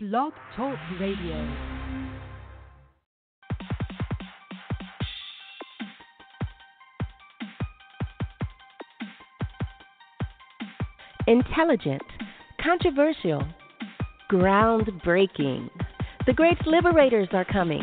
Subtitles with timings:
[0.00, 1.56] Blog Talk Radio.
[11.26, 12.00] Intelligent,
[12.62, 13.42] controversial,
[14.30, 15.68] groundbreaking.
[16.26, 17.82] The great liberators are coming.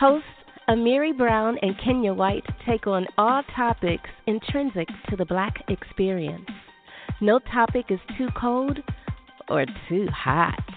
[0.00, 0.26] Hosts
[0.68, 6.50] Amiri Brown and Kenya White take on all topics intrinsic to the black experience.
[7.20, 8.80] No topic is too cold
[9.48, 10.75] or too hot.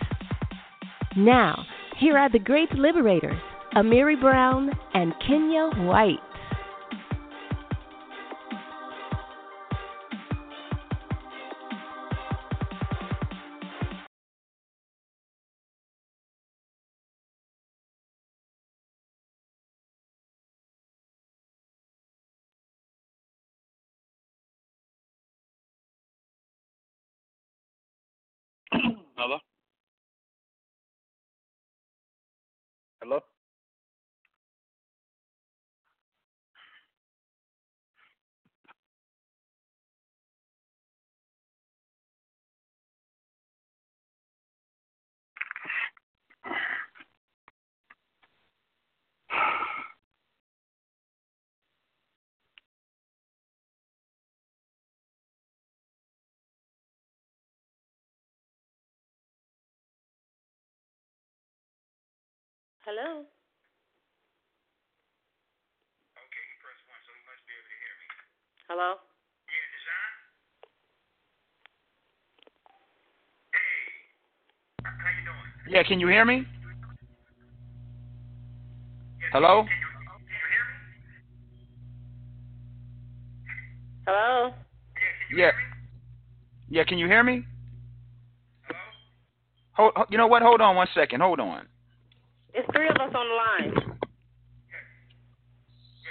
[1.15, 1.65] Now,
[1.97, 3.39] here are the great liberators,
[3.75, 6.19] Amiri Brown and Kenya White.
[62.89, 63.21] Hello.
[68.67, 68.95] Hello.
[69.45, 70.09] Yeah, Desjon?
[73.53, 73.59] Hey,
[74.81, 75.75] how you doing?
[75.75, 76.47] Yeah, can you hear me?
[79.31, 79.65] Hello?
[79.65, 79.85] Can you,
[80.25, 80.81] can you hear me?
[84.07, 84.53] Hello.
[85.37, 85.51] Yeah.
[86.71, 87.45] Yeah, can you hear me?
[88.63, 88.79] Hello?
[89.73, 90.41] Hold, ho- you know what?
[90.41, 91.21] Hold on one second.
[91.21, 91.67] Hold on.
[92.53, 93.73] It's three of us online.
[93.73, 93.83] Yeah,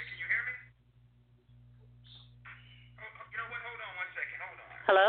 [0.05, 0.53] can you hear me?
[2.97, 4.11] Get go wait, hold on the line.
[4.87, 5.07] Hello.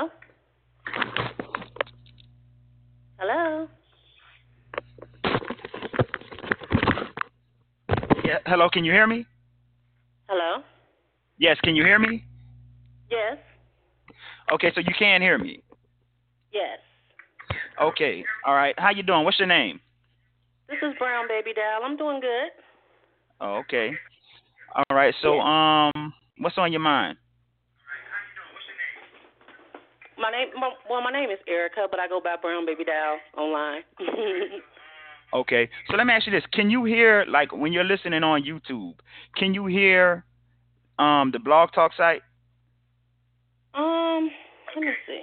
[3.19, 3.69] Hello.
[8.25, 8.39] Yeah.
[8.47, 9.27] Hello, can you hear me?
[10.29, 10.63] Hello.
[11.39, 12.25] Yes, can you hear me?
[13.11, 13.39] Yes.
[14.53, 15.63] Okay, so you can hear me.
[16.53, 16.79] Yes.
[17.81, 18.25] Okay.
[18.45, 18.75] All right.
[18.79, 19.25] How you doing?
[19.25, 19.81] What's your name?
[20.71, 21.83] This is Brown Baby Doll.
[21.85, 22.51] I'm doing good.
[23.41, 23.91] Oh, okay.
[24.77, 25.13] All right.
[25.21, 27.19] So, um, what's on your mind?
[30.17, 33.19] My name, my, well, my name is Erica, but I go by Brown Baby Doll
[33.37, 33.83] online.
[35.33, 35.71] Okay.
[35.89, 38.95] So let me ask you this: Can you hear, like, when you're listening on YouTube,
[39.37, 40.25] can you hear,
[40.99, 42.23] um, the Blog Talk site?
[43.75, 44.29] um,
[44.75, 45.23] let me see.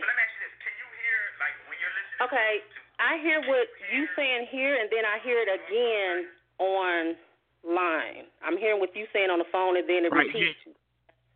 [2.23, 2.63] Okay,
[2.99, 6.25] I hear what you saying here, and then I hear it again
[6.57, 8.25] online.
[8.41, 10.57] I'm hearing what you saying on the phone, and then it Right, repeats.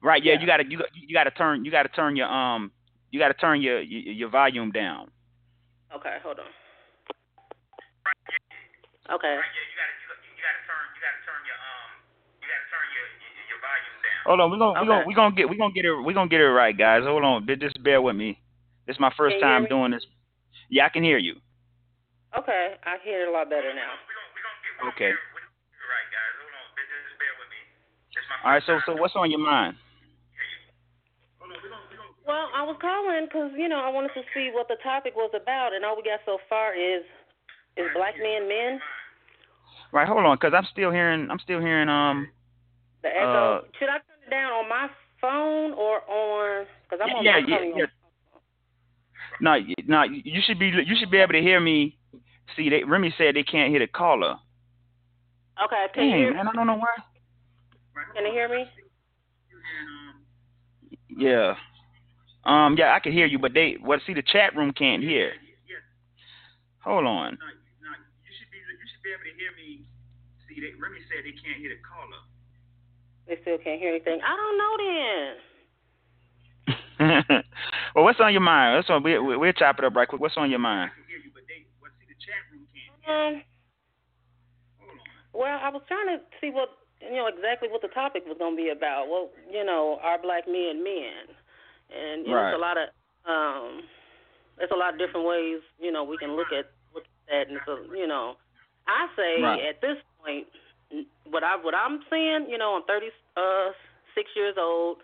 [0.01, 0.23] Right.
[0.23, 0.33] Yeah.
[0.33, 0.41] Yeah.
[0.41, 2.71] You gotta you got you gotta turn you gotta turn your um
[3.11, 5.11] you gotta turn your your, your volume down.
[5.93, 6.45] Okay, hold on.
[9.13, 9.37] Okay.
[14.25, 14.51] Hold on.
[14.51, 15.07] We're gonna we're gonna Okay.
[15.07, 17.03] we gonna get we gonna get it we're gonna get it right, guys.
[17.03, 17.45] Hold on.
[17.45, 18.39] Just- Just bear with me.
[18.87, 20.05] This is my first Can you hear time doing this.
[20.69, 21.35] Yeah, I can hear you.
[22.37, 23.91] Okay, I hear it a lot better now.
[24.89, 25.11] Okay.
[28.45, 28.63] All right.
[28.65, 29.75] So so what's on your mind?
[32.25, 35.31] Well, I was calling because you know I wanted to see what the topic was
[35.35, 37.03] about, and all we got so far is
[37.77, 38.79] is black men men.
[39.91, 40.07] Right.
[40.07, 42.29] Hold on, cause I'm still hearing I'm still hearing um
[43.03, 43.57] The echo.
[43.57, 44.87] Uh, Should I turn it down on my
[45.19, 46.65] phone or on?
[46.89, 47.77] Because I'm on yeah my yeah phone.
[47.77, 47.85] yeah.
[49.41, 51.97] No, no, you should be you should be able to hear me.
[52.55, 54.37] See, they, Remy said they can't hear the caller.
[55.63, 56.33] Okay, can you Dang, hear?
[56.33, 56.95] man, I don't know why.
[58.15, 58.65] Can you hear me?
[61.17, 61.55] Yeah.
[62.43, 62.75] Um.
[62.77, 63.77] Yeah, I can hear you, but they.
[63.83, 65.33] Well, see, the chat room can't hear.
[66.83, 67.33] Hold on.
[67.33, 67.37] you
[68.39, 68.57] should be.
[68.57, 69.85] You should be able to hear me.
[70.49, 72.21] See, they, Remy said they can't hear the caller.
[73.27, 74.19] They still can't hear anything.
[74.25, 75.35] I don't know then.
[77.95, 78.77] well, what's on your mind?
[78.77, 79.03] What's on?
[79.03, 80.21] We, we, we'll chop it up right quick.
[80.21, 80.91] What's on your mind?
[83.07, 83.43] Um.
[85.33, 86.69] Well, I was trying to see what
[87.01, 89.07] you know exactly what the topic was going to be about.
[89.09, 91.31] Well, you know, are black men men,
[91.89, 92.89] and you know, it's a lot of
[93.25, 93.83] um,
[94.57, 97.45] there's a lot of different ways you know we can look at look at that,
[97.49, 98.35] and so you know,
[98.87, 99.65] I say Right.
[99.69, 100.47] at this point,
[101.29, 104.97] what I what I'm seeing, you know, I'm 36 years old.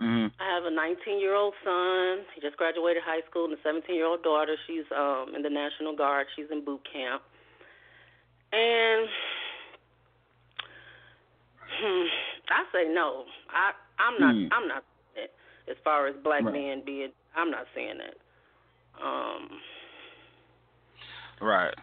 [0.00, 2.24] Hmm I have a 19 year old son.
[2.34, 4.56] He just graduated high school, and a 17 year old daughter.
[4.66, 6.26] She's um in the National Guard.
[6.34, 7.22] She's in boot camp.
[8.52, 9.08] And
[11.78, 12.06] hmm,
[12.50, 13.24] I say no.
[13.50, 14.48] I I'm not Hmm.
[14.50, 15.30] I'm not it.
[15.70, 16.52] as far as black Right.
[16.54, 17.12] men being.
[17.36, 18.16] I'm not saying that.
[19.04, 19.48] Um.
[21.40, 21.74] Right.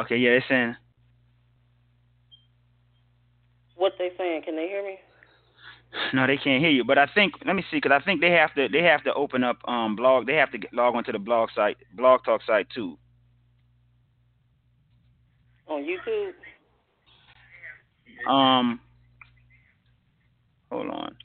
[0.00, 0.76] Okay, yeah, it's saying
[3.76, 4.42] What they saying?
[4.44, 4.98] Can they hear me?
[6.12, 6.84] No, they can't hear you.
[6.84, 9.14] But I think let me see, because I think they have to they have to
[9.14, 10.26] open up um blog.
[10.26, 12.98] They have to get, log onto the blog site, blog talk site too.
[15.66, 16.32] On YouTube?
[18.28, 18.80] Um,
[20.72, 21.16] hold on.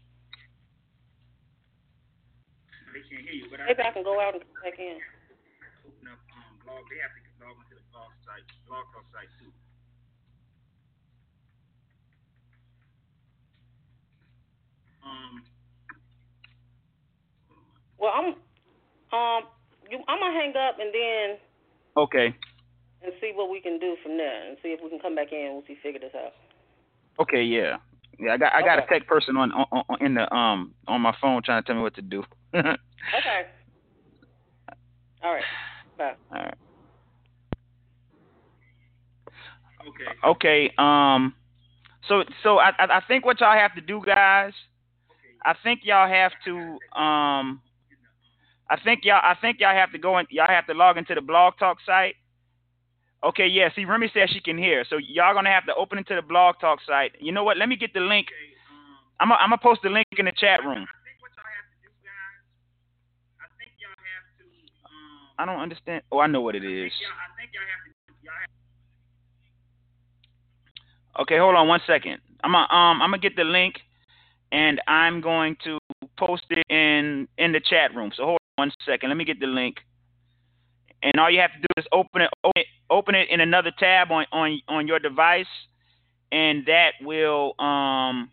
[2.94, 5.00] They can't hear you, but Maybe I can go out and come back in.
[5.88, 6.84] open up um blog.
[6.92, 9.52] They have to log onto the blog site, blog talk site too.
[15.06, 15.44] Um.
[18.00, 18.26] Well, I'm
[19.14, 19.44] um
[19.90, 21.38] you, I'm gonna hang up and then
[21.96, 22.34] Okay.
[23.04, 25.32] and see what we can do from there and see if we can come back
[25.32, 26.34] in once we figure this out.
[27.20, 27.44] Okay.
[27.44, 27.78] Yeah.
[28.20, 28.34] Yeah.
[28.34, 31.16] I got I got a tech person on, on, on in the um on my
[31.22, 32.24] phone trying to tell me what to do.
[32.54, 33.46] Okay.
[35.24, 35.44] All right.
[35.98, 36.14] Bye.
[36.32, 36.54] All right.
[39.88, 40.28] Okay.
[40.28, 40.74] Okay.
[40.78, 41.36] Um.
[42.08, 44.54] So so I I I think what y'all have to do, guys.
[45.46, 46.56] I think y'all have to
[47.00, 47.62] um.
[48.70, 50.26] I think y'all I think y'all have to go in.
[50.30, 52.16] Y'all have to log into the Blog Talk site.
[53.24, 53.48] Okay.
[53.48, 53.70] Yeah.
[53.76, 54.86] See, Remy says she can hear.
[54.90, 57.14] So y'all gonna have to open into the Blog Talk site.
[57.20, 57.58] You know what?
[57.58, 58.28] Let me get the link.
[59.20, 60.86] I'm gonna I'm gonna post the link in the chat room.
[65.38, 66.04] I don't understand.
[66.12, 66.92] Oh, I know what it is.
[71.20, 72.20] Okay, hold on one second.
[72.44, 73.76] I'm gonna um I'm gonna get the link,
[74.54, 75.80] and I'm going to
[76.18, 78.12] post it in in the chat room.
[78.16, 79.10] So hold on one second.
[79.10, 79.78] Let me get the link.
[81.02, 83.72] And all you have to do is open it open it, open it in another
[83.78, 85.48] tab on on on your device,
[86.32, 88.30] and that will um.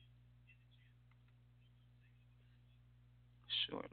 [3.69, 3.85] Sure.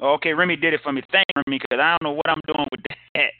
[0.00, 1.02] Okay, Remy did it for me.
[1.12, 2.96] Thank you, Remy, because I don't know what I'm doing with that.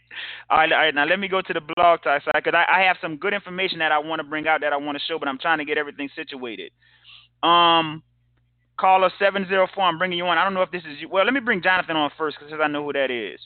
[0.50, 2.82] All right, all right, now let me go to the blog site because I, I
[2.82, 5.18] have some good information that I want to bring out that I want to show,
[5.18, 6.70] but I'm trying to get everything situated.
[7.42, 8.02] Um,
[8.78, 9.84] caller seven zero four.
[9.84, 10.38] I'm bringing you on.
[10.38, 11.08] I don't know if this is you.
[11.08, 13.40] Well, let me bring Jonathan on first because I know who that is.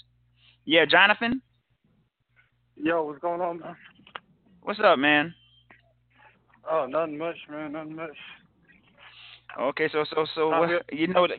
[0.66, 1.40] Yeah, Jonathan.
[2.76, 3.76] Yo, what's going on, man?
[4.62, 5.34] What's up, man?
[6.70, 7.72] Oh, nothing much, man.
[7.72, 8.16] Nothing much.
[9.58, 11.34] Okay, so so so what, you know, the,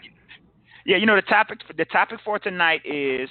[0.86, 3.30] yeah, you know the topic the topic for tonight is,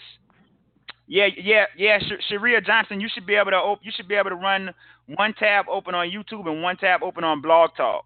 [1.06, 3.00] yeah yeah yeah Sh- Sharia Johnson.
[3.00, 4.74] You should be able to op- you should be able to run
[5.06, 8.04] one tab open on YouTube and one tab open on Blog Talk.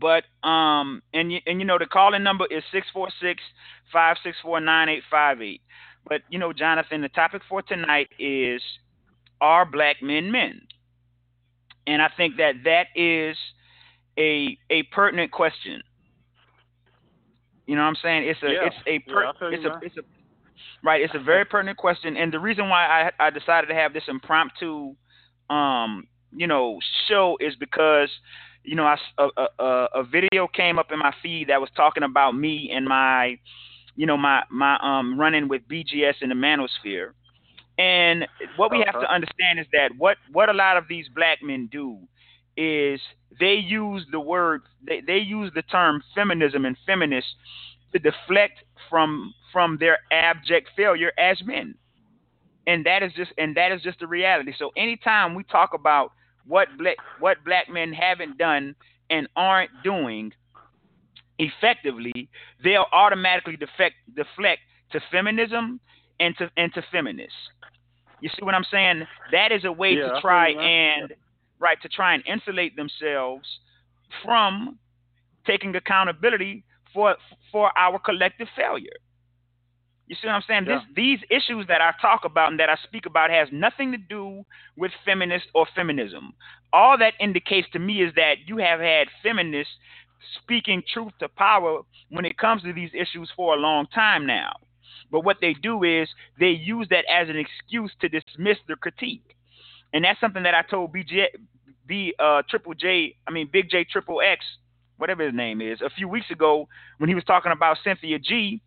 [0.00, 3.42] But um and you, and you know the calling number is six four six
[3.92, 5.60] five six four nine eight five eight.
[6.08, 8.62] But you know Jonathan, the topic for tonight is
[9.40, 10.62] are black men men?
[11.86, 13.36] And I think that that is
[14.18, 15.82] a a pertinent question.
[17.66, 18.28] You know what I'm saying?
[18.28, 18.66] It's a Yeah.
[18.66, 20.02] it's a per, Yeah, I feel you, it's a it's a
[20.82, 21.00] right.
[21.02, 22.86] It's a very pertinent question, and the reason why
[23.18, 24.94] I I decided to have this impromptu
[25.50, 26.78] um you know
[27.08, 28.08] show is because
[28.64, 29.28] you know I a,
[29.58, 33.38] a- a video came up in my feed that was talking about me and my
[33.96, 37.12] you know my my um running with BGS in the manosphere.
[37.78, 38.26] And
[38.56, 41.68] what we have to understand is that what what a lot of these black men
[41.70, 41.98] do
[42.56, 43.00] is
[43.40, 47.28] they use the word they, they use the term feminism and feminist
[47.92, 51.74] to deflect from from their abject failure as men.
[52.66, 54.52] And that is just and that is just the reality.
[54.58, 56.12] So anytime we talk about
[56.46, 58.74] what black what black men haven't done
[59.10, 60.32] and aren't doing
[61.38, 62.28] effectively,
[62.62, 64.60] they'll automatically defect deflect
[64.92, 65.80] to feminism
[66.20, 67.34] and to and to feminists.
[68.20, 69.06] You see what I'm saying?
[69.32, 71.12] That is a way Yeah, to try and
[71.62, 73.46] right to try and insulate themselves
[74.22, 74.78] from
[75.46, 77.16] taking accountability for
[77.50, 78.98] for our collective failure.
[80.08, 80.64] You see what I'm saying?
[80.66, 80.78] Yeah.
[80.78, 83.98] This, these issues that I talk about and that I speak about has nothing to
[83.98, 84.44] do
[84.76, 86.34] with feminist or feminism.
[86.72, 89.72] All that indicates to me is that you have had feminists
[90.42, 94.52] speaking truth to power when it comes to these issues for a long time now.
[95.10, 99.36] But what they do is they use that as an excuse to dismiss the critique.
[99.92, 101.26] And that's something that I told BJ,
[101.86, 104.44] B uh, Triple J, I mean Big J Triple X,
[104.98, 108.60] whatever his name is, a few weeks ago when he was talking about Cynthia G.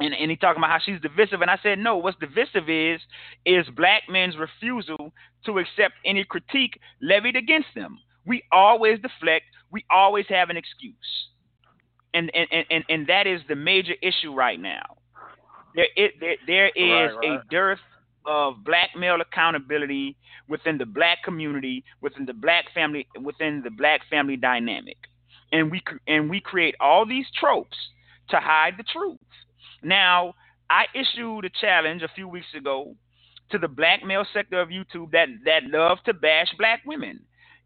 [0.00, 1.96] and and he talking about how she's divisive, and I said no.
[1.96, 3.00] What's divisive is
[3.46, 5.12] is black men's refusal
[5.46, 7.98] to accept any critique levied against them.
[8.26, 9.46] We always deflect.
[9.70, 10.94] We always have an excuse,
[12.14, 14.82] and and and and that is the major issue right now.
[15.74, 17.40] There it there, there is Right, right.
[17.40, 17.80] a dearth
[18.26, 20.16] of black male accountability
[20.48, 24.98] within the black community, within the black family, within the black family dynamic,
[25.50, 27.76] and we and we create all these tropes
[28.30, 29.18] to hide the truth.
[29.82, 30.34] Now,
[30.70, 32.96] I issued a challenge a few weeks ago
[33.50, 37.20] to the black male sector of YouTube that that love to bash black women,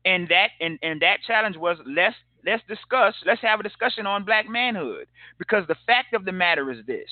[0.05, 4.25] and that and, and that challenge was let's let's discuss let's have a discussion on
[4.25, 5.07] black manhood.
[5.39, 7.11] Because the fact of the matter is this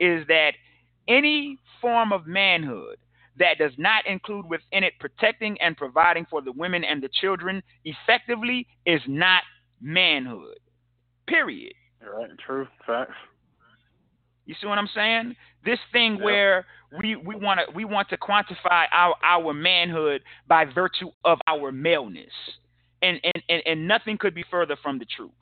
[0.00, 0.52] is that
[1.08, 2.98] any form of manhood
[3.38, 7.62] that does not include within it protecting and providing for the women and the children
[7.84, 9.42] effectively is not
[9.80, 10.58] manhood.
[11.26, 11.74] Period.
[12.00, 12.30] You're right.
[12.44, 12.66] True.
[12.86, 13.12] Facts.
[14.46, 15.34] You see what I'm saying?
[15.64, 16.22] This thing Yep.
[16.24, 16.66] where
[16.98, 21.72] we we want to we want to quantify our our manhood by virtue of our
[21.72, 22.32] maleness,
[23.02, 25.32] and and and, and nothing could be further from the truth.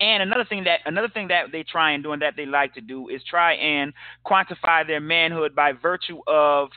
[0.00, 2.74] And another thing that another thing that they try and do and that they like
[2.74, 3.92] to do is try and
[4.26, 6.68] quantify their manhood by virtue of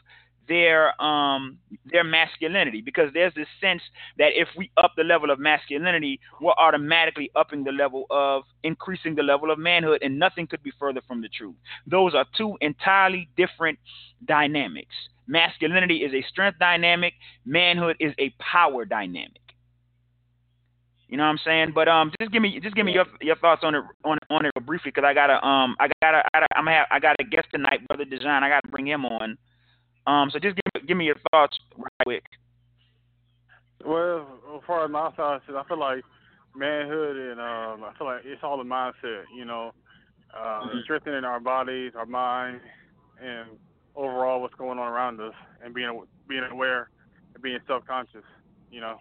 [0.48, 1.58] their um
[1.92, 2.82] their masculinity.
[2.82, 3.82] Because there's this sense
[4.18, 9.16] that if we up the level of masculinity we're automatically upping the level of increasing
[9.16, 11.56] the level of manhood and nothing could be further from the truth.
[11.88, 13.80] Those are two entirely different
[14.26, 14.96] dynamics.
[15.28, 17.14] Masculinity is a strength dynamic.
[17.46, 19.41] Manhood is a power dynamic
[21.12, 21.72] you know what I'm saying?
[21.76, 24.46] But um, just give me just give me your your thoughts on it on on
[24.46, 27.24] it briefly because I gotta um I gotta I gotta I'm have I got a
[27.26, 28.42] guest tonight, brother Desjon.
[28.42, 29.38] I gotta bring him on.
[30.08, 32.24] Um, so just give give me your thoughts right quick.
[33.86, 34.26] Well,
[34.56, 36.04] as far as my side, I feel like
[36.56, 39.24] manhood and um, I feel like it's all a mindset.
[39.36, 39.74] You know,
[40.34, 40.84] uh, Mhm.
[40.84, 42.62] strengthening our bodies, our mind,
[43.22, 43.50] and
[43.96, 46.90] overall what's going on around us, and being being aware
[47.34, 48.24] and being self conscious.
[48.72, 48.98] You know.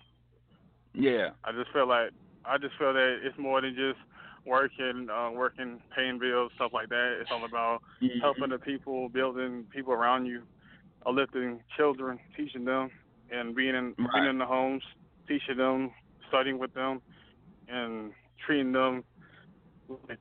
[0.95, 1.31] Yeah.
[1.45, 2.11] I just feel like
[2.45, 3.99] I just feel that it's more than just
[4.47, 7.19] working, uh, working, paying bills, stuff like that.
[7.21, 7.83] It's all about
[8.23, 10.43] helping the people, building people around you,
[11.07, 12.91] uplifting children, teaching them,
[13.31, 14.13] and being in Right.
[14.15, 14.83] being in the homes,
[15.29, 15.93] teaching them,
[16.29, 17.03] studying with them,
[17.69, 18.13] and
[18.45, 19.05] treating them
[20.09, 20.19] like,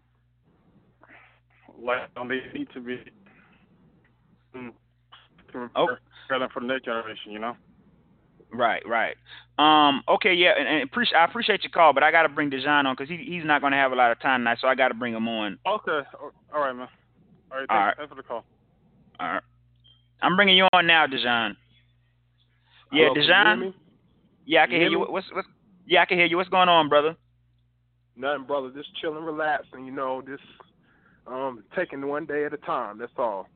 [1.82, 3.00] like they need to be.
[4.56, 4.74] Mm,
[5.76, 5.88] Oh.
[6.28, 7.56] for the next generation, you know.
[8.52, 9.16] Right, right.
[9.58, 12.50] Um, okay, yeah, and, and appreciate I appreciate your call, but I got to bring
[12.50, 14.68] Desjon on because he he's not going to have a lot of time tonight, so
[14.68, 15.60] I got to bring him on.
[15.68, 16.00] Okay,
[16.54, 16.88] all right, man.
[17.52, 17.98] All right, thanks, All right.
[17.98, 18.46] thanks for the call.
[19.20, 19.44] All right,
[20.22, 21.56] I'm bringing you on now, Desjon.
[22.92, 23.74] Yeah, Hello, can you hear Desjon.
[24.46, 25.12] Yeah, I can You hear hear you.
[25.12, 25.48] What's what's?
[25.86, 26.38] Yeah, I can hear you.
[26.38, 27.16] What's going on, brother?
[28.16, 28.72] Nothing, brother.
[28.76, 29.86] Just chilling, relaxing.
[29.86, 30.44] You know, just
[31.28, 32.98] um taking one day at a time.
[32.98, 33.48] That's all.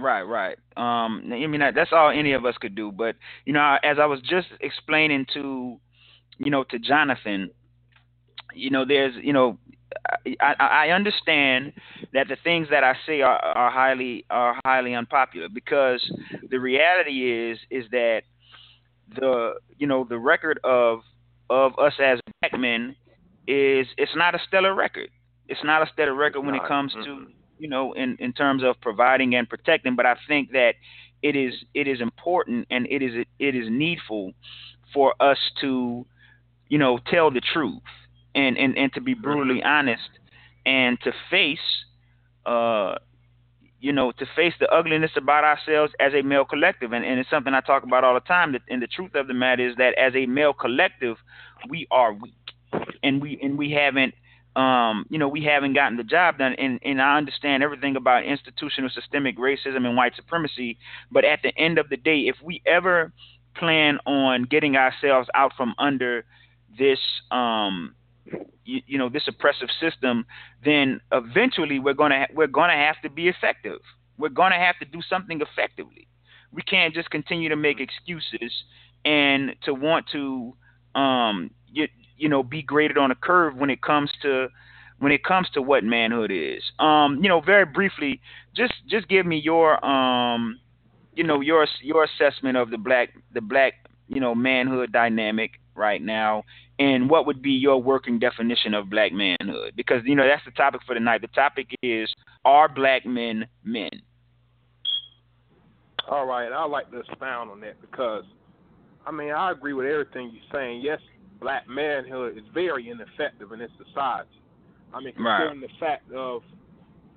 [0.00, 0.58] Right, right.
[0.76, 2.90] Um, I mean that's all any of us could do.
[2.90, 5.78] But you know, as I was just explaining to,
[6.38, 7.50] you know, to Jonathan,
[8.54, 9.58] you know, there's, you know,
[10.40, 11.72] I, I understand
[12.12, 16.00] that the things that I say are, are highly are highly unpopular because
[16.48, 18.22] the reality is is that
[19.16, 21.00] the you know the record of
[21.48, 22.94] of us as black men
[23.46, 25.08] is it's not a stellar record.
[25.48, 27.26] It's not a stellar record when it comes to
[27.60, 29.94] you know in in terms of providing and protecting.
[29.94, 30.74] But I think that
[31.22, 34.32] it is it is important and it is it is needful
[34.92, 36.06] for us to
[36.68, 37.82] you know tell the truth
[38.34, 40.08] and and and to be brutally honest
[40.64, 41.58] and to face
[42.46, 42.94] uh
[43.80, 47.30] you know to face the ugliness about ourselves as a male collective and, and it's
[47.30, 49.76] something i talk about all the time that, and the truth of the matter is
[49.76, 51.16] that as a male collective
[51.68, 52.34] we are weak
[53.02, 54.14] and we and we haven't
[54.56, 56.54] um you know we haven't gotten the job done.
[56.54, 60.78] And and i understand everything about institutional systemic racism and white supremacy.
[61.10, 63.12] But at the end of the day if we ever
[63.56, 66.24] plan on getting ourselves out from under
[66.78, 66.98] this
[67.30, 67.94] um
[68.64, 70.24] you, you know this oppressive system
[70.64, 73.80] then eventually we're going to ha- we're to have to be effective.
[74.18, 76.08] We're going to have to do something effectively.
[76.52, 78.52] We can't just continue to make excuses
[79.04, 80.54] and to want to
[80.94, 81.88] um you,
[82.20, 84.48] you know be graded on a curve when it comes to
[84.98, 86.62] when it comes to what manhood is.
[86.78, 88.20] Um you know very briefly
[88.54, 90.60] just just give me your um
[91.14, 93.74] you know your your assessment of the black the black
[94.08, 96.44] you know manhood dynamic right now
[96.80, 99.74] and what would be your working definition of black manhood?
[99.76, 101.20] Because you know that's the topic for tonight.
[101.20, 102.12] The topic is
[102.44, 103.90] are black men men?
[106.08, 108.24] All right, I'd like to expound on that because,
[109.06, 110.80] I mean, I agree with everything you're saying.
[110.82, 110.98] Yes,
[111.40, 114.28] black manhood is very ineffective in this society.
[114.92, 115.48] I mean, Right.
[115.48, 116.42] considering the fact of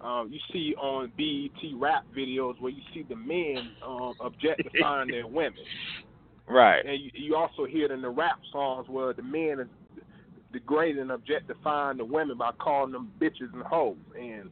[0.02, 5.28] um, you see on BET rap videos where you see the men um, objectifying their
[5.40, 5.64] women.
[6.48, 6.86] Right.
[6.86, 9.68] And you, you also hear it in the rap songs where the men is
[10.52, 13.96] degrading and objectifying the women by calling them bitches and hoes.
[14.20, 14.50] And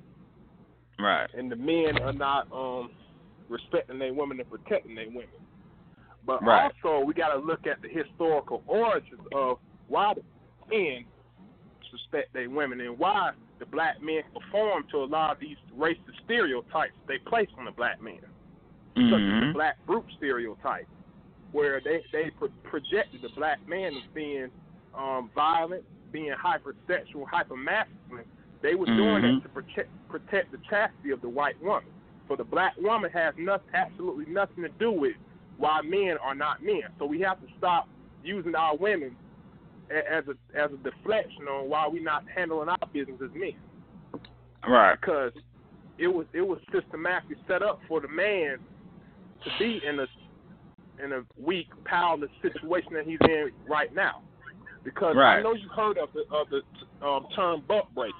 [0.99, 1.27] right.
[1.37, 2.91] And the men are not um,
[3.49, 5.27] respecting their women and protecting their women.
[6.25, 6.71] But right.
[6.83, 10.21] also, we got to look at the historical origins of why the
[10.69, 11.05] men
[11.91, 16.17] respect their women and why the black men conform to a lot of these racist
[16.25, 18.19] stereotypes they place on the black man,
[18.95, 19.09] mm-hmm.
[19.09, 20.87] such as the black brute stereotype,
[21.51, 24.49] where they they pro- projected the black man as being
[24.97, 28.25] um, violent, being hypersexual, hypermasculine.
[28.61, 28.97] They were mm-hmm.
[28.97, 31.89] doing that to protect protect the chastity of the white woman.
[32.27, 35.15] So the black woman has nothing, absolutely nothing to do with
[35.61, 36.81] why men are not men.
[36.99, 37.87] So we have to stop
[38.23, 39.15] using our women
[39.89, 43.53] as a as a deflection on why we're not handling our business as men.
[44.67, 44.99] Right.
[44.99, 45.31] Because
[45.97, 48.57] it was it was systematically set up for the man
[49.43, 50.07] to be in a
[51.03, 54.21] in a weak, powerless situation that he's in right now.
[54.83, 55.37] Because right.
[55.37, 58.15] I know you heard of the of the um, term buck breakers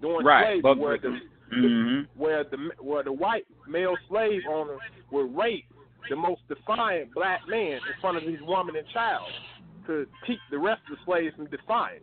[0.00, 0.44] during right.
[0.44, 1.18] slavery, buck where the,
[1.54, 2.20] mm-hmm.
[2.20, 4.78] where the where the white male slave owner
[5.10, 5.64] would rape
[6.08, 9.28] the most defiant black man in front of these woman and child
[9.86, 12.00] to keep the rest of the slaves from defying.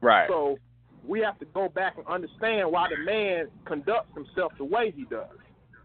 [0.00, 0.28] Right.
[0.28, 0.58] So
[1.06, 5.04] we have to go back and understand why the man conducts himself the way he
[5.04, 5.28] does,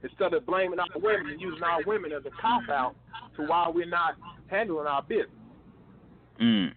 [0.04, 2.96] instead of blaming our women and using our women as a cop out
[3.38, 4.16] to why we're not
[4.48, 5.30] handling our business.
[6.42, 6.72] Mm.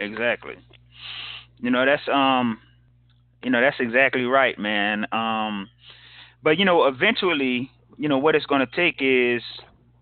[0.00, 0.54] Exactly.
[1.58, 2.58] You know that's um,
[3.42, 5.06] you know that's exactly right, man.
[5.12, 5.68] Um,
[6.42, 9.42] but you know eventually, you know what it's going to take is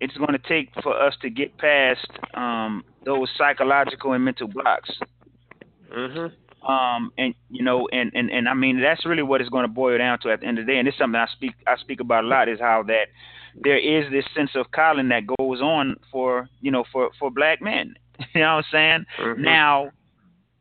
[0.00, 4.90] it's going to take for us to get past um, those psychological and mental blocks.
[5.90, 6.32] Mhm.
[6.68, 9.72] Um, and you know, and, and, and I mean that's really what it's going to
[9.72, 10.78] boil down to at the end of the day.
[10.78, 13.08] And it's something I speak I speak about a lot is how that
[13.62, 17.60] there is this sense of calling that goes on for you know for for black
[17.60, 17.94] men.
[18.34, 19.06] you know what I'm saying?
[19.20, 19.42] Mm-hmm.
[19.42, 19.90] Now,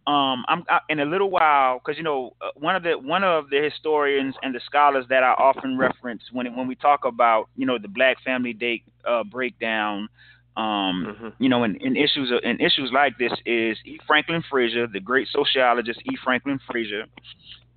[0.05, 3.24] um, I'm I, in a little while because you know uh, one of the one
[3.24, 7.50] of the historians and the scholars that I often reference when when we talk about
[7.55, 10.09] you know the Black Family Day uh, breakdown,
[10.57, 11.27] um, mm-hmm.
[11.39, 13.98] you know, in, in issues in issues like this is E.
[14.05, 16.18] Franklin Frazier, the great sociologist E.
[16.22, 17.05] Franklin Frazier,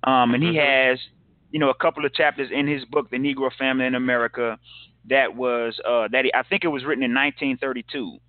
[0.03, 0.91] um, and he mm-hmm.
[0.91, 0.99] has
[1.51, 4.59] you know a couple of chapters in his book The Negro Family in America
[5.09, 8.19] that was uh, that he, I think it was written in 1932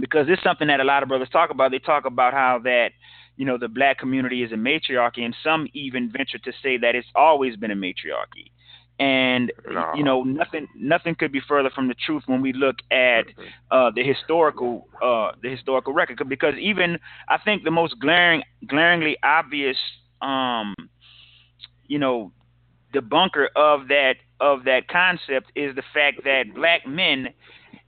[0.00, 1.70] because it's something that a lot of brothers talk about.
[1.70, 2.90] They talk about how that
[3.36, 6.94] you know the black community is a matriarchy, and some even venture to say that
[6.94, 8.50] it's always been a matriarchy.
[9.00, 9.92] And no.
[9.96, 13.26] you know nothing nothing could be further from the truth when we look at
[13.72, 19.16] uh, the historical uh, the historical record because even I think the most glaring glaringly
[19.24, 19.76] obvious
[20.22, 20.74] um,
[21.88, 22.30] you know
[22.94, 27.30] debunker of that of that concept is the fact that black men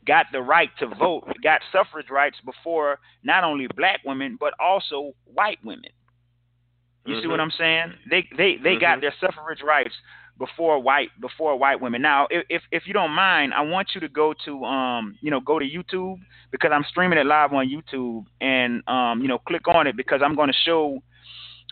[0.06, 5.12] got the right to vote, got suffrage rights before not only black women but also
[5.24, 5.90] white women.
[7.04, 7.22] You mm-hmm.
[7.22, 7.92] see what I'm saying?
[8.10, 8.80] They they they mm-hmm.
[8.80, 9.94] got their suffrage rights
[10.38, 12.02] before white before white women.
[12.02, 15.30] Now, if, if if you don't mind, I want you to go to um you
[15.30, 16.18] know go to YouTube
[16.50, 20.20] because I'm streaming it live on YouTube and um you know click on it because
[20.24, 20.98] I'm going to show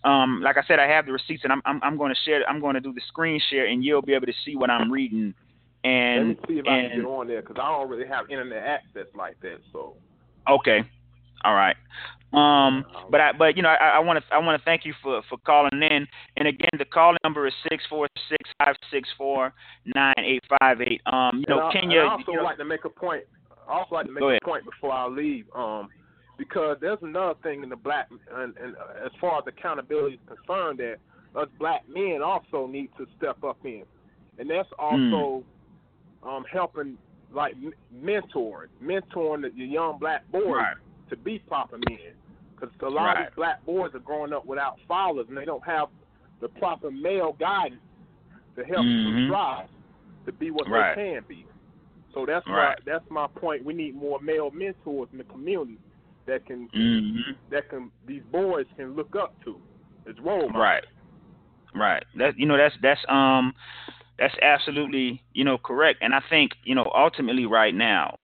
[0.04, 2.48] um like I said I have the receipts and I'm I'm, I'm going to share
[2.48, 4.90] I'm going to do the screen share and you'll be able to see what I'm
[4.90, 5.34] reading.
[5.84, 8.08] And let me see if and, I can get on there because I don't really
[8.08, 9.58] have internet access like that.
[9.72, 9.94] So
[10.48, 10.80] okay,
[11.44, 11.76] all right.
[12.32, 15.22] Um, but I, but you know, I want to, I want to thank you for,
[15.28, 16.06] for calling in.
[16.36, 19.52] And again, the call number is six four six five six four
[19.94, 21.00] nine eight five eight.
[21.06, 22.00] Um, you and know, I, Kenya.
[22.00, 23.22] I also you know, like to make a point.
[23.68, 24.42] I also like to make a ahead.
[24.42, 25.44] point before I leave.
[25.54, 25.90] Um,
[26.36, 30.80] because there's another thing in the black, and, and as far as accountability is concerned,
[30.80, 30.96] that
[31.40, 33.84] us black men also need to step up in,
[34.38, 35.44] and that's also
[36.24, 36.96] um, helping
[37.32, 40.76] like m- mentoring, mentoring the, young black boys Right.
[41.10, 41.98] to be proper men.
[42.54, 43.18] Because a lot Right.
[43.22, 45.88] of these black boys are growing up without fathers, and they don't have
[46.40, 47.80] the proper male guidance
[48.56, 49.26] to help them Mhm.
[49.26, 49.68] strive
[50.26, 50.94] to be what Right.
[50.94, 51.46] they can be.
[52.12, 52.78] So that's Right.
[52.78, 53.64] my that's my point.
[53.64, 55.78] We need more male mentors in the community
[56.26, 57.34] that can Mhm.
[57.50, 59.60] that can these boys can look up to
[60.06, 60.54] as role models.
[60.54, 60.84] Right.
[61.74, 62.04] Right.
[62.14, 63.54] That you know that's that's um
[64.18, 68.18] that's absolutely you know correct, and I think you know ultimately right now,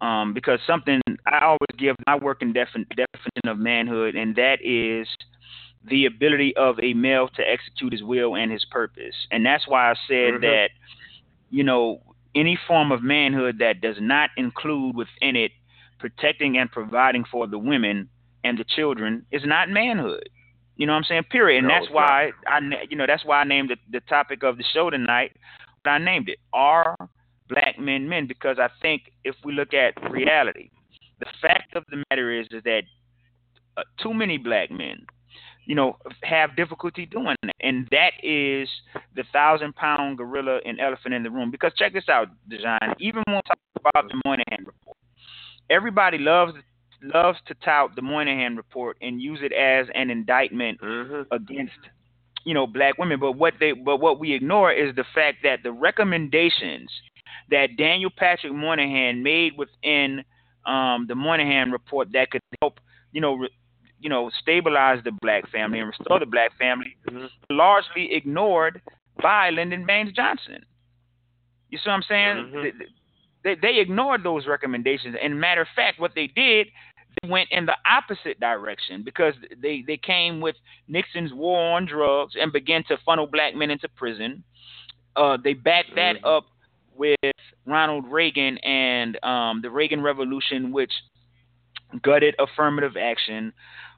[0.00, 5.08] um because something I always give my working defin- definition of manhood, and that is
[5.88, 9.90] the ability of a male to execute his will and his purpose, and that's why
[9.90, 10.40] I said Mhm.
[10.40, 10.70] that
[11.50, 12.02] you know
[12.34, 15.52] any form of manhood that does not include within it
[15.98, 18.08] protecting and providing for the women
[18.44, 20.28] and the children is not manhood.
[20.76, 21.24] You know what I'm saying?
[21.30, 21.58] Period.
[21.58, 22.58] And No, that's why I,
[22.88, 25.32] you know, that's why I named the, the topic of the show tonight.
[25.84, 26.96] But I named it "Are
[27.48, 30.70] Black Men Men?" because I think if we look at reality,
[31.20, 32.82] the fact of the matter is, is that
[33.76, 35.06] uh, too many black men,
[35.66, 38.68] you know, have difficulty doing that, and that is
[39.14, 41.50] the thousand pound gorilla and elephant in the room.
[41.50, 42.94] Because check this out, Desjon.
[42.98, 44.96] Even when we talk about the Moynihan report,
[45.70, 46.54] everybody loves
[47.12, 51.26] loves to tout the Moynihan report and use it as an indictment Mhm.
[51.30, 51.78] against
[52.44, 55.62] you know black women but what they but what we ignore is the fact that
[55.62, 56.90] the recommendations
[57.50, 60.24] that Daniel Patrick Moynihan made within
[60.66, 62.80] um, the Moynihan report that could help
[63.12, 63.48] you know re,
[64.00, 67.28] you know stabilize the black family and restore the black family Mhm.
[67.50, 68.80] largely ignored
[69.22, 70.64] by Lyndon Baines Johnson.
[71.70, 72.36] You see what I'm saying?
[72.52, 72.86] Mhm.
[73.42, 75.16] They, they ignored those recommendations.
[75.20, 76.68] And matter of fact, what they did,
[77.22, 80.56] they went in the opposite direction because they, they came with
[80.88, 84.42] Nixon's war on drugs and began to funnel black men into prison.
[85.16, 86.36] Uh, they backed that Mhm.
[86.38, 86.46] up
[86.96, 87.16] with
[87.66, 90.92] Ronald Reagan and um, the Reagan Revolution, which
[92.02, 93.52] gutted affirmative action,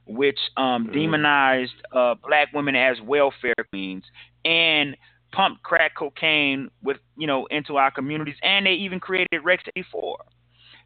[0.05, 0.93] which um, Mhm.
[0.93, 4.03] demonized uh, black women as welfare queens,
[4.45, 4.95] and
[5.31, 10.17] pumped crack cocaine with you know into our communities, and they even created Rex 84.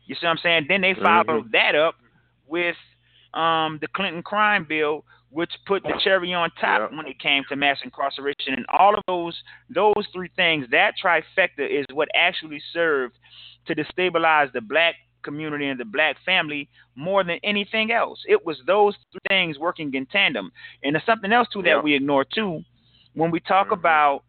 [0.05, 0.65] You see what I'm saying?
[0.67, 1.95] Then they followed that up
[2.51, 2.75] with
[3.33, 6.97] um, the Clinton crime bill, which put the cherry on top Yeah.
[6.97, 11.65] when it came to mass incarceration, and all of those those three things, that trifecta
[11.67, 13.17] is what actually served
[13.67, 18.19] to destabilize the black community and the black family more than anything else.
[18.27, 20.51] It was those three things working in tandem.
[20.83, 21.83] And there's something else too that Yep.
[21.83, 22.63] we ignore too.
[23.13, 23.73] When we talk Mhm.
[23.79, 24.23] about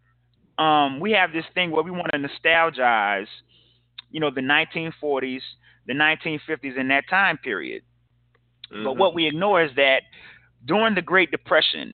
[0.58, 3.26] um, we have this thing where we want to nostalgize,
[4.10, 5.42] you know, the 1940s,
[5.86, 7.82] the 1950s, and that time period.
[8.72, 8.96] But Mhm.
[8.96, 10.02] what we ignore is that
[10.64, 11.92] during the Great Depression,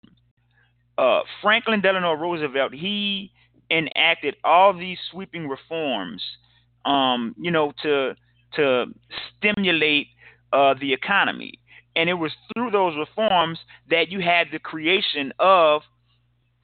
[0.96, 3.32] uh, Franklin Delano Roosevelt he
[3.70, 6.22] enacted all these sweeping reforms,
[6.84, 8.14] um, you know, to
[8.54, 8.86] to
[9.36, 10.08] stimulate
[10.52, 11.52] uh, the economy,
[11.96, 13.58] and it was through those reforms
[13.90, 15.82] that you had the creation of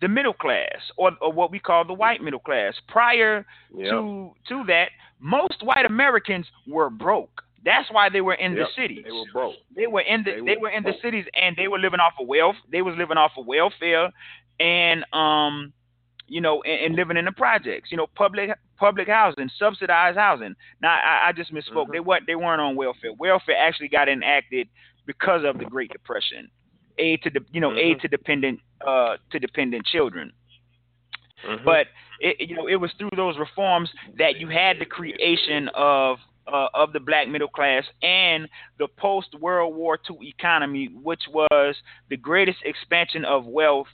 [0.01, 2.75] the middle class, or, or what we call the white middle class.
[2.89, 3.91] Prior Yep.
[3.91, 7.43] to to that, most white Americans were broke.
[7.65, 8.67] That's why they were in Yep.
[8.67, 9.05] the cities.
[9.05, 9.55] They were broke.
[9.75, 12.01] They were in the They they, were were in the cities and they were living
[12.01, 12.57] off of wealth.
[12.71, 14.11] They was living off of welfare
[14.61, 15.73] and um
[16.29, 17.91] you know and, and living in the projects.
[17.91, 20.55] You know public public housing, subsidized housing.
[20.83, 21.87] Now I, I just misspoke.
[21.89, 21.93] Mhm.
[21.93, 23.13] They weren't they weren't on welfare.
[23.19, 24.69] Welfare actually got enacted
[25.07, 26.51] because of the Great Depression.
[26.99, 28.01] Aid to the you know aid Mhm.
[28.03, 30.33] to dependent uh to dependent children.
[31.47, 31.65] Mhm.
[31.65, 31.87] But
[32.21, 36.69] it, you know, it was through those reforms that you had the creation of uh,
[36.75, 41.77] of the black middle class and the post World War II economy, which was
[42.11, 43.89] the greatest expansion of wealth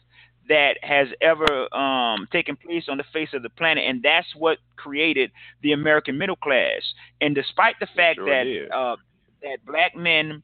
[0.48, 4.58] that has ever um, taken place on the face of the planet, and that's what
[4.76, 5.30] created
[5.62, 6.82] the American middle class.
[7.20, 8.96] And despite the fact sure that uh,
[9.42, 10.42] that black men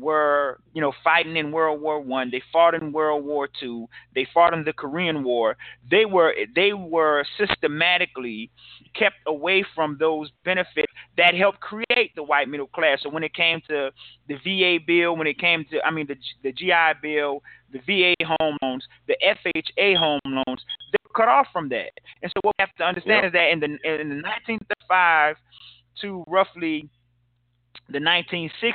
[0.00, 2.30] were, you know, fighting in World War One.
[2.30, 3.86] They fought in World War Two.
[4.14, 5.56] They fought in the Korean War.
[5.90, 8.50] They were they were systematically
[8.94, 12.98] kept away from those benefits that helped create the white middle class.
[13.02, 13.90] So when it came to
[14.28, 18.14] the VA bill, when it came to I mean the the GI bill, the VA
[18.24, 21.90] home loans, the FHA home loans, they were cut off from that.
[22.22, 23.26] And so what we have to understand Yep.
[23.26, 25.36] is that in the in the 1935
[26.02, 26.88] to roughly
[27.90, 28.74] the 1960s,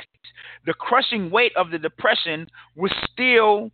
[0.64, 3.70] the crushing weight of the depression was still,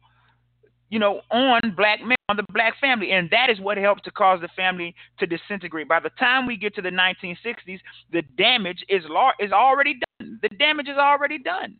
[0.90, 4.10] you know, on black men, on the black family, and that is what helped to
[4.10, 5.88] cause the family to disintegrate.
[5.88, 7.80] By the time we get to the 1960s,
[8.12, 10.38] the damage is lar- is already done.
[10.42, 11.76] The damage is already done.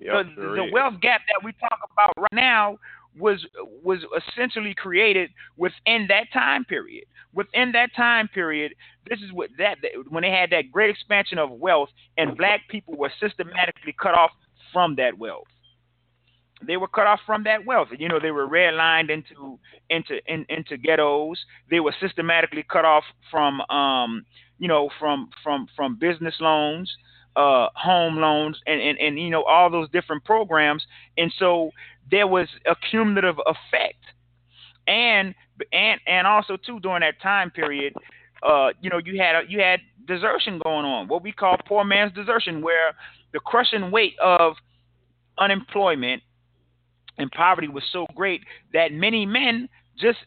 [0.00, 2.78] Yep, the, sure the wealth gap that we talk about right now
[3.18, 3.44] was
[3.82, 7.04] was essentially created within that time period.
[7.34, 8.74] Within that time period,
[9.08, 9.78] this is what that
[10.08, 14.30] when they had that great expansion of wealth, and black people were systematically cut off
[14.72, 15.46] from that wealth.
[16.66, 17.88] They were cut off from that wealth.
[17.96, 21.38] You know, they were redlined into into in, into ghettos.
[21.70, 24.24] They were systematically cut off from um,
[24.58, 26.92] you know, from from from business loans,
[27.36, 30.84] uh, home loans, and, and and you know all those different programs.
[31.16, 31.70] And so
[32.10, 34.02] there was a cumulative effect,
[34.86, 35.34] and
[35.72, 37.94] and and also too during that time period,
[38.42, 41.84] uh, you know, you had a, you had desertion going on, what we call poor
[41.84, 42.94] man's desertion, where
[43.32, 44.54] the crushing weight of
[45.38, 46.22] unemployment
[47.18, 48.42] and poverty was so great
[48.72, 49.68] that many men
[49.98, 50.18] just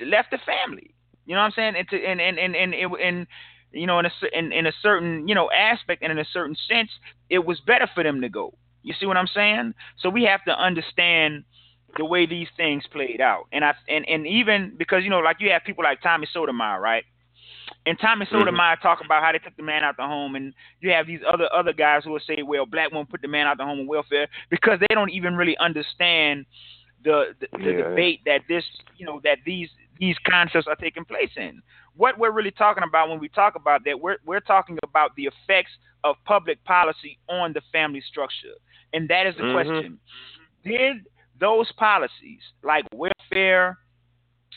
[0.00, 0.94] left the family.
[1.26, 1.74] You know what I'm saying?
[1.76, 3.26] And to, and and and and, it, and
[3.72, 6.56] you know, in a in, in a certain you know aspect and in a certain
[6.68, 6.90] sense,
[7.28, 8.54] it was better for them to go.
[8.86, 9.74] You see what I'm saying?
[10.00, 11.42] So we have to understand
[11.96, 13.46] the way these things played out.
[13.52, 16.80] And I and, and even because you know, like you have people like Tommy Sotomayor,
[16.80, 17.02] right?
[17.84, 18.38] And Tommy mm-hmm.
[18.38, 21.18] Sotomayor talk about how they took the man out the home, and you have these
[21.28, 23.64] other other guys who will say, "Well, black women put the man out of the
[23.64, 26.46] home on welfare," because they don't even really understand
[27.02, 27.88] the the, the yeah.
[27.88, 28.64] debate that this
[28.96, 29.68] you know that these
[29.98, 31.60] these concepts are taking place in.
[31.96, 35.24] What we're really talking about when we talk about that, we're we're talking about the
[35.24, 35.70] effects
[36.04, 38.54] of public policy on the family structure,
[38.92, 39.52] and that is the mm-hmm.
[39.54, 39.98] question:
[40.64, 41.06] Did
[41.38, 43.78] those policies, like welfare,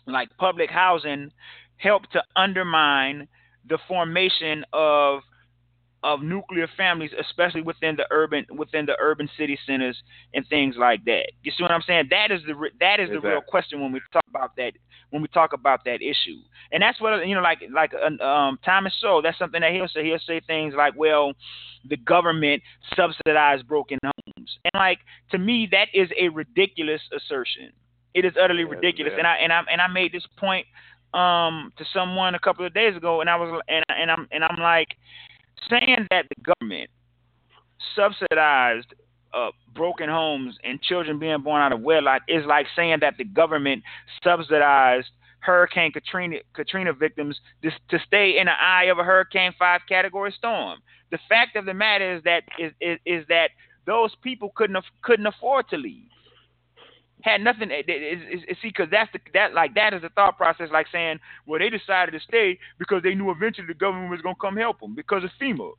[0.05, 1.31] like public housing,
[1.77, 3.27] help to undermine
[3.67, 5.21] the formation of
[6.01, 10.01] of nuclear families, especially within the urban within the urban city centers
[10.33, 11.31] and things like that.
[11.43, 12.07] You see what I'm saying?
[12.11, 13.15] That is the that is exactly.
[13.15, 14.73] the real question when we talk about that
[15.09, 16.37] when we talk about that issue.
[16.71, 19.21] And that's what you know, like like uh, um, Thomas Sowell.
[19.21, 20.03] That's something that he'll say.
[20.03, 21.33] He'll say things like, "Well,
[21.87, 22.61] the government
[22.95, 24.99] subsidized broken homes," and like
[25.31, 27.71] to me, that is a ridiculous assertion.
[28.13, 29.13] It is utterly yeah, ridiculous.
[29.17, 30.65] And I and I and I made this point
[31.13, 34.43] um to someone a couple of days ago, and I was and and I'm and
[34.43, 34.95] I'm like
[35.69, 36.89] saying that the government
[37.95, 38.93] subsidized
[39.33, 43.23] uh, broken homes and children being born out of wedlock is like saying that the
[43.23, 43.83] government
[44.23, 49.81] subsidized Hurricane Katrina Katrina victims to, to stay in the eye of a Hurricane Five
[49.87, 50.79] category storm.
[51.11, 53.51] The fact of the matter is that is, is, is that
[53.85, 56.09] those people couldn't couldn't afford to leave
[57.21, 57.69] had nothing.
[57.71, 60.69] It, it, it, see, because that's the that like that is the thought process.
[60.71, 64.35] Like saying, well, they decided to stay because they knew eventually the government was gonna
[64.39, 65.71] come help them because of FEMA.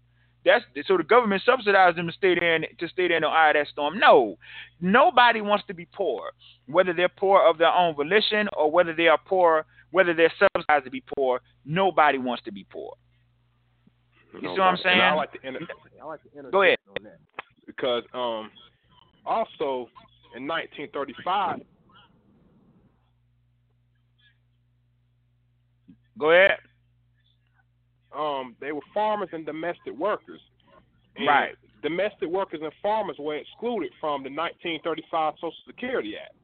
[0.44, 3.29] That's so the government subsidized them to stay there and to stay there in the
[3.29, 3.98] eye of that storm.
[3.98, 4.37] No,
[4.81, 6.31] nobody wants to be poor,
[6.66, 10.85] whether they're poor of their own volition or whether they are poor, whether they're subsidized
[10.87, 11.40] to be poor.
[11.66, 12.94] Nobody wants to be poor.
[14.33, 15.00] You see what I'm saying?
[15.00, 15.66] I like to inter-
[16.00, 16.79] I like to Go ahead.
[17.66, 18.50] because um
[19.26, 19.88] also
[20.35, 21.61] in 1935.
[26.18, 26.59] Go ahead.
[28.16, 30.40] Um, they were farmers and domestic workers.
[31.16, 31.55] And right.
[31.83, 36.35] Domestic workers and farmers were excluded from the 1935 Social Security Act.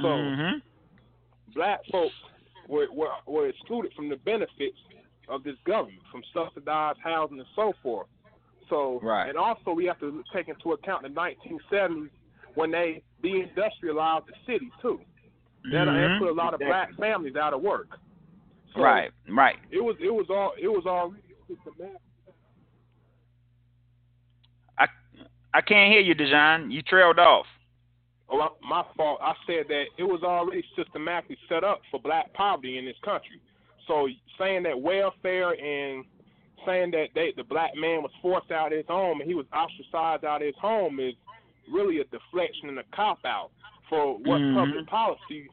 [0.00, 0.58] So mm-hmm.
[1.54, 2.14] black folks
[2.68, 4.78] were, were were excluded from the benefits
[5.28, 8.06] of this government, from subsidized housing and so forth.
[8.68, 9.28] So, right.
[9.28, 12.08] and also we have to take into account the 1970s
[12.54, 15.00] when they deindustrialized the city too.
[15.72, 16.22] That mm-hmm.
[16.22, 17.88] put a lot of black families out of work.
[18.74, 19.56] So right, right.
[19.70, 21.14] It was it was all it was all
[24.78, 24.86] I
[25.52, 26.72] I can't hear you, Desjon.
[26.72, 27.46] You trailed off.
[28.30, 29.20] Oh, my fault.
[29.22, 33.40] I said that it was already systematically set up for black poverty in this country.
[33.86, 34.08] So
[34.38, 36.04] saying that welfare and
[36.66, 39.46] saying that they, the black man was forced out of his home and he was
[39.54, 41.14] ostracized out of his home is
[41.70, 43.50] really a deflection and a cop out
[43.88, 44.58] for what mm-hmm.
[44.58, 45.48] public policy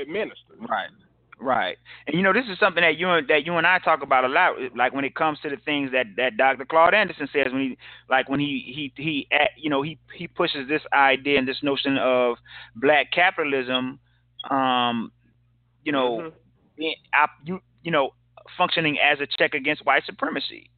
[0.00, 0.58] administers.
[0.60, 0.90] Right.
[1.38, 4.02] Right, and you know this is something that you and that you and I talk
[4.02, 4.54] about a lot.
[4.74, 6.64] Like when it comes to the things that that Dr.
[6.64, 10.66] Claude Anderson says when he like when he he he you know he he pushes
[10.66, 12.38] this idea and this notion of
[12.74, 14.00] black capitalism,
[14.50, 15.12] um,
[15.84, 16.32] you know,
[16.78, 17.24] mm-hmm.
[17.44, 18.10] you you know
[18.56, 20.70] functioning as a check against white supremacy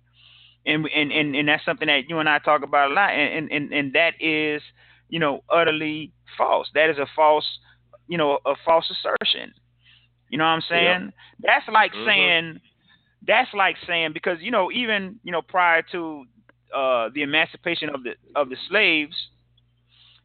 [0.68, 3.51] and and and, and that's something that you and I talk about a lot, and
[3.51, 4.62] and and that is
[5.09, 6.68] you know utterly false.
[6.75, 7.47] That is a false
[8.07, 9.55] you know a false assertion.
[10.31, 11.05] You know what I'm saying?
[11.05, 11.14] Yep.
[11.41, 12.07] That's like mm-hmm.
[12.07, 12.61] saying
[13.27, 16.25] that's like saying because you know even you know prior to
[16.75, 19.14] uh, the emancipation of the of the slaves,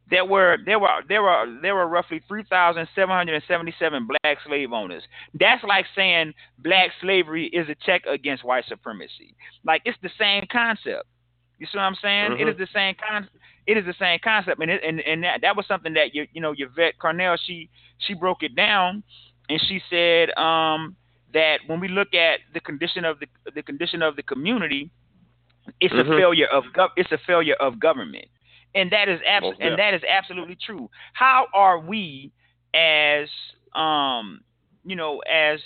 [0.10, 5.04] there were there were there were there were roughly 3,777 black slave owners.
[5.40, 9.36] That's like saying black slavery is a check against white supremacy.
[9.66, 11.06] Like it's the same concept.
[11.60, 12.32] You see what I'm saying?
[12.32, 12.42] Mm-hmm.
[12.42, 13.30] It is the same con.
[13.66, 16.28] It is the same concept, and it, and and that, that was something that you
[16.34, 19.04] you know Yvette Carnell she she broke it down,
[19.50, 20.96] and she said um,
[21.34, 24.92] that when we look at the condition of the the condition of the community,
[25.80, 26.12] it's mm-hmm.
[26.12, 28.28] a failure of gov- it's a failure of government
[28.76, 30.90] and that is abs- and that is absolutely true.
[31.14, 32.32] How are we
[32.74, 33.28] as
[33.76, 34.42] um
[34.84, 35.60] you know as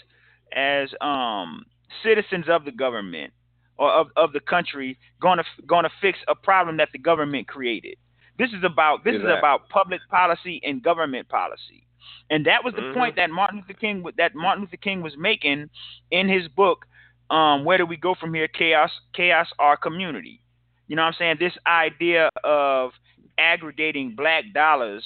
[0.53, 1.65] as um
[2.03, 3.33] citizens of the government
[3.77, 7.47] or of, of the country going to going to fix a problem that the government
[7.47, 7.95] created?
[8.37, 9.33] This is about this exactly.
[9.33, 11.86] is about public policy and government policy.
[12.29, 12.99] And that was the mm-hmm.
[12.99, 15.69] point that Martin Luther King that Martin Luther King was making
[16.11, 16.85] in his book
[17.29, 20.41] um, where do we go from here chaos chaos or community
[20.87, 21.35] you know what I'm saying?
[21.39, 22.91] This idea of
[23.37, 25.03] aggregating black dollars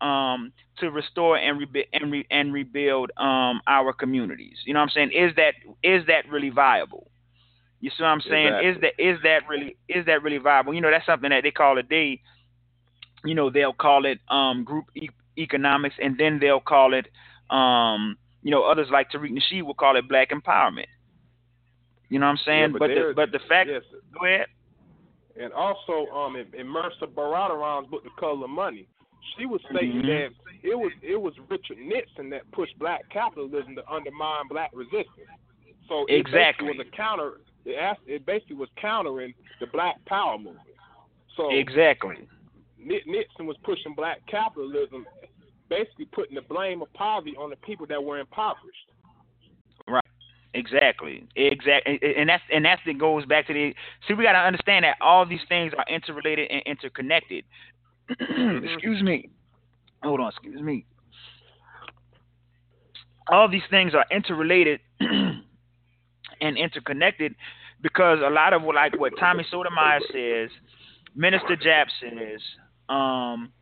[0.00, 4.56] um, to restore and, and, re- and rebuild um, our communities.
[4.64, 5.10] You know what I'm saying?
[5.12, 7.10] Is that is that really viable?
[7.80, 8.46] You see what I'm saying?
[8.46, 8.68] Exactly.
[8.68, 10.72] Is that is that really is that really viable?
[10.72, 12.20] You know, that's something that they call a day.
[13.24, 17.06] You know, they'll call it um, group e- economics, and then they'll call it,
[17.50, 20.86] um, you know, others like Tariq Nasheed will call it black empowerment.
[22.08, 22.60] You know what I'm saying?
[22.60, 23.82] Yeah, but but the, but the fact, yes.
[24.18, 24.46] go ahead.
[25.40, 28.88] And also, um, in, in Mehrsa Baradaran's book, The Color of Money,
[29.36, 30.06] she was stating Mhm.
[30.06, 30.30] that
[30.62, 35.28] it was it was Richard Nixon that pushed black capitalism to undermine black resistance.
[35.88, 36.68] So it Exactly.
[36.68, 37.40] was a counter.
[37.64, 40.66] It, asked, it basically was countering the Black Power movement.
[41.36, 42.16] So Exactly.
[42.78, 45.06] Ni- Nixon was pushing black capitalism,
[45.68, 48.90] basically putting the blame of poverty on the people that were impoverished.
[49.86, 50.04] Right.
[50.54, 51.26] Exactly.
[51.36, 52.00] Exactly.
[52.16, 53.74] And that's and that's that goes back to the
[54.06, 57.44] see we gotta understand that all these things are interrelated and interconnected.
[58.18, 58.64] Mm-hmm.
[58.64, 59.28] excuse me.
[60.02, 60.86] Hold on, excuse me.
[63.30, 67.34] All these things are interrelated and interconnected
[67.82, 70.50] because a lot of what like what Tommy Sotomayor says,
[71.14, 72.40] Minister Jap says,
[72.88, 73.52] um,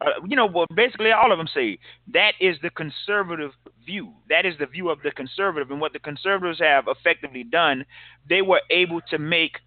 [0.00, 1.78] uh, you know, well, basically all of them say
[2.12, 3.52] that is the conservative
[3.86, 4.12] view.
[4.28, 7.84] That is the view of the conservative, and what the conservatives have effectively done,
[8.28, 9.58] they were able to make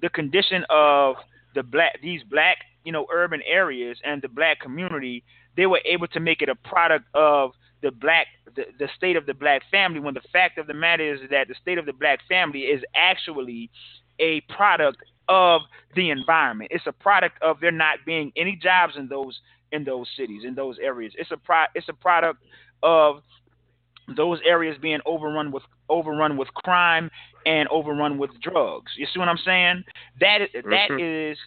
[0.00, 1.16] the condition of
[1.54, 5.24] the black, these black, you know, urban areas and the black community,
[5.56, 9.26] they were able to make it a product of the black, the, the state of
[9.26, 10.00] the black family.
[10.00, 12.82] When the fact of the matter is that the state of the black family is
[12.94, 13.70] actually
[14.18, 15.62] a product of
[15.94, 16.70] the environment.
[16.72, 19.38] It's a product of there not being any jobs in those
[19.72, 21.12] in those cities in those areas.
[21.16, 22.42] It's a pro, it's a product
[22.82, 23.22] of
[24.16, 27.10] those areas being overrun with overrun with crime
[27.46, 28.92] and overrun with drugs.
[28.96, 29.84] You see what I'm saying?
[30.20, 31.32] That is, that Mhm.
[31.32, 31.38] is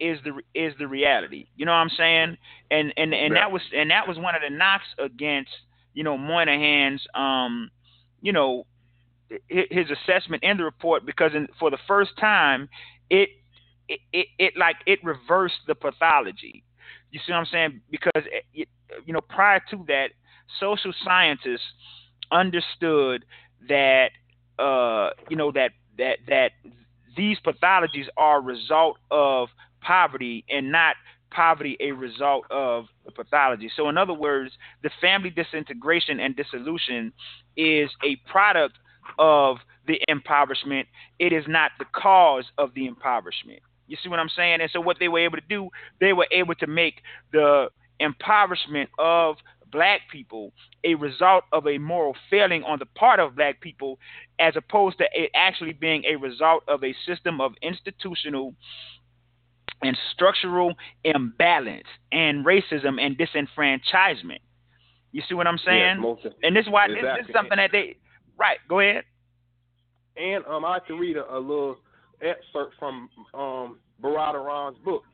[0.00, 1.46] is the is the reality.
[1.56, 2.38] You know what I'm saying?
[2.70, 3.40] And and and Yeah.
[3.40, 5.50] that was and that was one of the knocks against
[5.92, 7.70] you know Moynihan's um
[8.22, 8.66] you know
[9.48, 12.68] his assessment in the report because in, for the first time
[13.10, 13.30] it,
[13.88, 16.62] it it it like it reversed the pathology.
[17.10, 17.80] You see what I'm saying?
[17.90, 18.68] Because it, it-
[19.06, 20.10] you know prior to that,
[20.60, 21.62] social scientists
[22.30, 23.24] understood
[23.68, 24.10] that
[24.58, 26.52] uh you know that that that
[27.16, 29.48] these pathologies are a result of
[29.80, 30.96] poverty and not
[31.30, 33.70] poverty a result of the pathology.
[33.76, 37.12] So in other words, the family disintegration and dissolution
[37.56, 38.76] is a product
[39.18, 40.88] of the impoverishment.
[41.18, 43.60] It is not the cause of the impoverishment.
[43.86, 44.60] You see what I'm saying?
[44.60, 45.68] And so what they were able to do,
[46.00, 47.68] they were able to make the
[48.00, 49.36] impoverishment of
[49.70, 50.52] black people
[50.84, 53.98] a result of a moral failing on the part of black people
[54.38, 58.54] as opposed to it actually being a result of a system of institutional
[59.82, 64.38] and structural imbalance and racism and disenfranchisement.
[65.12, 66.00] You see what I'm saying?
[66.00, 67.96] Most and this is why this, this is something that they
[68.38, 68.58] right.
[68.68, 69.04] Go ahead.
[70.16, 71.76] And um, I like to read a, a little
[72.20, 75.04] excerpt from um, Baradaran's book.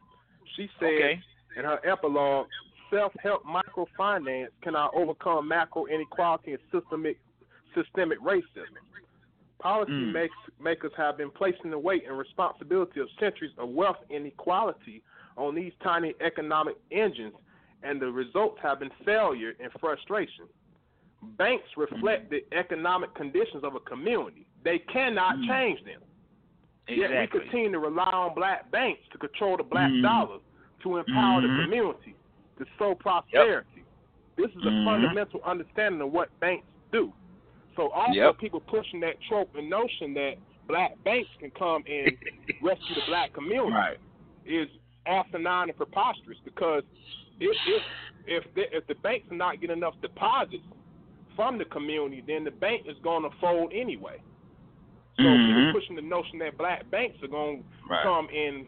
[0.56, 1.20] She said Okay.
[1.56, 2.46] in her epilogue,
[2.90, 7.18] self-help microfinance cannot overcome macro inequality and systemic
[7.74, 8.66] systemic racism.
[9.62, 10.12] Policy Mm.
[10.12, 15.02] makes, makers have been placing the weight and responsibility of centuries of wealth inequality
[15.36, 17.34] on these tiny economic engines,
[17.82, 20.46] and the results have been failure and frustration.
[21.22, 24.46] Banks reflect the economic conditions of a community.
[24.64, 25.46] They cannot Mm.
[25.48, 26.00] change them.
[26.88, 30.02] Yet we continue to rely on black banks to control the black Mhm.
[30.02, 30.38] dollar,
[30.82, 32.16] to empower the community,
[32.58, 33.84] to sow prosperity.
[34.36, 34.84] This is a Mhm.
[34.84, 37.12] fundamental understanding of what banks do.
[37.76, 38.38] So also Yep.
[38.38, 42.16] people pushing that trope and notion that black banks can come and
[42.62, 43.98] rescue the black community Right.
[44.44, 44.68] is
[45.06, 46.84] asinine and preposterous because
[47.38, 47.82] if if
[48.26, 50.62] if the, if the banks are not getting enough deposits
[51.40, 54.20] from the community, then the bank is going to fold anyway.
[55.16, 55.46] So Mhm.
[55.46, 58.66] people pushing the notion that black banks are going to come in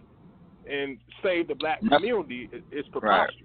[0.67, 3.37] and save the black community is, preposterous.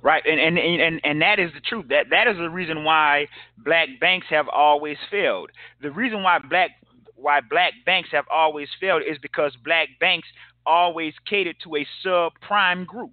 [0.00, 1.88] Right, and, and and and that is the truth.
[1.88, 5.50] That that is the reason why black banks have always failed.
[5.82, 6.70] The reason why black
[7.16, 10.26] why black banks have always failed is because black banks
[10.64, 13.12] always catered to a subprime group.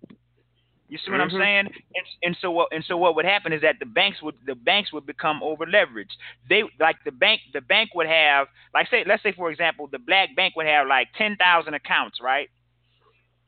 [0.96, 1.38] You see what I'm Mhm.
[1.38, 1.68] saying?
[1.96, 4.56] And, and so what and so what would happen is that the banks would the
[4.56, 6.16] banks would become over leveraged.
[6.48, 10.00] They like the bank the bank would have like say let's say for example the
[10.00, 12.50] black bank would have like ten thousand accounts, right?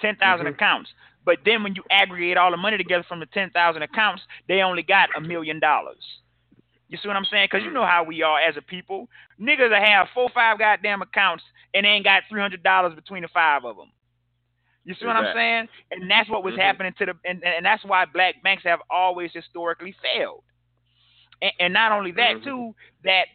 [0.01, 0.47] 10,000 Mhm.
[0.47, 0.91] accounts.
[1.23, 4.83] But then when you aggregate all the money together from the 10,000 accounts, they only
[4.83, 6.03] got a million dollars.
[6.89, 7.47] You see what I'm saying?
[7.51, 9.07] Because you know how we are as a people.
[9.39, 11.43] Niggas that have four, five goddamn accounts
[11.73, 13.91] and they ain't got $300 between the five of them.
[14.87, 15.67] You see what I'm saying?
[15.91, 16.59] And that's what was Mhm.
[16.61, 20.43] happening to the, and, and that's why black banks have always historically failed.
[21.41, 22.43] And, and not only that, Mhm.
[22.45, 23.27] too, that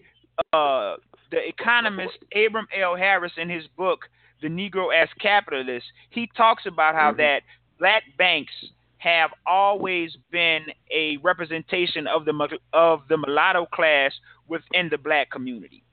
[0.55, 0.96] uh,
[1.30, 2.96] the economist Abram L.
[2.96, 4.09] Harris in his book,
[4.40, 7.18] The Negro as Capitalist, he talks about how Mhm.
[7.18, 7.42] that
[7.78, 8.53] black banks
[8.96, 15.84] have always been a representation of the of the mulatto class within the black community.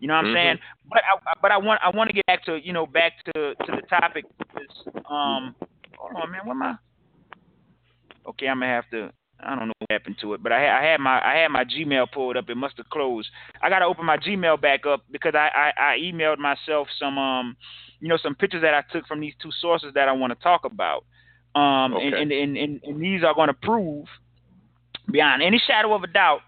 [0.00, 0.34] You know what I'm Mhm.
[0.34, 0.58] saying?
[0.88, 3.54] But I, but I want I want to get back to you know back to
[3.54, 4.24] to the topic.
[5.08, 5.54] Um,
[5.96, 6.40] hold on, man.
[6.44, 6.76] What am I?
[8.26, 9.12] Okay, I'm gonna have to.
[9.42, 11.64] I don't know what happened to it, but I, I had my I had my
[11.64, 12.48] Gmail pulled up.
[12.50, 13.28] It must have closed.
[13.62, 17.56] I gotta open my Gmail back up because I, I I emailed myself some um
[18.00, 20.42] you know some pictures that I took from these two sources that I want to
[20.42, 21.04] talk about.
[21.54, 22.22] Um and, Okay.
[22.22, 24.06] and, and, and and these are going to prove
[25.10, 26.40] beyond any shadow of a doubt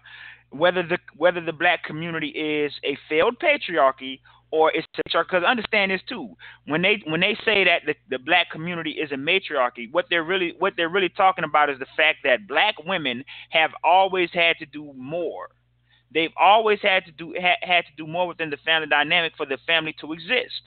[0.53, 4.19] whether the whether the black community is a failed patriarchy
[4.51, 5.25] or it's patriarchy.
[5.25, 6.35] Because understand this too,
[6.67, 10.23] when they when they say that the, the black community is a matriarchy, what they're
[10.23, 14.55] really what they're really talking about is the fact that black women have always had
[14.59, 15.49] to do more.
[16.13, 19.47] They've always had to do ha, had to do more within the family dynamic for
[19.47, 20.61] the family to exist,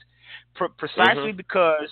[0.55, 1.37] Pre- precisely mm-hmm.
[1.37, 1.87] because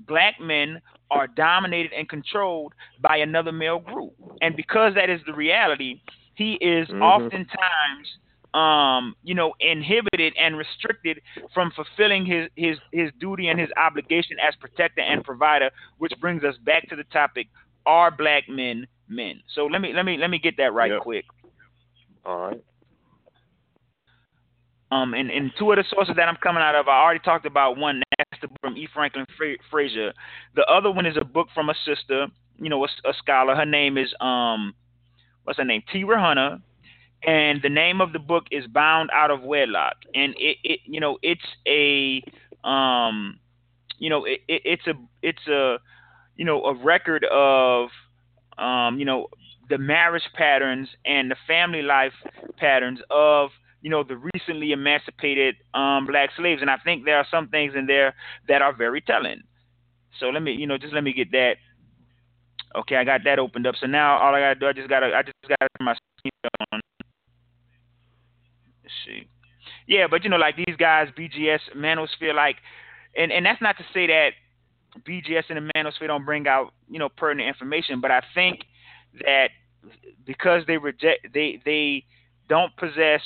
[0.00, 5.32] black men are dominated and controlled by another male group, and because that is the
[5.32, 6.02] reality,
[6.38, 7.02] he is Mhm.
[7.02, 8.18] oftentimes
[8.54, 11.20] um, you know, inhibited and restricted
[11.52, 16.42] from fulfilling his, his, his duty and his obligation as protector and provider, which brings
[16.44, 17.48] us back to the topic,
[17.84, 19.42] are black men men?
[19.54, 21.02] So let me let me let me get that right Yep.
[21.02, 21.24] quick.
[22.24, 22.60] All right.
[24.90, 27.44] Um, and, and two of the sources that I'm coming out of, I already talked
[27.44, 28.02] about one.
[28.16, 28.88] That's the book from E.
[28.94, 30.14] Franklin Fra- Frazier.
[30.54, 32.26] The other one is a book from a sister,
[32.56, 33.54] you know, a, a scholar.
[33.54, 34.74] Her name is um,
[35.48, 35.82] what's her name?
[35.90, 36.58] Tera Hunter,
[37.26, 39.96] and the name of the book is Bound Out of Wedlock.
[40.14, 42.22] And it, it you know, it's a
[42.68, 43.40] um,
[43.98, 44.92] you know, it, it, it's a
[45.22, 45.78] it's a
[46.36, 47.88] you know a record of
[48.58, 49.28] um, you know,
[49.70, 52.12] the marriage patterns and the family life
[52.58, 57.26] patterns of you know the recently emancipated um, black slaves, and I think there are
[57.30, 58.14] some things in there
[58.48, 59.42] that are very telling.
[60.20, 61.54] So let me, you know, just let me get that.
[62.76, 63.76] Okay, I got that opened up.
[63.80, 65.94] So now all I gotta do, I just gotta, I just gotta turn my
[66.72, 66.80] on.
[68.82, 69.28] Let's see.
[69.86, 72.56] Yeah, but you know, like these guys, BGS, Manosphere, like,
[73.16, 74.30] and and that's not to say that
[75.06, 78.60] BGS and the Manosphere don't bring out, you know, pertinent information, but I think
[79.24, 79.48] that
[80.26, 82.04] because they reject, they they
[82.48, 83.22] don't possess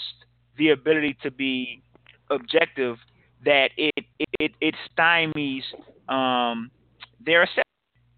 [0.58, 1.82] the ability to be
[2.30, 2.96] objective,
[3.44, 4.04] that it
[4.38, 5.62] it it stymies
[6.08, 6.70] um,
[7.24, 7.66] their assessment,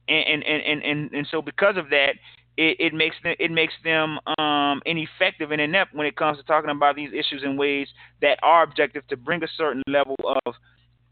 [0.09, 2.15] and and, and and and so because of that,
[2.57, 6.45] it, it makes them it makes them um, ineffective and inept when it comes to
[6.45, 7.89] talking about these issues in ways
[8.21, 10.55] that are objective to bring a certain level of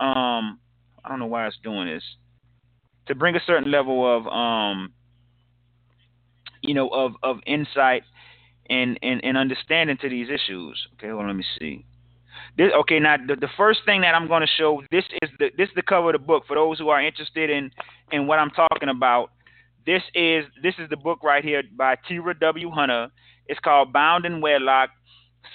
[0.00, 0.58] um,
[1.04, 2.04] I don't know why it's doing this
[3.06, 4.92] to bring a certain level of um,
[6.62, 8.02] you know of of insight
[8.70, 10.86] and, and, and understanding to these issues.
[10.94, 11.84] Okay, well let me see.
[12.56, 15.50] This, okay, now the, the first thing that I'm going to show this is the
[15.56, 17.70] this is the cover of the book for those who are interested in
[18.10, 19.30] in what I'm talking about.
[19.84, 22.70] This is this is the book right here by Tera W.
[22.70, 23.08] Hunter.
[23.46, 24.90] It's called Bound in Wedlock: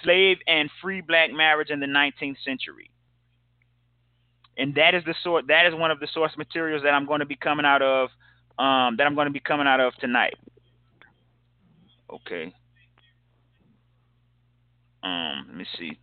[0.03, 2.91] Slave and Free Black Marriage in the 19th Century.
[4.57, 7.19] And that is the sort that is one of the source materials that I'm going
[7.19, 8.09] to be coming out of
[8.59, 10.35] um, that I'm going to be coming out of tonight.
[12.09, 12.53] Okay.
[15.03, 15.97] Um, let me see.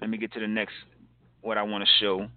[0.00, 0.74] Let me get to the next
[1.40, 2.28] what I want to show.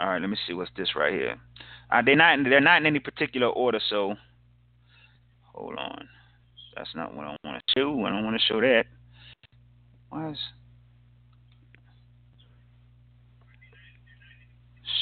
[0.00, 1.36] All right, let me see what's this right here.
[1.90, 4.14] Uh, they're not they're not in any particular order, so
[5.54, 6.08] hold on.
[6.76, 8.04] That's not what I want to show.
[8.04, 8.84] I don't want to show that.
[10.10, 10.38] Why is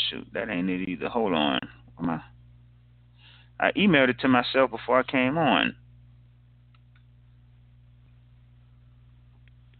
[0.08, 0.26] shoot?
[0.32, 1.08] That ain't it either.
[1.08, 1.60] Hold on.
[1.98, 2.20] Am I?
[3.60, 5.74] I emailed it to myself before I came on.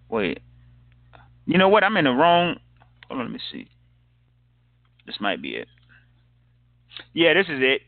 [0.08, 0.40] Wait.
[1.46, 1.84] You know what?
[1.84, 2.56] I'm in the wrong.
[3.08, 3.68] Hold on, let me see.
[5.06, 5.68] This might be it.
[7.12, 7.82] Yeah, this is it.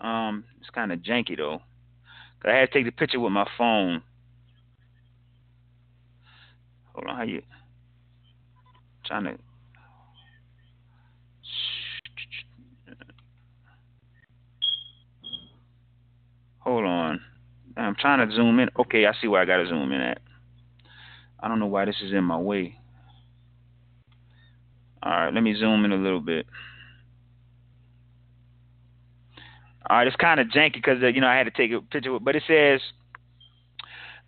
[0.00, 1.60] Um, it's kind of janky though.
[2.40, 4.02] 'Cause I had to take the picture with my phone.
[6.94, 7.42] Hold on, how you
[9.04, 9.38] trying to?
[16.60, 17.20] Hold on.
[17.76, 18.68] I'm trying to zoom in.
[18.78, 20.20] Okay, I see where I gotta zoom in at.
[21.40, 22.78] I don't know why this is in my way.
[25.02, 26.46] All right, let me zoom in a little bit.
[29.88, 31.80] All right, it's kind of janky because uh, you know I had to take a
[31.80, 32.80] picture, but it says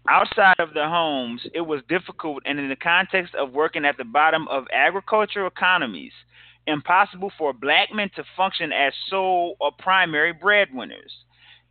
[0.08, 4.04] outside of the homes, it was difficult, and in the context of working at the
[4.04, 6.12] bottom of agricultural economies,
[6.66, 11.12] impossible for black men to function as sole or primary breadwinners.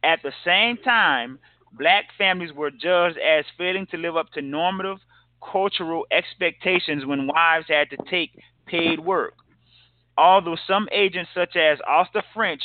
[0.04, 1.40] At the same time,
[1.74, 4.98] black families were judged as failing to live up to normative
[5.42, 8.32] cultural expectations when wives had to take
[8.70, 9.34] paid work.
[10.18, 12.62] Although some agents, such as Austa French,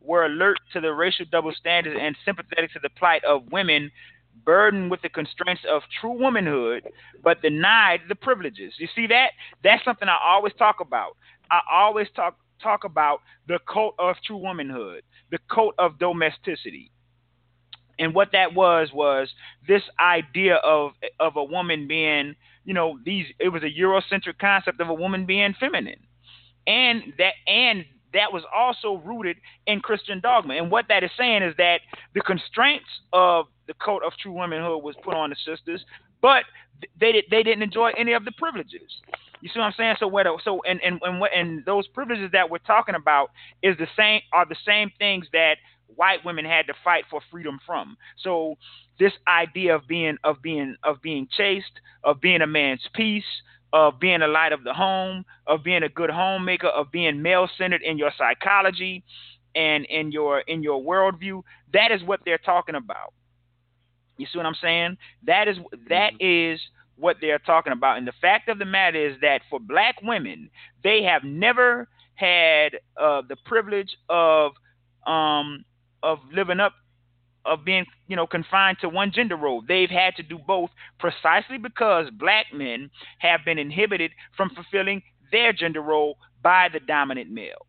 [0.00, 3.90] were alert to the racial double standards and sympathetic to the plight of women
[4.44, 6.88] burdened with the constraints of true womanhood,
[7.22, 8.72] but denied the privileges.
[8.78, 9.30] You see that?
[9.62, 11.16] That's something I always talk about.
[11.50, 16.90] I always talk talk about the cult of true womanhood, the cult of domesticity.
[18.00, 19.28] And what that was was
[19.66, 22.34] this idea of of a woman being,
[22.68, 26.00] you know, these it was a Eurocentric concept of a woman being feminine.
[26.66, 30.52] And that and that was also rooted in Christian dogma.
[30.54, 31.80] And what that is saying is that
[32.14, 35.82] the constraints of the cult of true womanhood was put on the sisters,
[36.20, 36.44] but
[37.00, 39.00] they did, they didn't enjoy any of the privileges.
[39.40, 39.96] You see what I'm saying?
[39.98, 40.26] So what?
[40.44, 41.30] So and and and what?
[41.34, 43.30] And those privileges that we're talking about
[43.62, 45.56] is the same are the same things that
[45.96, 47.96] white women had to fight for freedom from.
[48.22, 48.56] So
[48.98, 53.24] this idea of being of being of being chaste, of being a man's peace,
[53.72, 57.48] of being a light of the home, of being a good homemaker, of being male
[57.58, 59.04] centered in your psychology
[59.54, 61.42] and in your in your worldview.
[61.72, 63.12] That is what they're talking about.
[64.16, 64.96] You see what I'm saying?
[65.26, 66.54] That is that mm-hmm.
[66.54, 66.60] is
[66.96, 67.98] what they're talking about.
[67.98, 70.50] And the fact of the matter is that for black women,
[70.82, 74.52] they have never had uh, the privilege of
[75.06, 75.64] um,
[76.02, 76.72] of living up
[77.48, 79.62] of being, you know, confined to one gender role.
[79.66, 85.52] They've had to do both precisely because black men have been inhibited from fulfilling their
[85.52, 87.66] gender role by the dominant male.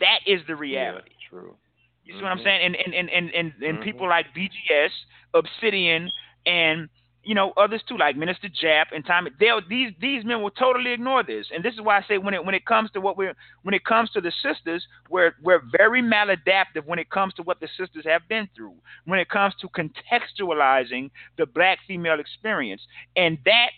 [0.00, 1.10] That is the reality.
[1.10, 1.56] Yeah, true.
[2.04, 2.24] You see mm-hmm.
[2.24, 2.44] what I'm mm-hmm.
[2.44, 2.66] saying?
[2.66, 3.82] And and and and and, and mm-hmm.
[3.82, 4.90] people like BGS,
[5.32, 6.10] Obsidian,
[6.46, 6.88] and
[7.24, 9.30] you know, others too, like Minister Jap and Tommy.
[9.38, 12.34] They these these men will totally ignore this, and this is why I say when
[12.34, 15.62] it when it comes to what we're when it comes to the sisters, we're we're
[15.76, 18.74] very maladaptive when it comes to what the sisters have been through.
[19.04, 22.82] When it comes to contextualizing the black female experience,
[23.16, 23.70] and that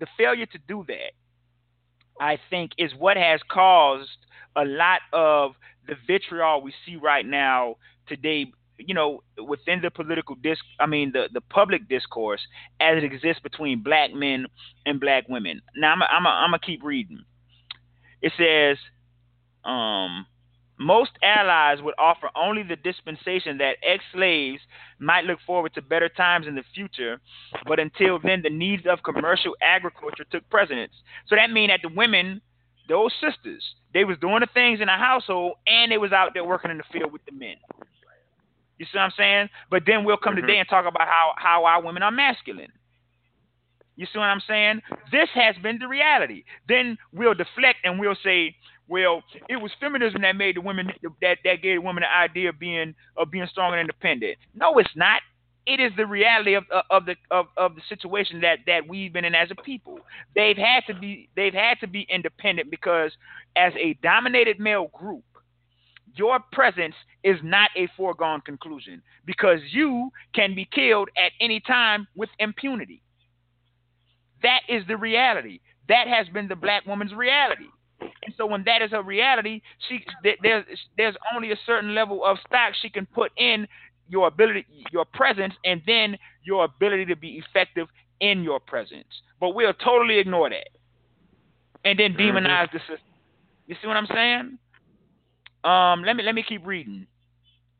[0.00, 1.12] the failure to do that,
[2.20, 4.10] I think, is what has caused
[4.56, 5.52] a lot of
[5.86, 7.76] the vitriol we see right now
[8.06, 8.52] today
[8.86, 12.40] you know, within the political disc, I mean, the, the public discourse
[12.80, 14.46] as it exists between black men
[14.86, 15.62] and black women.
[15.76, 17.24] Now, I'm I'm I'm gonna keep reading.
[18.20, 18.78] It says,
[19.64, 20.26] um,
[20.78, 24.60] most allies would offer only the dispensation that ex-slaves
[24.98, 27.20] might look forward to better times in the future,
[27.66, 30.92] but until then, the needs of commercial agriculture took precedence.
[31.28, 32.40] So that means that the women,
[32.88, 33.62] those sisters,
[33.94, 36.78] they was doing the things in the household and they was out there working in
[36.78, 37.56] the field with the men.
[38.78, 39.48] You see what I'm saying?
[39.70, 40.46] But then we'll come mm-hmm.
[40.46, 42.72] today and talk about how how our women are masculine.
[43.96, 44.80] You see what I'm saying?
[45.10, 46.44] This has been the reality.
[46.68, 48.56] Then we'll deflect and we'll say,
[48.88, 52.58] well, it was feminism that made the women that that gave women the idea of
[52.58, 54.38] being of being strong and independent.
[54.54, 55.22] No, it's not.
[55.66, 59.24] It is the reality of of the of, of the situation that that we've been
[59.24, 60.00] in as a people.
[60.34, 63.12] They've had to be they've had to be independent because
[63.56, 65.24] as a dominated male group,
[66.14, 66.94] your presence
[67.24, 73.02] is not a foregone conclusion because you can be killed at any time with impunity.
[74.42, 75.60] That is the reality.
[75.88, 77.66] That has been the black woman's reality.
[78.00, 80.04] And so when that is her reality, she
[80.42, 80.64] there's
[80.96, 83.66] there's only a certain level of stock she can put in
[84.08, 87.88] your ability, your presence, and then your ability to be effective
[88.20, 89.06] in your presence.
[89.40, 90.68] But we'll totally ignore that,
[91.84, 92.36] and then mm-hmm.
[92.36, 92.98] demonize the system.
[93.66, 94.58] You see what I'm saying?
[95.64, 97.06] Um, let me let me keep reading.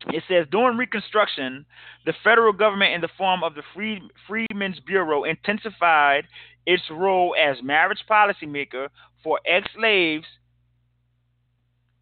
[0.09, 1.65] It says during Reconstruction,
[2.07, 6.25] the federal government, in the form of the Free, Freedmen's Bureau, intensified
[6.67, 8.89] its role as marriage policymaker
[9.23, 10.27] for ex-slaves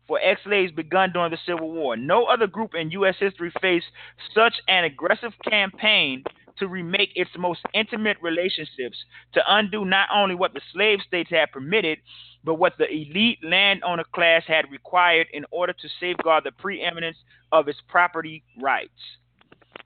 [0.07, 1.97] for ex-slaves begun during the Civil War.
[1.97, 3.15] No other group in U.S.
[3.21, 3.87] history faced
[4.35, 6.25] such an aggressive campaign
[6.59, 8.99] to remake its most intimate relationships,
[9.35, 11.99] to undo not only what the slave states had permitted,
[12.45, 17.17] but what the elite landowner class had required in order to safeguard the preeminence
[17.53, 18.93] of its property rights.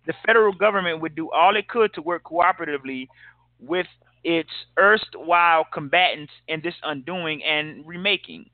[0.06, 3.08] The federal government would do all it could to work cooperatively
[3.58, 3.86] with
[4.22, 8.46] its erstwhile combatants in this undoing and remaking.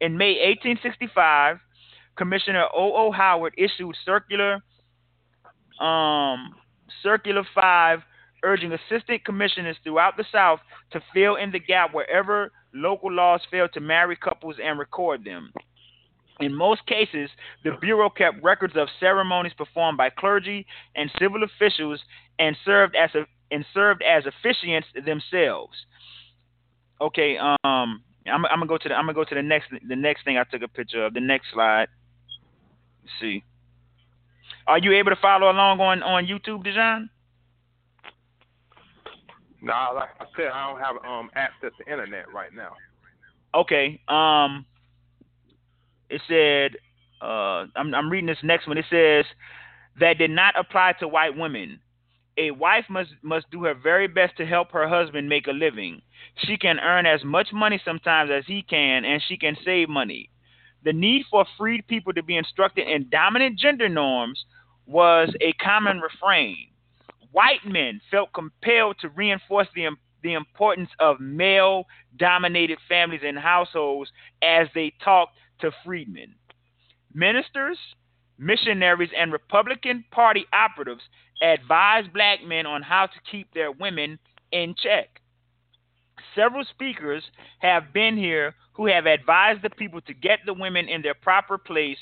[0.00, 1.58] In May 1865,
[2.16, 2.92] Commissioner O.
[2.94, 3.12] O.
[3.12, 4.62] Howard issued circular
[5.80, 6.54] um,
[7.02, 8.00] Circular 5
[8.44, 10.60] urging assistant commissioners throughout the South
[10.92, 15.52] to fill in the gap wherever local laws failed to marry couples and record them.
[16.40, 17.30] In most cases,
[17.64, 22.00] the Bureau kept records of ceremonies performed by clergy and civil officials
[22.38, 25.74] and served as a, and served as officiants themselves.
[27.00, 29.96] Okay, um, I'm, I'm, gonna go to the I'm gonna go to the next the
[29.96, 31.14] next thing I took a picture of.
[31.14, 31.88] The next slide.
[33.02, 33.44] Let's see.
[34.66, 37.08] Are you able to follow along on on YouTube, Desjon?
[39.60, 42.74] No, like I said, I don't have um access to internet right now.
[43.54, 44.00] Okay.
[44.08, 44.66] Um.
[46.10, 46.76] it said,
[47.20, 48.78] uh, I'm, I'm reading this next one.
[48.78, 49.24] It says
[50.00, 51.80] that did not apply to white women.
[52.36, 56.00] A wife must must do her very best to help her husband make a living.
[56.46, 60.30] She can earn as much money sometimes as he can, and she can save money.
[60.84, 64.44] The need for freed people to be instructed in dominant gender norms
[64.86, 66.68] was a common refrain.
[67.32, 69.88] White men felt compelled to reinforce the
[70.22, 71.84] the importance of male
[72.16, 74.10] dominated families and households
[74.42, 76.34] as they talked to freedmen.
[77.14, 77.78] Ministers,
[78.36, 81.02] missionaries, and Republican Party operatives
[81.42, 84.18] advised black men on how to keep their women
[84.50, 85.20] in check.
[86.34, 87.22] Several speakers
[87.60, 91.58] have been here who have advised the people to get the women in their proper
[91.58, 91.98] place,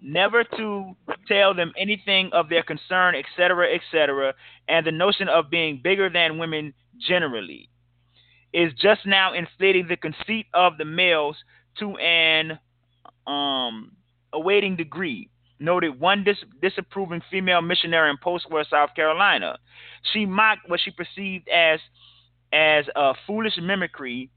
[0.00, 0.96] never to
[1.28, 4.34] tell them anything of their concern, etc., etc.,
[4.68, 7.68] and the notion of being bigger than women generally
[8.52, 11.36] is just now inflating the conceit of the males
[11.78, 12.58] to an
[13.26, 13.92] um,
[14.32, 19.58] awaiting degree noted one dis- disapproving female missionary in post-war South Carolina.
[20.12, 21.80] She mocked what she perceived as
[22.52, 24.30] as a foolish mimicry,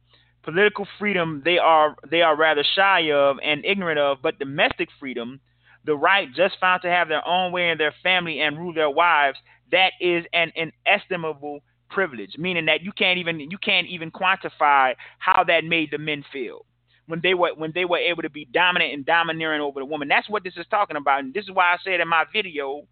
[0.44, 5.40] political freedom they are they are rather shy of and ignorant of, but domestic freedom,
[5.86, 8.90] the right just found to have their own way in their family and rule their
[8.90, 9.38] wives,
[9.72, 11.60] that is an inestimable
[11.90, 16.24] privilege, meaning that you can't even you can't even quantify how that made the men
[16.32, 16.66] feel
[17.08, 20.08] when they were when they were able to be dominant and domineering over the woman.
[20.08, 22.84] That's what this is talking about, and this is why I said in my video,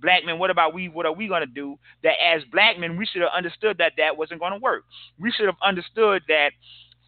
[0.00, 0.88] black men, what about we?
[0.88, 1.78] What are we going to do?
[2.02, 4.84] That as black men, we should have understood that that wasn't going to work.
[5.18, 6.50] We should have understood that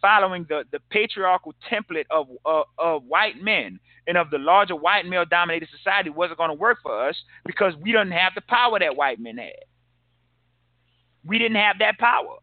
[0.03, 5.05] following the, the patriarchal template of, uh, of white men and of the larger white
[5.05, 8.77] male dominated society wasn't going to work for us because we didn't have the power
[8.77, 9.63] that white men had.
[11.25, 12.35] We didn't have that power.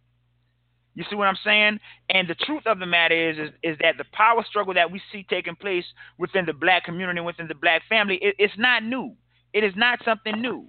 [0.95, 1.79] You see what I'm saying?
[2.09, 5.01] And the truth of the matter is, is, is that the power struggle that we
[5.13, 5.85] see taking place
[6.19, 9.15] within the black community, within the black family, it, it's not new.
[9.53, 10.65] It is not something new.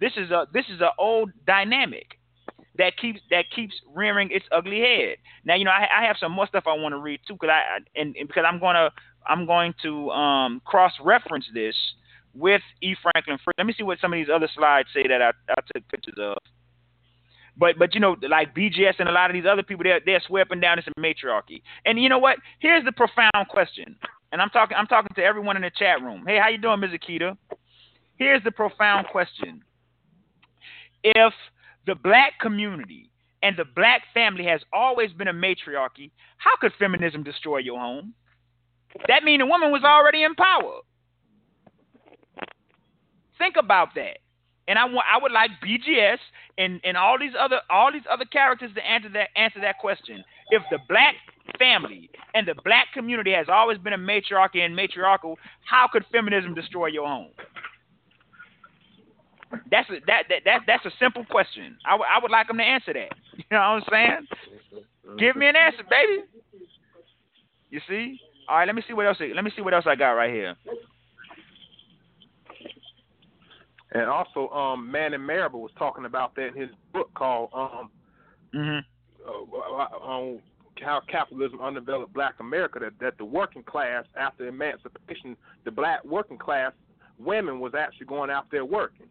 [0.00, 2.18] This is a this is an old dynamic
[2.78, 5.16] that keeps that keeps rearing its ugly head.
[5.44, 7.50] Now, you know, I, I have some more stuff I want to read too, because
[7.50, 8.90] I and, and because I'm gonna
[9.26, 11.76] I'm going to um, cross reference this
[12.34, 12.94] with E.
[13.02, 13.38] Franklin.
[13.58, 16.14] Let me see what some of these other slides say that I, I took pictures
[16.18, 16.36] of.
[17.56, 20.22] But but you know, like BGS and a lot of these other people, they're they're
[20.26, 21.62] sweeping down this matriarchy.
[21.84, 22.38] And you know what?
[22.60, 23.96] Here's the profound question.
[24.32, 26.24] And I'm talking I'm talking to everyone in the chat room.
[26.26, 26.90] Hey, how you doing, Ms.
[26.92, 27.36] Akita?
[28.16, 29.62] Here's the profound question.
[31.04, 31.34] If
[31.86, 33.10] the black community
[33.42, 38.14] and the black family has always been a matriarchy, how could feminism destroy your home?
[39.08, 40.80] That means the woman was already in power.
[43.38, 44.18] Think about that.
[44.68, 46.18] And I want I would like BGS
[46.56, 50.22] and, and all these other all these other characters to answer that answer that question.
[50.50, 51.16] If the black
[51.58, 56.54] family and the black community has always been a matriarchy and matriarchal, how could feminism
[56.54, 57.30] destroy your home?
[59.70, 61.76] That's a, that, that that that's a simple question.
[61.86, 63.12] I, w- I would like them to answer that.
[63.34, 64.26] You know what I'm
[64.70, 65.18] saying?
[65.18, 66.24] Give me an answer, baby.
[67.70, 68.20] You see?
[68.48, 69.18] All right, let me see what else.
[69.20, 70.54] Let me see what else I got right here.
[73.92, 77.90] And also, um, Manning Marable was talking about that in his book called um,
[78.54, 78.78] mm-hmm.
[79.26, 80.40] uh, on
[80.80, 82.78] how capitalism undeveloped Black America.
[82.78, 86.72] That that the working class, after emancipation, the Black working class
[87.18, 89.06] women was actually going out there working.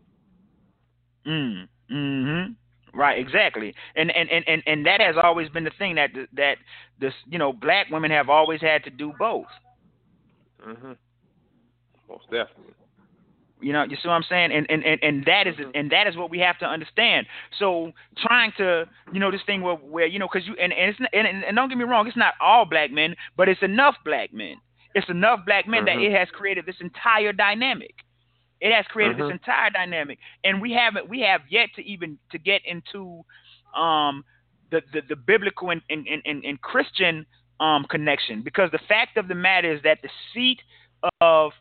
[1.25, 1.67] Mm.
[1.89, 2.53] Hmm.
[2.93, 3.19] Right.
[3.19, 3.73] Exactly.
[3.95, 6.57] And, and and and and that has always been the thing that that
[6.99, 9.45] this you know black women have always had to do both.
[10.65, 10.97] Mhm.
[12.09, 12.73] Most definitely.
[13.61, 14.51] You know, you see what I'm saying?
[14.51, 15.69] And and, and, and that is Mm-hmm.
[15.75, 17.27] and that is what we have to understand.
[17.59, 20.89] So trying to, you know, this thing where, where you know, because you and and,
[20.89, 23.61] it's not, and and don't get me wrong, it's not all black men, but it's
[23.61, 24.55] enough black men.
[24.95, 25.85] It's enough black men Mhm.
[25.85, 27.93] that it has created this entire dynamic.
[28.61, 29.27] It has created Mhm.
[29.27, 33.25] this entire dynamic, and we haven't we have yet to even to get into
[33.75, 34.23] um
[34.69, 37.25] the the, the biblical and and, and, and Christian
[37.59, 40.61] um connection because the fact of the matter is that the seat
[41.19, 41.51] of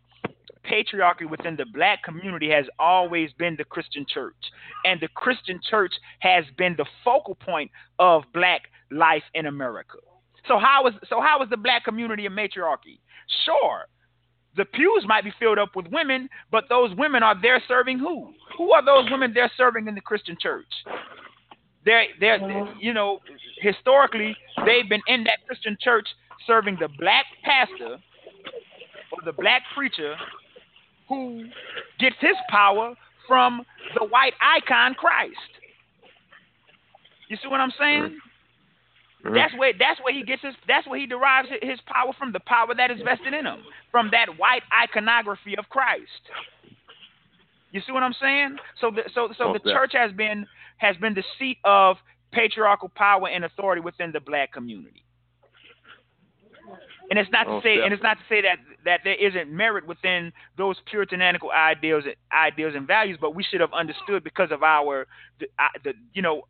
[0.65, 4.37] patriarchy within the black community has always been the Christian church.
[4.85, 9.97] And the Christian church has been the focal point of black life in America.
[10.47, 13.01] So how is so how is the black community a matriarchy?
[13.45, 13.87] Sure.
[14.57, 18.33] The pews might be filled up with women, but those women are there serving who?
[18.59, 20.67] Who are those women they're serving in the Christian church?
[21.85, 22.79] They're, they're, mm-hmm.
[22.81, 23.21] you know,
[23.61, 24.37] historically,
[24.67, 26.07] they've been in that Christian church
[26.47, 27.97] serving the black pastor
[29.13, 30.17] or the black preacher
[31.09, 31.45] who
[31.99, 32.95] gets his power
[33.27, 33.63] from
[33.99, 35.35] the white icon Christ.
[37.29, 38.03] You see what I'm saying?
[38.03, 38.30] Mm-hmm.
[39.25, 39.35] Mm-hmm.
[39.35, 42.41] That's where that's where he gets his that's where he derives his power from the
[42.41, 43.61] power that is vested in him
[43.91, 46.25] from that white iconography of Christ.
[47.71, 48.57] You see what I'm saying?
[48.81, 50.47] So the, so so the church has been
[50.79, 51.97] has been the seat of
[52.33, 55.05] patriarchal power and authority within the black community.
[57.11, 59.85] And it's not to say, and it's not to say that that there isn't merit
[59.87, 65.07] within those puritanical ideals, ideals and values, but we should have understood because of our,
[65.41, 66.43] the, uh, the you know,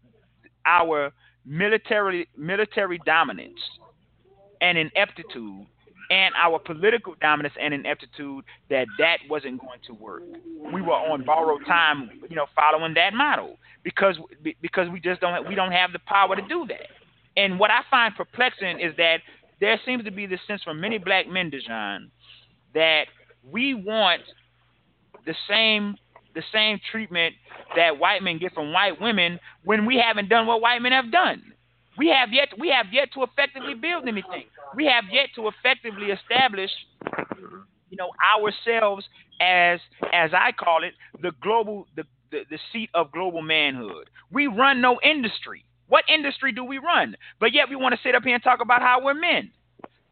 [0.67, 1.13] our
[1.51, 3.59] military military dominance
[4.61, 5.67] and ineptitude,
[6.11, 10.23] and our political dominance and ineptitude that that wasn't going to work.
[10.73, 14.17] We were on borrowed time, you know, following that model because
[14.63, 16.87] because we just don't we don't have the power to do that.
[17.37, 19.19] And what I find perplexing is that
[19.61, 22.11] there seems to be this sense from many black men, Desjon,
[22.75, 23.05] that
[23.51, 24.23] we want
[25.27, 25.97] the same
[26.41, 27.35] the same treatment
[27.77, 31.13] that white men get from white women when we haven't done what white men have
[31.13, 31.43] done.
[31.99, 34.45] We have yet we have yet to effectively build anything.
[34.75, 36.71] We have yet to effectively establish
[37.91, 39.05] you know ourselves
[39.41, 39.81] as
[40.13, 44.09] as I call it the global the, the, the seat of global manhood.
[44.33, 45.65] We run no industry.
[45.89, 47.17] What industry do we run?
[47.41, 49.51] But yet we want to sit up here and talk about how we're men.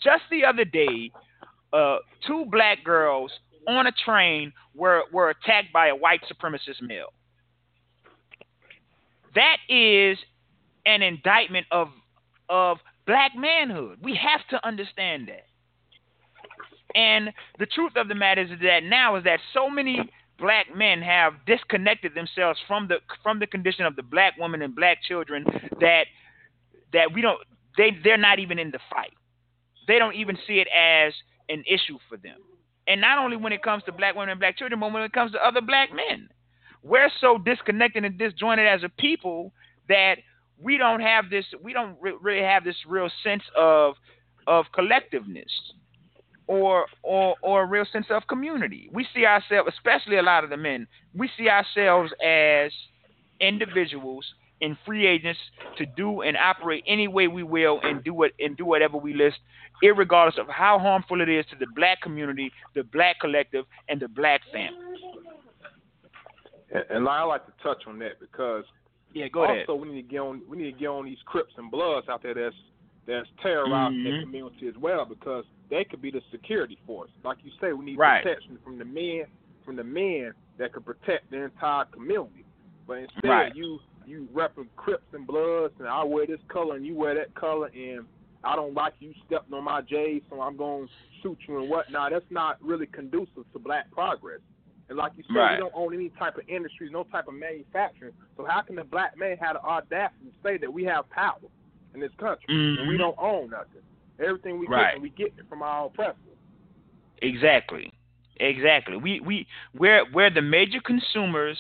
[0.03, 1.11] Just the other day,
[1.73, 3.31] uh, two black girls
[3.67, 7.13] on a train were, were attacked by a white supremacist male.
[9.35, 10.19] That is
[10.87, 11.89] an indictment of
[12.49, 13.99] of black manhood.
[14.03, 15.45] We have to understand that.
[16.95, 21.03] And the truth of the matter is that now is that so many black men
[21.03, 25.45] have disconnected themselves from the from the condition of the black woman and black children
[25.81, 26.07] that
[26.93, 27.41] that we don't
[27.77, 29.13] they they're not even in the fight.
[29.87, 31.13] They don't even see it as
[31.49, 32.39] an issue for them.
[32.89, 35.13] And not only when it comes to black women and black children, but when it
[35.13, 36.29] comes to other black men.
[36.83, 39.53] We're so disconnected and disjointed as a people
[39.89, 40.17] that
[40.61, 43.95] we don't have this we don't re- really have this real sense of
[44.47, 45.51] of collectiveness
[46.47, 48.89] or or or a real sense of community.
[48.93, 52.73] We see ourselves, especially a lot of the men, we see ourselves as
[53.41, 54.25] individuals
[54.61, 55.39] and free agents
[55.77, 59.15] to do and operate any way we will and do it and do whatever we
[59.15, 59.37] list,
[59.83, 64.09] regardless of how harmful it is to the black community, the black collective, and the
[64.09, 64.79] black family.
[66.71, 68.65] And, and I like to touch on that because
[69.15, 69.81] yeah, go also ahead.
[69.81, 72.23] we need to get on we need to get on these Crips and Bloods out
[72.23, 72.55] there that's
[73.07, 74.17] that's terrorizing mm-hmm.
[74.17, 77.11] the community as well because they could be the security force.
[77.25, 78.23] Like you say, we need right.
[78.23, 79.25] protection from the men
[79.65, 82.45] from the men that could protect the entire community.
[82.87, 83.57] But instead, right.
[83.57, 87.35] you you repping Crips and Bloods, and I wear this color and you wear that
[87.35, 88.07] color, and
[88.45, 91.69] I don't like you stepping on my J's, so I'm going to shoot you and
[91.69, 92.13] whatnot.
[92.13, 94.41] That's not really conducive to black progress.
[94.89, 95.57] And like you said, right.
[95.57, 98.13] we don't own any type of industry, no type of manufacturing.
[98.37, 101.37] So how can the black man have the audacity to say that we have power
[101.95, 102.81] in this country mm-hmm.
[102.81, 103.83] and we don't own nothing?
[104.19, 104.95] Everything we right.
[104.95, 106.17] get, we get it from our oppressors.
[107.21, 107.93] Exactly,
[108.41, 108.97] exactly.
[108.97, 111.59] We we we're we're the major consumers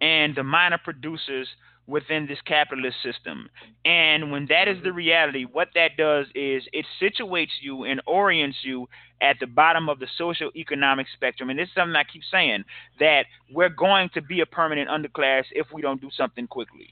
[0.00, 1.48] and the minor producers
[1.86, 3.48] within this capitalist system.
[3.84, 4.96] And when that is the mm-hmm.
[4.96, 8.88] reality, what that does is it situates you and orients you
[9.20, 11.50] at the bottom of the social economic spectrum.
[11.50, 12.64] And this is something I keep saying
[13.00, 16.88] that we're going to be a permanent underclass if we don't do something quickly.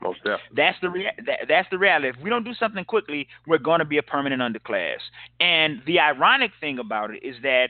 [0.00, 0.56] Most definitely.
[0.56, 2.08] That's the rea- that, that's the reality.
[2.08, 4.98] If we don't do something quickly, we're going to be a permanent underclass.
[5.38, 7.68] And the ironic thing about it is that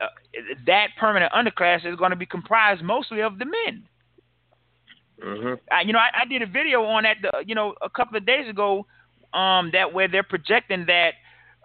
[0.00, 0.06] uh,
[0.66, 3.84] that permanent underclass is going to be comprised mostly of the men.
[5.24, 5.54] Mm-hmm.
[5.70, 8.16] I, you know, I, I did a video on that, the, you know, a couple
[8.16, 8.86] of days ago,
[9.32, 11.12] um, that where they're projecting that,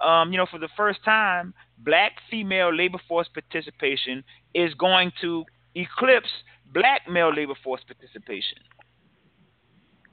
[0.06, 5.44] um, you know, for the first time, black female labor force participation is going to
[5.76, 6.30] eclipse
[6.74, 8.58] black male labor force participation.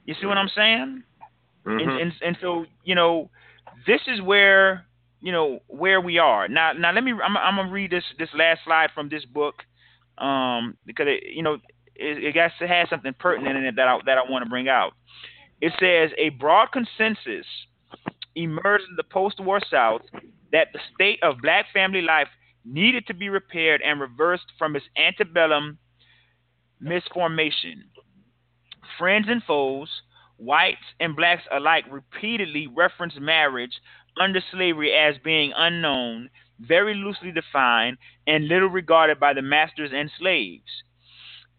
[0.05, 1.03] You see what I'm saying?
[1.65, 1.89] Mm-hmm.
[1.89, 3.29] And, and and so you know,
[3.87, 4.85] this is where
[5.21, 6.73] you know where we are now.
[6.73, 7.11] Now let me.
[7.11, 9.55] I'm, I'm gonna read this this last slide from this book,
[10.19, 11.57] um, because it, you know
[11.95, 14.93] it, it have something pertinent in it that I, that I want to bring out.
[15.61, 17.45] It says a broad consensus
[18.35, 20.01] emerged in the post-war South
[20.51, 22.27] that the state of black family life
[22.65, 25.77] needed to be repaired and reversed from its antebellum
[26.81, 27.85] misformation.
[28.97, 29.89] Friends and foes,
[30.37, 33.79] whites and blacks alike, repeatedly referenced marriage
[34.19, 36.29] under slavery as being unknown,
[36.59, 40.83] very loosely defined, and little regarded by the masters and slaves.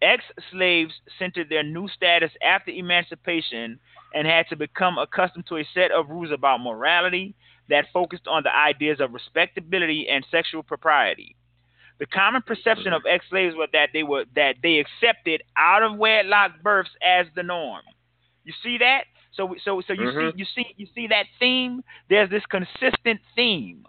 [0.03, 3.79] Ex slaves centered their new status after emancipation
[4.15, 7.35] and had to become accustomed to a set of rules about morality
[7.69, 11.35] that focused on the ideas of respectability and sexual propriety.
[11.99, 15.97] The common perception of ex slaves was that they were that they accepted out of
[15.97, 17.83] wedlock births as the norm.
[18.45, 19.05] You see that?
[19.33, 20.33] So so so you Mhm.
[20.33, 21.83] see you see you see that theme.
[22.09, 23.87] There's this consistent theme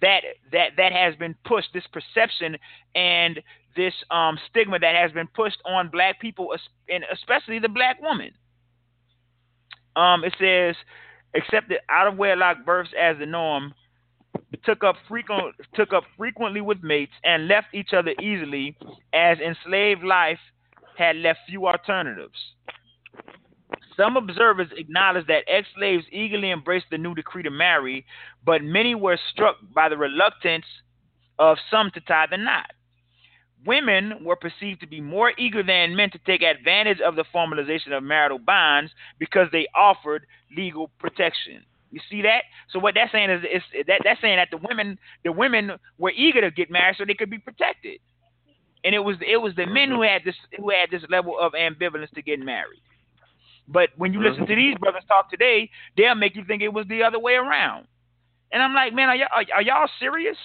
[0.00, 1.72] that that that has been pushed.
[1.72, 2.56] This perception
[2.94, 3.42] and
[3.76, 6.54] this um, stigma that has been pushed on black people,
[6.88, 8.32] and especially the black woman.
[9.96, 10.76] Um, it says,
[11.34, 13.74] accepted out of wedlock births as the norm,
[14.64, 18.76] took up frequent took up frequently with mates, and left each other easily,
[19.12, 20.38] as enslaved life
[20.96, 22.34] had left few alternatives.
[23.96, 28.06] Some observers acknowledge that ex-slaves eagerly embraced the new decree to marry,
[28.44, 30.64] but many were struck by the reluctance
[31.38, 32.70] of some to tie the knot.
[33.66, 37.92] Women were perceived to be more eager than men to take advantage of the formalization
[37.92, 41.62] of marital bonds because they offered legal protection.
[41.90, 42.44] You see that?
[42.72, 46.12] So what that's saying is, is that that's saying that the women the women were
[46.12, 47.98] eager to get married so they could be protected,
[48.84, 51.52] and it was it was the men who had this who had this level of
[51.52, 52.80] ambivalence to getting married.
[53.66, 54.28] But when you mm-hmm.
[54.28, 57.34] listen to these brothers talk today, they'll make you think it was the other way
[57.34, 57.86] around.
[58.52, 60.36] And I'm like, man, are y'all, are, are y'all serious?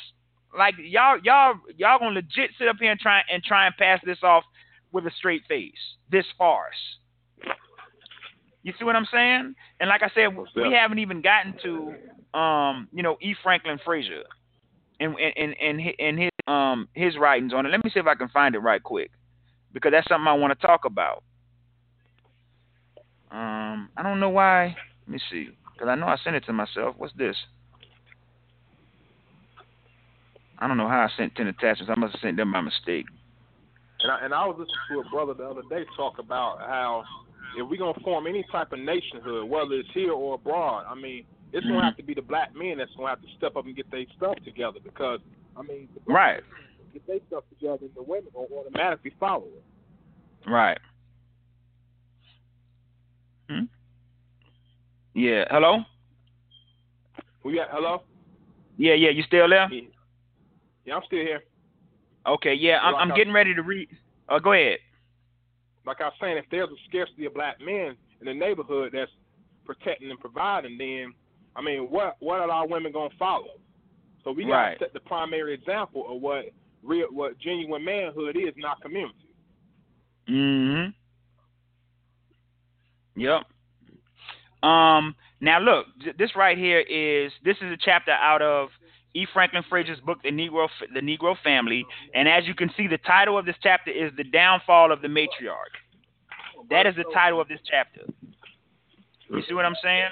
[0.58, 4.00] Like y'all y'all y'all gonna legit sit up here and try and try and pass
[4.06, 4.44] this off
[4.92, 5.74] with a straight face?
[6.12, 6.74] This farce.
[8.64, 9.56] You see what I'm saying?
[9.80, 11.94] And like I said, we haven't even gotten to
[12.38, 13.36] um, you know, E.
[13.44, 14.24] Franklin Frazier
[15.00, 17.70] and and and and his um his writings on it.
[17.70, 19.12] Let me see if I can find it right quick
[19.74, 21.24] because that's something I want to talk about.
[23.32, 24.76] Um, I don't know why.
[25.06, 26.96] Let me see, because I know I sent it to myself.
[26.98, 27.36] What's this?
[30.60, 31.92] I don't know how I sent ten attachments.
[31.96, 33.06] I must have sent them by mistake.
[34.02, 37.04] And I, and I was listening to a brother the other day talk about how
[37.58, 41.26] if we're gonna form any type of nationhood, whether it's here or abroad, I mean,
[41.54, 41.70] it's Mhm.
[41.72, 43.90] gonna have to be the black men that's gonna have to step up and get
[43.92, 45.20] their stuff together because
[45.58, 46.44] I mean, the black Right,
[46.94, 50.50] get their stuff together, and the women gonna automatically follow it.
[50.50, 50.78] right.
[53.50, 53.66] Hmm.
[55.14, 55.46] Yeah.
[55.50, 55.86] Hello.
[57.42, 57.70] Who you at?
[57.72, 58.04] Hello?
[58.78, 59.12] Yeah, yeah.
[59.12, 59.70] You still there?
[59.72, 59.82] Yeah.
[60.86, 61.44] Yeah, I'm still here.
[62.28, 62.54] Okay.
[62.54, 63.90] Yeah, I'm, Like I'm getting ready to read.
[64.30, 64.80] Oh, go ahead.
[65.86, 69.12] Like I was saying, if there's a scarcity of black men in the neighborhood that's
[69.66, 71.14] protecting and providing, then
[71.56, 73.60] I mean, what what are our women gonna follow?
[74.24, 74.80] So we gotta Right.
[74.80, 76.46] set the primary example of what
[76.82, 79.16] real, what genuine manhood is in our community.
[80.28, 80.90] Mm-hmm.
[83.22, 83.44] Yep.
[84.64, 85.16] Um.
[85.42, 85.86] Now look,
[86.18, 88.70] this right here is this is a chapter out of
[89.16, 89.26] E.
[89.34, 93.38] Franklin Frazier's book, The Negro The Negro Family, and as you can see, the title
[93.38, 95.76] of this chapter is "The Downfall of the Matriarch."
[96.70, 98.02] That is the title of this chapter.
[99.30, 100.10] You see what I'm saying?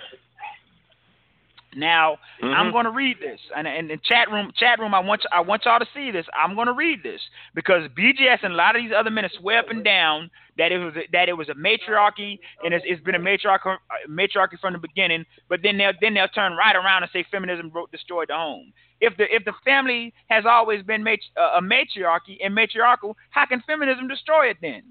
[1.76, 2.72] Now I'm mm-hmm.
[2.72, 5.66] going to read this, and in the chat room, chat room, I want I want
[5.66, 6.26] y'all to see this.
[6.34, 7.22] I'm going to read this
[7.56, 10.78] because BGS and a lot of these other men swear up and down that it
[10.78, 13.78] was a, that it was a matriarchy, and it's, it's been a matriarchy, uh,
[14.08, 15.26] matriarchy from the beginning.
[15.50, 18.72] But then they'll then they'll turn right around and say feminism destroyed the home.
[19.04, 23.62] If the if the family has always been uh, a matriarchy and matriarchal, how can
[23.68, 24.82] feminism destroy it then?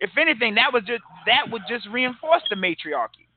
[0.00, 3.28] If anything, that was just that would just reinforce the matriarchy.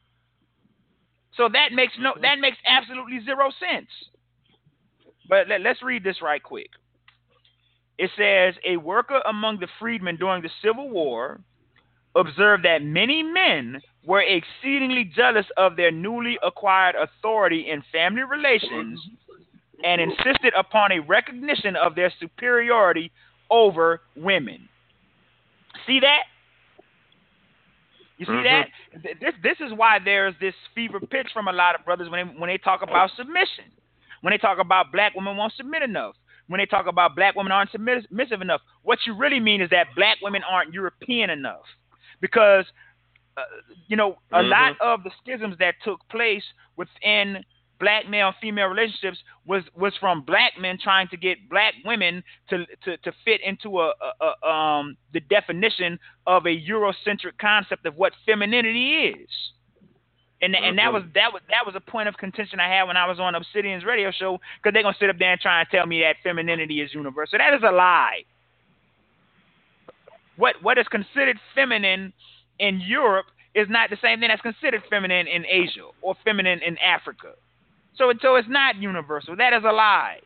[1.35, 3.89] So that makes no that makes absolutely zero sense.
[5.27, 6.69] But let, let's read this right quick.
[7.97, 11.41] It says a worker among the freedmen during the Civil War
[12.15, 18.97] observed that many men were exceedingly jealous of their newly acquired authority in family relations
[19.83, 23.11] and insisted upon a recognition of their superiority
[23.49, 24.67] over women.
[25.87, 26.23] See that?
[28.17, 28.43] You see Mhm.
[28.43, 28.69] that?
[29.21, 32.33] This this is why there's this fever pitch from a lot of brothers when they,
[32.33, 33.65] when they talk about submission.
[34.21, 36.15] When they talk about black women won't submit enough.
[36.47, 38.61] When they talk about black women aren't submissive enough.
[38.81, 41.65] What you really mean is that black women aren't European enough.
[42.19, 42.65] Because
[43.37, 43.43] uh,
[43.87, 44.49] you know, a Mhm.
[44.49, 46.43] lot of the schisms that took place
[46.75, 47.45] within
[47.79, 52.65] black male female relationships was was from black men trying to get black women to
[52.83, 57.95] to, to fit into a, a, a um the definition of a Eurocentric concept of
[57.95, 59.29] what femininity is.
[60.41, 62.95] And and that was that was that was a point of contention I had when
[62.95, 65.69] I was on Obsidian's radio show because they're gonna sit up there and try and
[65.69, 67.39] tell me that femininity is universal.
[67.39, 68.23] That is a lie.
[70.37, 72.13] What what is considered feminine
[72.57, 76.77] in Europe is not the same thing that's considered feminine in Asia or feminine in
[76.77, 77.33] Africa.
[77.99, 79.35] So so it's not universal.
[79.35, 80.19] That is a lie.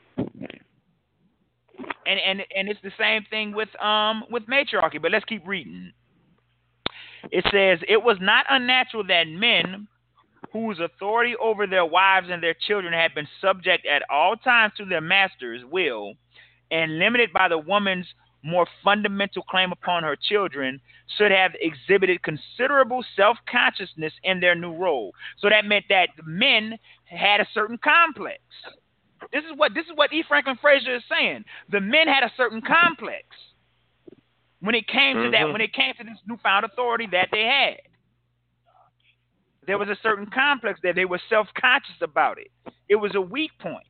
[2.06, 5.00] And and and it's the same thing with um with matriarchy.
[5.00, 5.92] But let's keep reading.
[7.32, 9.88] It says it was not unnatural that men
[10.52, 14.86] whose authority over their wives and their children had been subject at all times to
[14.86, 16.14] their master's will
[16.70, 18.06] and limited by the woman's
[18.44, 20.80] more fundamental claim upon her children,
[21.18, 25.14] should have exhibited considerable self consciousness in their new role.
[25.40, 26.78] So that meant that men
[27.14, 28.40] had a certain complex.
[29.32, 30.24] This is what this is what E.
[30.28, 31.46] Franklin Frazier is saying.
[31.72, 33.24] The men had a certain complex
[34.60, 35.32] when it came to mm-hmm.
[35.32, 37.78] that, when it came to this newfound authority that they had.
[39.66, 42.52] There was a certain complex that they were self conscious about it.
[42.90, 43.88] It was a weak point.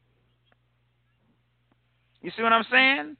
[2.21, 3.17] You see what I'm saying?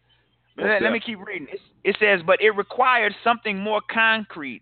[0.56, 1.48] Let, let, me keep reading.
[1.52, 4.62] It, it says, but it required something more concrete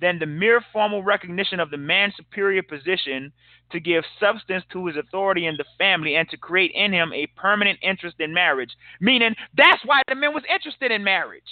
[0.00, 3.32] than the mere formal recognition of the man's superior position
[3.72, 7.26] to give substance to his authority in the family and to create in him a
[7.36, 8.70] permanent interest in marriage.
[9.00, 11.42] Meaning, that's why the man was interested in marriage.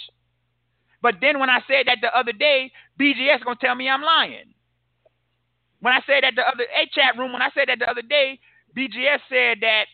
[1.01, 4.53] But then when I said that the other day, BGS gonna tell me I'm lying.
[5.79, 8.01] When I said that the other a chat room, when I said that the other
[8.01, 8.39] day,
[8.75, 9.85] BGS said that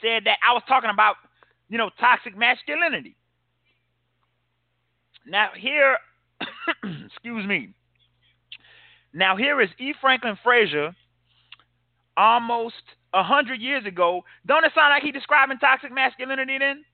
[0.00, 1.16] said that I was talking about,
[1.68, 3.16] you know, toxic masculinity.
[5.26, 5.98] Now here,
[7.10, 7.74] excuse me.
[9.12, 9.92] Now here is E.
[10.00, 10.94] Franklin Frazier,
[12.16, 12.82] almost
[13.12, 14.22] a hundred years ago.
[14.46, 16.84] Don't it sound like he describing toxic masculinity then?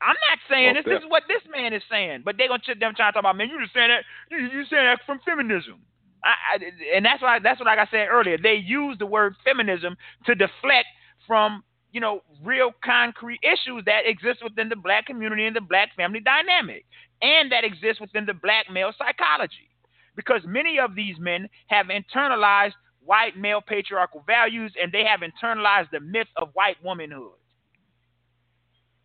[0.00, 0.84] I'm not saying this.
[0.84, 2.22] This is what this man is saying.
[2.24, 3.48] But they're gonna them trying to talk about man.
[3.48, 4.04] You just saying that.
[4.30, 5.80] You, you saying that from feminism.
[6.24, 8.38] I, I, and that's why that's what like I said earlier.
[8.38, 9.96] They use the word feminism
[10.26, 10.86] to deflect
[11.26, 11.62] from
[11.92, 16.20] you know real concrete issues that exist within the black community and the black family
[16.20, 16.84] dynamic,
[17.22, 19.70] and that exist within the black male psychology,
[20.16, 22.74] because many of these men have internalized
[23.04, 27.32] white male patriarchal values and they have internalized the myth of white womanhood.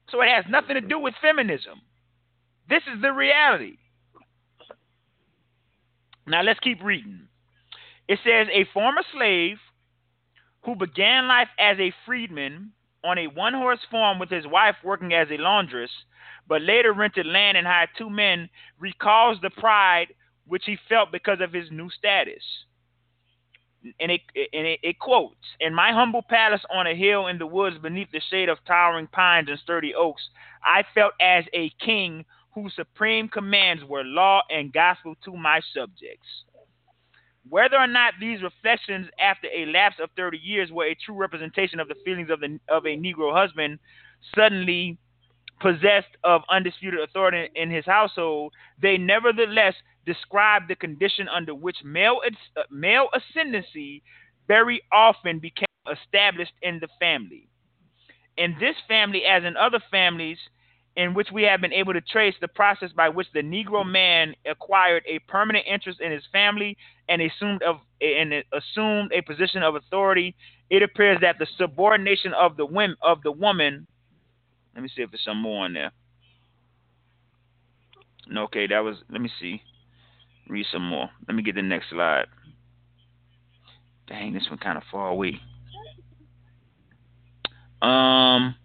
[0.10, 1.82] So it has nothing to do with feminism.
[2.70, 3.78] This is the reality.
[6.28, 7.28] Now let's keep reading.
[8.08, 9.58] It says a former slave
[10.64, 12.72] who began life as a freedman
[13.03, 15.91] on a one horse farm with his wife working as a laundress,
[16.47, 18.49] but later rented land and hired two men,
[18.80, 20.07] recalls the pride
[20.47, 22.43] which he felt because of his new status.
[23.99, 27.47] And it, and it, it quotes In my humble palace on a hill in the
[27.47, 30.24] woods beneath the shade of towering pines and sturdy oaks,
[30.64, 36.28] I felt as a king whose supreme commands were law and gospel to my subjects.
[37.50, 41.80] Whether or not these reflections after a lapse of 30 years were a true representation
[41.80, 43.80] of the feelings of, the, of a Negro husband
[44.36, 44.98] suddenly
[45.60, 49.74] possessed of undisputed authority in his household, they nevertheless
[50.06, 52.20] describe the condition under which male,
[52.58, 54.04] uh, male ascendancy
[54.48, 57.48] very often became established in the family.
[58.38, 60.38] In this family, as in other families,
[60.96, 64.36] in which we have been able to trace the process by which the Negro man
[64.46, 66.78] acquired a permanent interest in his family
[67.10, 70.36] and assumed of and assumed a position of authority.
[70.70, 73.88] It appears that the subordination of the women of the woman.
[74.76, 75.91] Let me see if there's some more on there.
[78.36, 78.98] Okay, that was.
[79.10, 79.62] Let me see.
[80.48, 81.10] Read some more.
[81.28, 82.26] Let me get the next slide.
[84.08, 85.39] Dang, this one kind of far away.
[87.82, 88.56] Um.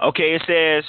[0.00, 0.84] Okay, it says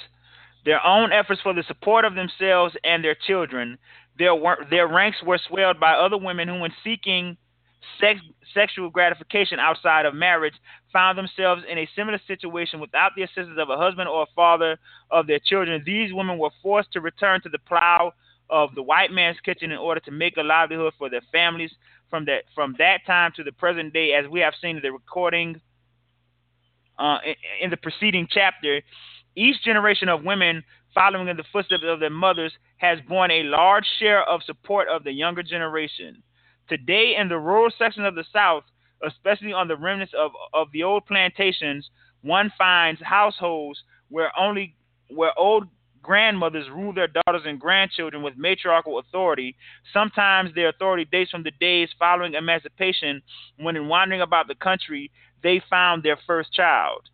[0.66, 3.78] their own efforts for the support of themselves and their children.
[4.18, 4.34] Their
[4.70, 7.38] their ranks were swelled by other women who, in seeking
[8.00, 8.20] sex,
[8.54, 10.54] sexual gratification outside of marriage,
[10.92, 14.78] found themselves in a similar situation without the assistance of a husband or a father
[15.10, 15.82] of their children.
[15.86, 18.14] These women were forced to return to the plow
[18.50, 21.72] of the white man's kitchen in order to make a livelihood for their families.
[22.10, 24.92] From that from that time to the present day, as we have seen in the
[24.92, 25.62] recording
[27.00, 27.18] uh,
[27.62, 28.82] in, the preceding chapter,
[29.36, 33.86] each generation of women following in the footsteps of their mothers has borne a large
[34.00, 36.22] share of support of the younger generation.
[36.68, 38.64] Today, in the rural section of the South,
[39.06, 41.90] especially on the remnants of, of the old plantations,
[42.22, 43.80] one finds households
[44.10, 44.76] where only
[45.10, 45.68] where old
[46.02, 49.56] grandmothers rule their daughters and grandchildren with matriarchal authority.
[49.94, 53.22] Sometimes their authority dates from the days following emancipation,
[53.58, 55.12] when in wandering about the country
[55.44, 57.10] they found their first child.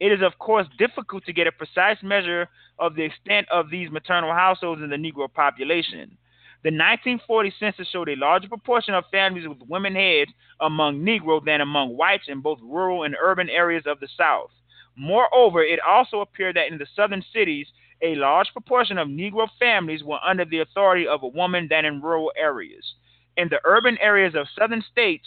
[0.00, 2.48] It is, of course, difficult to get a precise measure
[2.78, 6.16] of the extent of these maternal households in the Negro population.
[6.64, 11.60] The 1940 census showed a larger proportion of families with women heads among Negro than
[11.60, 14.50] among whites in both rural and urban areas of the South.
[14.96, 17.68] Moreover, it also appeared that in the southern cities,
[18.02, 22.02] a large proportion of Negro families were under the authority of a woman than in
[22.02, 22.94] rural areas.
[23.36, 25.26] In the urban areas of southern states,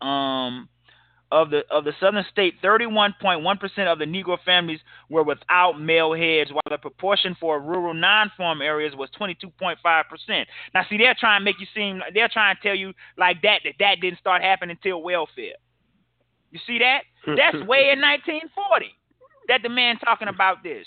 [0.00, 0.68] um,
[1.32, 6.50] of the of the southern state, 31.1% of the Negro families were without male heads,
[6.52, 9.76] while the proportion for rural non-farm areas was 22.5%.
[10.74, 13.60] Now, see, they're trying to make you seem they're trying to tell you like that
[13.64, 15.54] that that didn't start happening until welfare.
[16.50, 17.02] You see that?
[17.26, 18.86] That's way in 1940
[19.48, 20.86] that the man talking about this.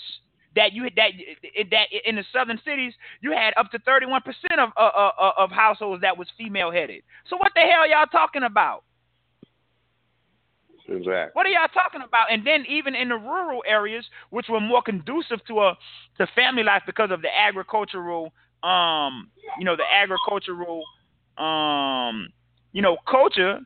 [0.56, 1.10] That you that
[1.70, 5.32] that in the southern cities you had up to 31 percent of uh, uh, uh,
[5.38, 7.02] of households that was female headed.
[7.28, 8.84] So what the hell y'all talking about?
[10.88, 11.30] Exactly.
[11.32, 12.30] What are y'all talking about?
[12.30, 15.78] And then even in the rural areas, which were more conducive to a
[16.18, 18.32] to family life because of the agricultural,
[18.62, 20.82] um, you know, the agricultural,
[21.38, 22.28] um,
[22.72, 23.60] you know, culture,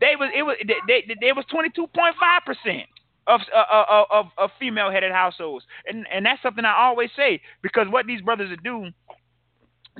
[0.00, 2.86] they was it was they they, they was twenty two point five percent
[3.26, 7.10] of, uh, uh, uh, of of female headed households, and and that's something I always
[7.16, 8.88] say because what these brothers do,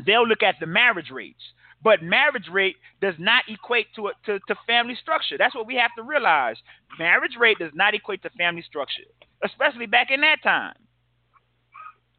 [0.05, 1.43] they'll look at the marriage rates,
[1.83, 5.37] but marriage rate does not equate to a, to to family structure.
[5.39, 6.57] That's what we have to realize.
[6.99, 9.03] Marriage rate does not equate to family structure,
[9.45, 10.75] especially back in that time,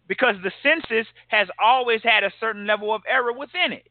[0.07, 3.88] because the census has always had a certain level of error within it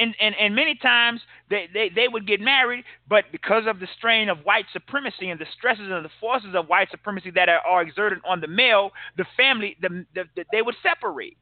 [0.00, 1.20] and, and, and many times
[1.50, 5.38] they, they, they would get married, but because of the strain of white supremacy and
[5.38, 8.90] the stresses and the forces of white supremacy that are, are exerted on the male,
[9.18, 11.36] the family, the, the, the, they would separate,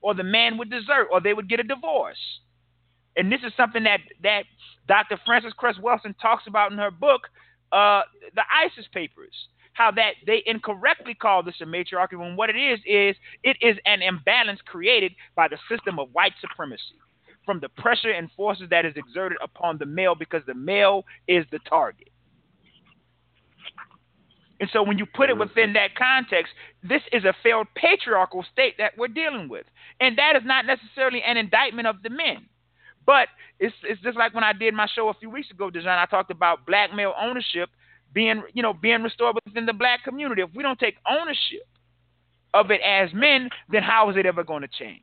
[0.00, 2.18] or the man would desert, or they would get a divorce.
[3.16, 4.44] And this is something that, that
[4.88, 5.18] Dr.
[5.24, 7.22] Frances Cress Welsing talks about in her book,
[7.72, 8.02] uh,
[8.34, 9.34] The ISIS Papers
[9.74, 13.76] how that they incorrectly call this a matriarchy when what it is is it is
[13.84, 16.94] an imbalance created by the system of white supremacy
[17.44, 21.44] from the pressure and forces that is exerted upon the male because the male is
[21.50, 22.08] the target.
[24.64, 25.72] And so when you put it within mm-hmm.
[25.74, 29.66] that context, this is a failed patriarchal state that we're dealing with.
[30.00, 32.46] And that is not necessarily an indictment of the men.
[33.04, 33.28] But
[33.60, 36.06] it's it's just like when I did my show a few weeks ago, Desjon, I
[36.06, 37.68] talked about black male ownership
[38.14, 40.40] being, you know, being restored within the black community.
[40.40, 41.68] If we don't take ownership
[42.54, 45.02] of it as men, then how is it ever going to change?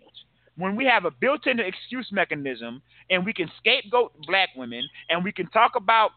[0.57, 5.32] when we have a built-in excuse mechanism and we can scapegoat black women and we
[5.32, 6.12] can talk about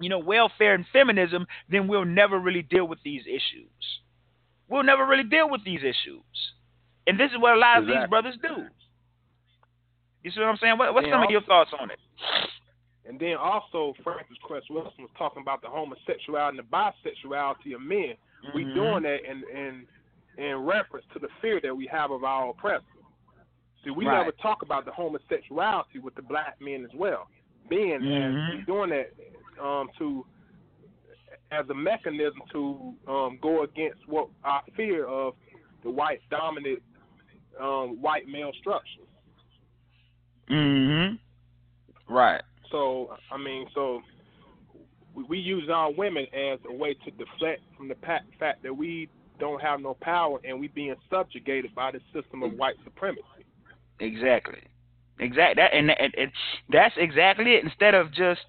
[0.00, 3.70] you know welfare and feminism then we'll never really deal with these issues
[4.68, 6.22] we'll never really deal with these issues
[7.06, 8.64] and this is what a lot of these brothers do
[10.22, 11.98] you see what i'm saying what, what's some also, of your thoughts on it
[13.06, 17.82] and then also Frances Cress Welsing was talking about the homosexuality and the bisexuality of
[17.82, 18.56] men mm-hmm.
[18.56, 19.86] we doing that in in
[20.36, 22.88] in reference to the fear that we have of our oppressors
[23.84, 24.18] See, we right.
[24.18, 27.28] never talk about the homosexuality with the black men as well.
[27.68, 28.60] Being mm-hmm.
[28.60, 29.12] as doing that
[29.62, 30.24] um, to
[31.50, 35.34] as a mechanism to um, go against what our fear of
[35.82, 36.82] the white dominant
[37.60, 39.02] um, white male structure.
[40.50, 41.18] Mhm.
[42.08, 42.42] Right.
[42.70, 44.02] So I mean, so
[45.14, 49.08] we, we use our women as a way to deflect from the fact that we
[49.38, 53.22] don't have no power and we being subjugated by the system of white supremacy.
[54.00, 54.62] Exactly.
[55.18, 55.62] Exactly.
[55.62, 56.32] That and, and, and
[56.70, 57.64] that's exactly it.
[57.64, 58.44] Instead of just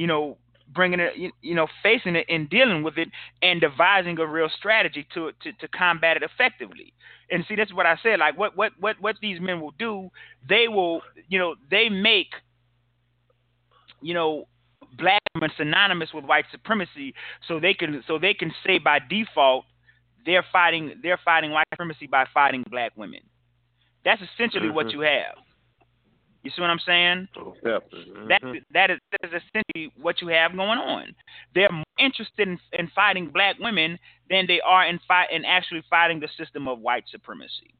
[0.00, 0.38] you know
[0.72, 3.08] bringing it, you, you know, facing it and dealing with it
[3.42, 6.92] and devising a real strategy to to to combat it effectively.
[7.30, 8.18] And see, that's what I said.
[8.18, 10.10] Like what what what what these men will do,
[10.48, 12.32] they will, you know, they make,
[14.00, 14.46] you know,
[14.98, 17.14] black women synonymous with white supremacy,
[17.46, 19.64] so they can so they can say by default
[20.26, 23.20] they're fighting they're fighting white supremacy by fighting black women.
[24.04, 24.74] That's essentially mm-hmm.
[24.74, 25.36] what you have.
[26.42, 27.28] You see what I'm saying?
[27.36, 28.28] Mm-hmm.
[28.28, 28.40] That
[28.72, 31.14] that is that is essentially what you have going on.
[31.54, 33.98] They're more interested in, in fighting black women
[34.30, 37.74] than they are in fight in actually fighting the system of white supremacy.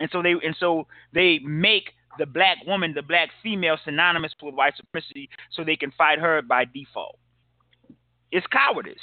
[0.00, 4.54] And so they and so they make the black woman, the black female, synonymous with
[4.54, 7.18] white supremacy, so they can fight her by default.
[8.30, 8.96] It's cowardice,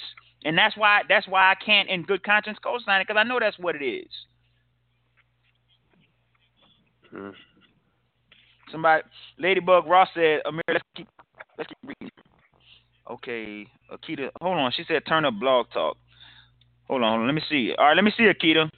[0.43, 3.39] and that's why that's why I can't, in good conscience, co-sign it because I know
[3.39, 4.11] that's what it is.
[7.13, 7.33] Mm.
[8.71, 9.03] Somebody,
[9.37, 11.07] Ladybug Ross said, Amir, let's keep,
[11.57, 12.11] let's keep reading.
[13.09, 14.71] Okay, Akita, hold on.
[14.75, 15.97] She said turn up blog talk.
[16.87, 17.27] Hold on, hold on.
[17.27, 17.73] Let me see.
[17.77, 18.69] All right, let me see Akita.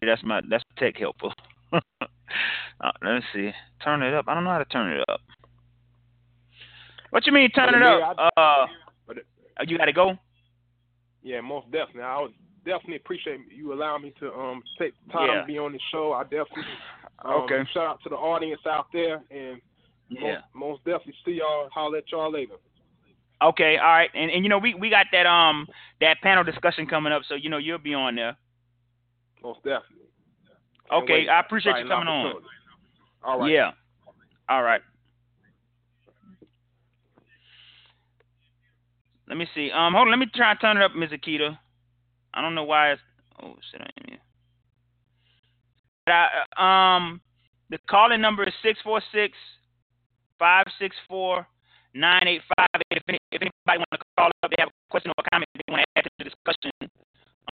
[0.00, 1.30] That's my that's tech helper.
[1.72, 1.80] uh,
[3.02, 3.50] let me see.
[3.82, 4.26] Turn it up.
[4.28, 5.20] I don't know how to turn it up.
[7.10, 8.18] What you mean turn it up?
[8.36, 8.66] Uh,
[9.66, 10.18] you got to go.
[11.22, 12.02] Yeah, most definitely.
[12.02, 12.32] I was
[12.64, 15.40] definitely appreciate you allowing me to um take time yeah.
[15.40, 16.12] to be on the show.
[16.12, 16.64] I definitely
[17.24, 17.62] um, okay.
[17.72, 19.60] Shout out to the audience out there, and
[20.08, 20.38] yeah.
[20.54, 21.68] most, most definitely see y'all.
[21.72, 22.54] Holler at y'all later.
[23.42, 25.66] Okay, all right, and and you know we we got that um
[26.00, 28.36] that panel discussion coming up, so you know you'll be on there.
[29.42, 30.06] Most definitely.
[30.88, 32.34] Can't okay, I appreciate you coming on.
[33.22, 33.50] All right.
[33.50, 33.72] Yeah.
[34.48, 34.82] All right.
[39.28, 39.70] Let me see.
[39.70, 40.10] Um, hold on.
[40.10, 41.10] Let me try and turn it up, Ms.
[41.10, 41.58] Akita.
[42.34, 43.02] I don't know why it's
[43.42, 44.18] oh shit I am here.
[46.06, 47.20] I, um
[47.70, 49.32] the calling number is 646
[50.38, 51.46] 564
[51.94, 52.66] 985.
[52.90, 55.48] If, any, if anybody want to call up, they have a question or a comment
[55.54, 56.74] they want to add to the discussion.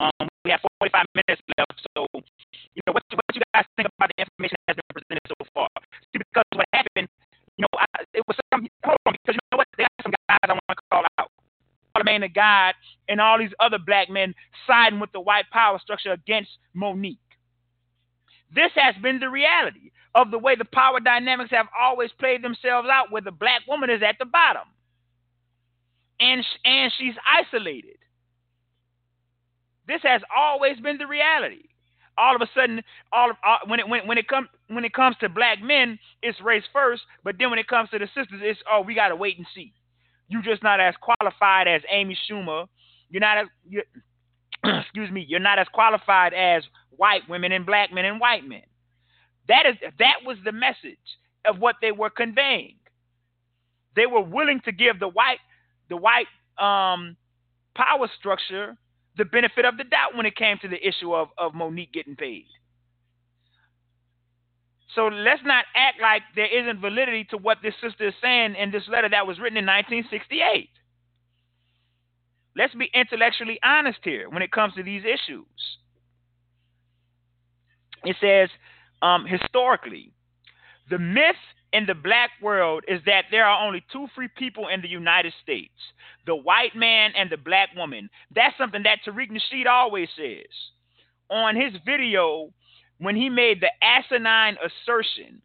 [0.00, 4.14] Um, we have 45 minutes left, so you know what, what you guys think about
[4.14, 5.68] the information that has been presented so far.
[6.14, 7.10] See, because what happened,
[7.58, 8.62] you know, I, it was some.
[8.86, 9.68] Hold on, because you know what?
[9.76, 11.30] There are some guys I want to call out.
[12.04, 12.74] Man of God
[13.08, 14.34] and all these other black men
[14.66, 17.18] siding with the white power structure against Mo'Nique.
[18.54, 22.88] This has been the reality of the way the power dynamics have always played themselves
[22.90, 24.68] out, where the black woman is at the bottom,
[26.20, 27.98] and and she's isolated.
[29.86, 31.64] This has always been the reality.
[32.18, 34.92] All of a sudden, all, of, all when it when, when it comes when it
[34.92, 37.02] comes to black men, it's race first.
[37.24, 39.72] But then when it comes to the sisters, it's oh we gotta wait and see.
[40.28, 42.66] You're just not as qualified as Amy Schumer.
[43.08, 43.84] You're not as you're,
[44.80, 45.24] excuse me.
[45.28, 46.64] You're not as qualified as
[46.98, 48.62] white women and black men and white men.
[49.48, 50.98] That is that was the message
[51.46, 52.76] of what they were conveying.
[53.96, 55.38] They were willing to give the white
[55.88, 56.26] the white
[56.58, 57.16] um,
[57.74, 58.76] power structure
[59.16, 62.14] the benefit of the doubt when it came to the issue of, of Mo'Nique getting
[62.14, 62.46] paid.
[64.94, 68.70] So let's not act like there isn't validity to what this sister is saying in
[68.70, 70.70] this letter that was written in 1968.
[72.56, 75.46] Let's be intellectually honest here when it comes to these issues.
[78.04, 78.48] It says,
[79.02, 80.12] um, historically,
[80.90, 81.36] the myth
[81.72, 85.32] in the black world is that there are only two free people in the United
[85.42, 85.72] States
[86.26, 88.10] the white man and the black woman.
[88.34, 90.44] That's something that Tariq Nasheed always says.
[91.30, 92.52] On his video,
[92.98, 95.40] when he made the asinine assertion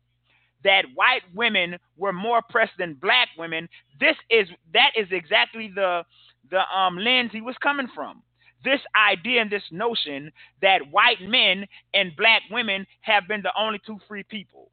[0.66, 3.70] that white women were more oppressed than black women,
[4.00, 6.04] this is that is exactly the
[6.52, 8.22] the um, lens he was coming from.
[8.64, 10.32] This idea and this notion
[10.62, 14.72] that white men and black women have been the only two free people.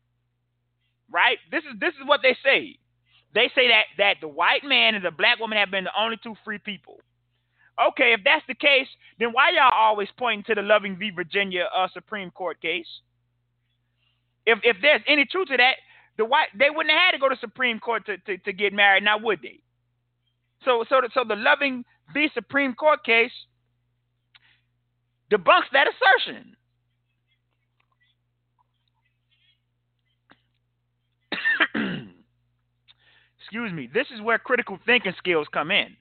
[1.11, 1.39] Right?
[1.51, 2.79] This is this is what they say.
[3.35, 6.19] They say that that the white man and the black woman have been the only
[6.23, 7.01] two free people.
[7.89, 8.89] Okay, if that's the case,
[9.19, 11.11] then why y'all always pointing to the Loving v.
[11.11, 12.89] Virginia uh, Supreme Court case?
[14.47, 15.77] If if there's any truth to that,
[16.17, 18.73] the white they wouldn't have had to go to Supreme Court to, to, to get
[18.73, 19.61] married, now would they?
[20.65, 22.29] So so so the Loving v.
[22.35, 23.33] Supreme Court case
[25.31, 26.57] debunks that assertion.
[33.41, 33.89] Excuse me.
[33.93, 35.97] This is where critical thinking skills come in.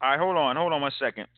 [0.00, 1.28] All right, hold on, hold on one second.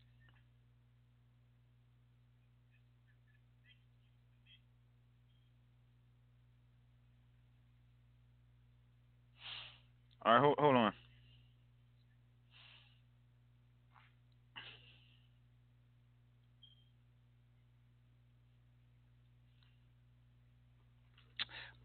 [10.25, 10.93] All right, hold, hold on.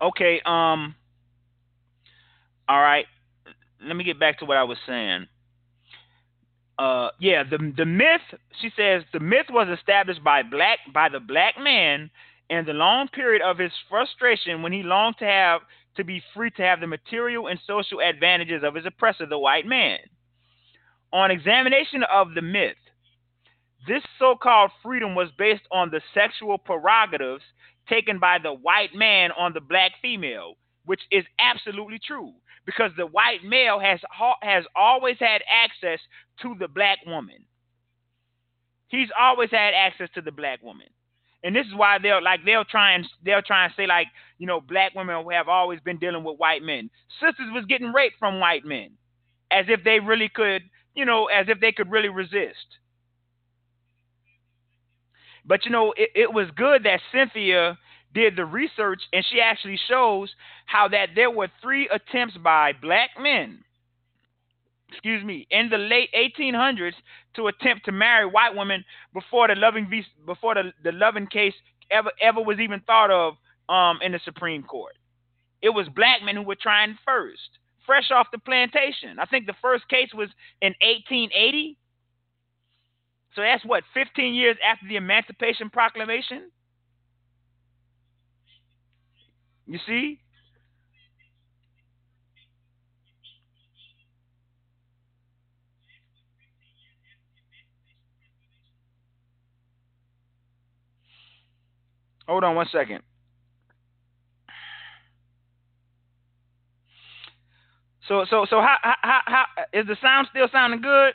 [0.01, 0.95] Okay, um
[2.67, 3.05] all right.
[3.83, 5.27] Let me get back to what I was saying.
[6.77, 8.21] Uh yeah, the the myth,
[8.61, 12.09] she says the myth was established by black by the black man
[12.49, 15.61] in the long period of his frustration when he longed to have
[15.97, 19.65] to be free to have the material and social advantages of his oppressor, the white
[19.65, 19.99] man.
[21.11, 22.77] On examination of the myth,
[23.87, 27.43] this so called freedom was based on the sexual prerogatives
[27.89, 30.55] taken by the white man on the black female,
[30.85, 32.33] which is absolutely true
[32.65, 33.99] because the white male has
[34.41, 35.99] has always had access
[36.41, 37.43] to the black woman.
[38.87, 40.87] He's always had access to the black woman.
[41.43, 44.07] And this is why they'll like they'll try and they'll try and say like,
[44.37, 46.89] you know, black women have always been dealing with white men.
[47.21, 48.91] Sisters was getting raped from white men.
[49.51, 50.61] As if they really could,
[50.93, 52.77] you know, as if they could really resist.
[55.49, 57.77] But you know, it, it was good that Cynthia
[58.13, 60.29] did the research and she actually shows
[60.67, 63.63] how that there were three attempts by black men
[64.89, 66.93] excuse me in the late 1800s
[67.35, 69.87] to attempt to marry white women before the loving
[70.25, 71.53] before the, the loving case
[71.91, 73.33] ever ever was even thought of
[73.69, 74.95] um, in the supreme court.
[75.61, 79.19] It was black men who were trying first fresh off the plantation.
[79.19, 80.29] I think the first case was
[80.61, 81.77] in 1880
[83.35, 86.49] so that's what 15 years after the emancipation proclamation
[89.69, 90.19] You see?
[102.27, 103.01] Hold on one second.
[108.07, 111.13] So so so how how how is the sound still sounding good?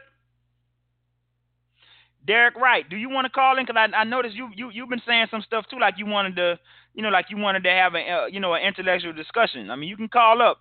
[2.26, 3.66] Derek Wright, do you want to call in?
[3.66, 6.36] Cause I I noticed you you you've been saying some stuff too, like you wanted
[6.36, 6.58] to,
[6.94, 9.70] you know, like you wanted to have a uh, you know an intellectual discussion.
[9.70, 10.58] I mean, you can call up.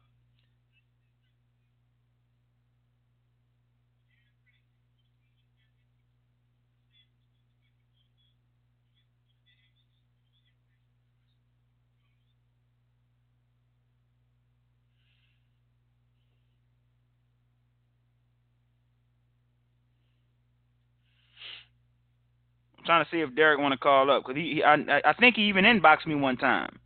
[22.84, 25.36] Trying to see if Derek want to call up because he, he I I think
[25.36, 26.80] he even inboxed me one time.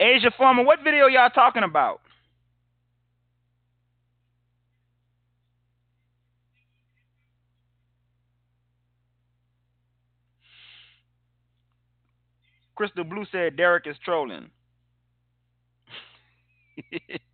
[0.00, 2.00] Asia Farmer, what video y'all talking about?
[12.74, 14.50] Crystal Blue said Derek is trolling.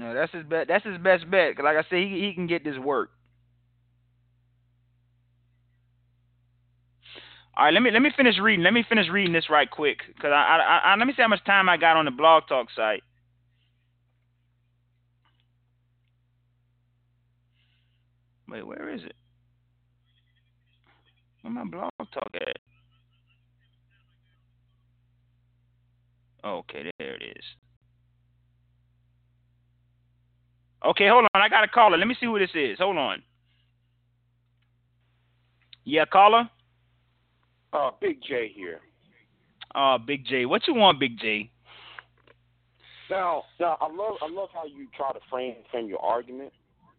[0.00, 0.66] no, that's his bet.
[0.66, 1.62] That's his best bet.
[1.62, 3.10] like I said, he he can get this work.
[7.54, 8.64] All right, let me let me finish reading.
[8.64, 11.28] Let me finish reading this right quick, cause I, I, I let me see how
[11.28, 13.02] much time I got on the blog talk site.
[18.48, 19.14] Wait, where is it?
[21.42, 22.56] Where my blog talk at?
[26.42, 27.44] Okay, there it is.
[30.84, 31.42] Okay, hold on.
[31.42, 31.98] I got a caller.
[31.98, 32.78] Let me see who this is.
[32.78, 33.22] Hold on.
[35.84, 36.48] Yeah, caller.
[37.72, 38.80] Uh, Big J here.
[39.74, 40.46] Uh, Big J.
[40.46, 41.50] What you want, Big J?
[43.10, 46.52] Now, now I love I love how you try to frame frame your argument,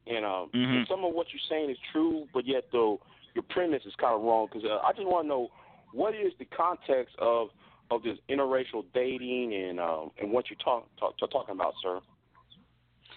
[0.08, 0.88] and um, Mhm.
[0.88, 3.00] some of what you're saying is true, but yet though
[3.34, 4.48] your premise is kind of wrong.
[4.52, 5.52] Because uh, I just want to know
[5.94, 7.50] what is the context of
[7.92, 12.02] of this interracial dating and um and what you're talk, talk, talking about, sir.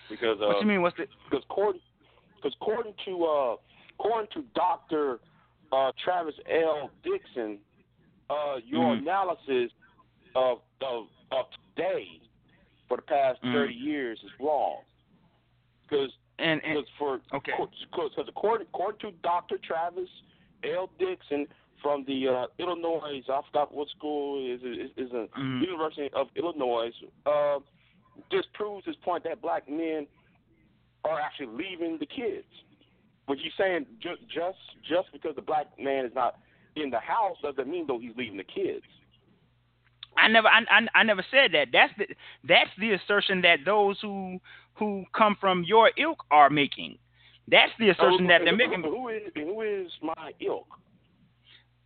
[0.09, 0.83] Because uh, What you mean?
[0.83, 1.07] What's the?
[1.31, 1.81] because according,
[2.43, 3.57] cause according to uh,
[3.99, 5.21] according to Doctor
[5.73, 6.91] uh, Travis L.
[7.03, 7.59] Dixon,
[8.31, 8.99] uh, your Mhm.
[9.01, 9.71] analysis
[10.35, 12.21] of, of of today
[12.89, 13.53] for the past Mhm.
[13.53, 14.83] thirty years is wrong.
[15.89, 17.53] Because And, and for okay.
[17.91, 20.09] because according according to Doctor Travis
[20.65, 20.91] L.
[20.99, 21.47] Dixon
[21.83, 25.61] from the uh, Illinois, I forgot what school is is, is a Mhm.
[25.63, 26.93] University of Illinois.
[27.27, 27.61] Uh,
[28.31, 30.07] this proves his point that black men
[31.05, 32.47] are actually leaving the kids.
[33.27, 34.59] But you're saying just just
[34.89, 36.39] just because the black man is not
[36.77, 38.85] in the house doesn't mean though he's leaving the kids.
[40.17, 41.69] I never, I, I, I never said that.
[41.73, 42.07] That's the,
[42.47, 44.39] that's the assertion that those who
[44.75, 46.99] who come from your ilk are making.
[47.49, 48.83] That's the assertion that they're making.
[48.83, 50.67] Who is who is my ilk?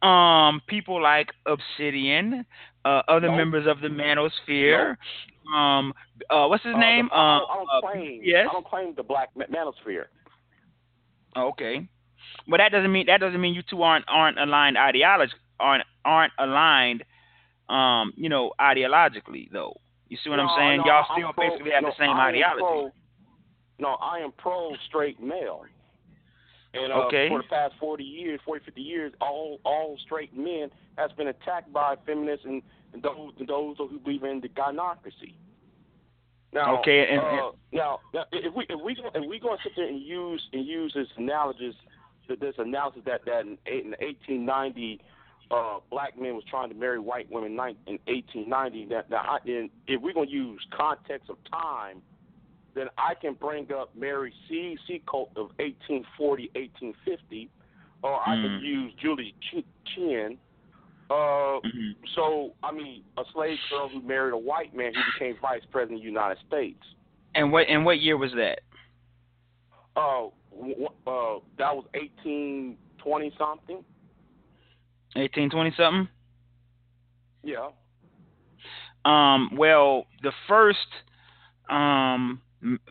[0.02, 2.46] Um, people like Obsidian,
[2.84, 3.36] uh, other No.
[3.36, 4.96] members of the Manosphere.
[5.52, 5.92] Um,
[6.30, 7.08] uh, what's his Uh, name?
[7.08, 8.20] the- I Um, don't, I don't uh, claim.
[8.22, 8.48] yes.
[8.48, 10.06] I don't claim the black manosphere.
[11.36, 11.86] Okay,
[12.48, 16.32] but that doesn't mean that doesn't mean you two aren't aren't aligned ideology aren't aren't
[16.38, 17.04] aligned.
[17.68, 19.76] Um, you know, ideologically though.
[20.08, 20.82] You see what No, I'm saying?
[20.86, 22.60] Y'all I'm still pro- basically have no, the same I ideology.
[22.60, 22.92] pro-
[23.78, 25.66] no, I am pro straight male.
[26.74, 27.28] And uh, Okay.
[27.28, 31.72] for the past 40 years, 40, 50 years, all all straight men has been attacked
[31.72, 32.62] by feminists and,
[32.92, 35.34] and those and those who believe in the gynocracy.
[36.52, 39.72] Now, Okay, and- uh, now, now, if we if we if we going to sit
[39.76, 41.74] there and use and use this analogous
[42.28, 45.00] this analysis that that in, eight- in 1890
[45.50, 47.56] uh, black men was trying to marry white women in
[48.06, 48.86] 1890.
[48.86, 52.02] That now, I, and if we're gonna use context of time,
[52.78, 54.76] then I can bring up Mary C.
[54.86, 57.50] Seacole of 1840, 1850,
[58.02, 58.42] or I Mm.
[58.42, 59.64] could use Julie Ch-
[59.94, 60.38] Chinn.
[61.10, 61.96] Uh, Mhm.
[62.14, 65.98] so I mean, a slave girl who married a white man who became vice president
[65.98, 66.84] of the United States.
[67.34, 68.60] And what and what year was that?
[69.96, 73.84] Uh, w- w- uh, that was 1820 something.
[75.16, 76.08] 1820 something.
[77.42, 77.70] Yeah.
[79.04, 80.86] Um, well, the first,
[81.70, 82.42] um,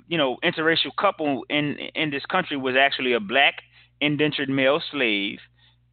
[0.08, 3.56] you know, interracial couple in in this country was actually a black
[4.02, 5.40] indentured male slave,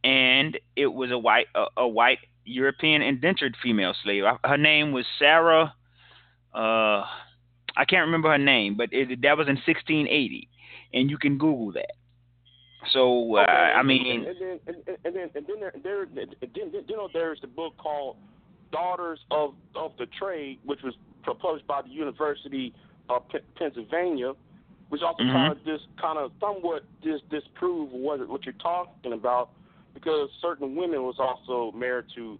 [0.03, 4.23] and it was a white a, a white European indentured female slave.
[4.43, 5.73] Her name was Sarah.
[6.53, 7.03] Uh,
[7.77, 10.47] I can't remember her name, but it, that was in 1680,
[10.93, 11.91] and you can Google that.
[12.93, 16.05] So uh, Okay, I mean, and, then and, and- and then and then there, there
[16.15, 16.27] then
[16.87, 18.17] you know there's the book called
[18.71, 20.93] Daughters of of the Trade, which was
[21.23, 22.73] proposed by the University
[23.09, 24.33] of P- Pennsylvania,
[24.89, 25.33] which also Mhm.
[25.33, 29.49] kind of just kind of somewhat dis disprove what what you're talking about,
[29.93, 32.39] because certain women was also married to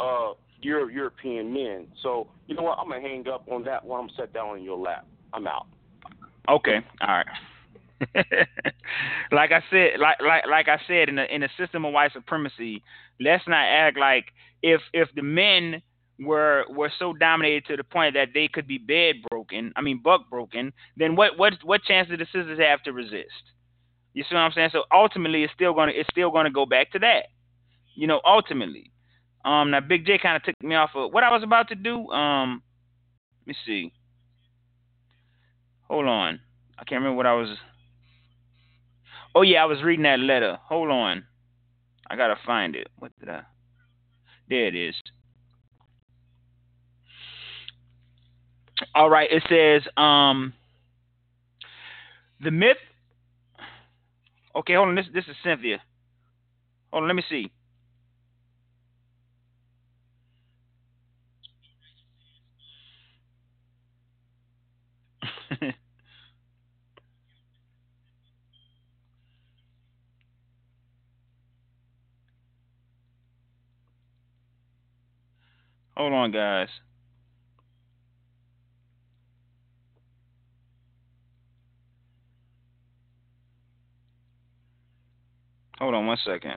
[0.00, 0.32] uh
[0.62, 1.86] Euro- European men.
[2.02, 2.78] So you know what?
[2.78, 4.00] I'm gonna hang up on that one.
[4.00, 5.06] I'm gonna set that on your lap.
[5.32, 5.66] I'm out.
[6.48, 7.26] Okay, all right.
[9.32, 12.12] like I said, like like like I said, in a in a system of white
[12.12, 12.82] supremacy,
[13.20, 14.26] let's not act like
[14.62, 15.82] if if the men
[16.20, 20.00] were were so dominated to the point that they could be bed broken, I mean
[20.02, 23.32] buck broken, then what what what chance do the scissors have to resist?
[24.12, 24.70] You see what I'm saying?
[24.72, 27.26] So ultimately, it's still gonna it's still gonna go back to that.
[27.96, 28.92] You know, ultimately.
[29.44, 31.74] Um, now Big J kind of took me off of what I was about to
[31.74, 32.08] do.
[32.10, 32.62] Um,
[33.42, 33.92] let me see.
[35.88, 36.40] Hold on,
[36.78, 37.48] I can't remember what I was.
[39.34, 40.58] Oh yeah, I was reading that letter.
[40.68, 41.24] Hold on,
[42.08, 42.88] I gotta find it.
[42.98, 43.42] What did I?
[44.48, 44.94] There it is.
[48.94, 50.52] All right, it says um
[52.40, 52.76] the myth.
[54.54, 54.94] Okay, hold on.
[54.94, 55.82] This this is Cynthia.
[56.92, 57.50] Hold on, let me see.
[75.96, 76.68] Hold on, guys.
[85.80, 86.56] Hold on one second.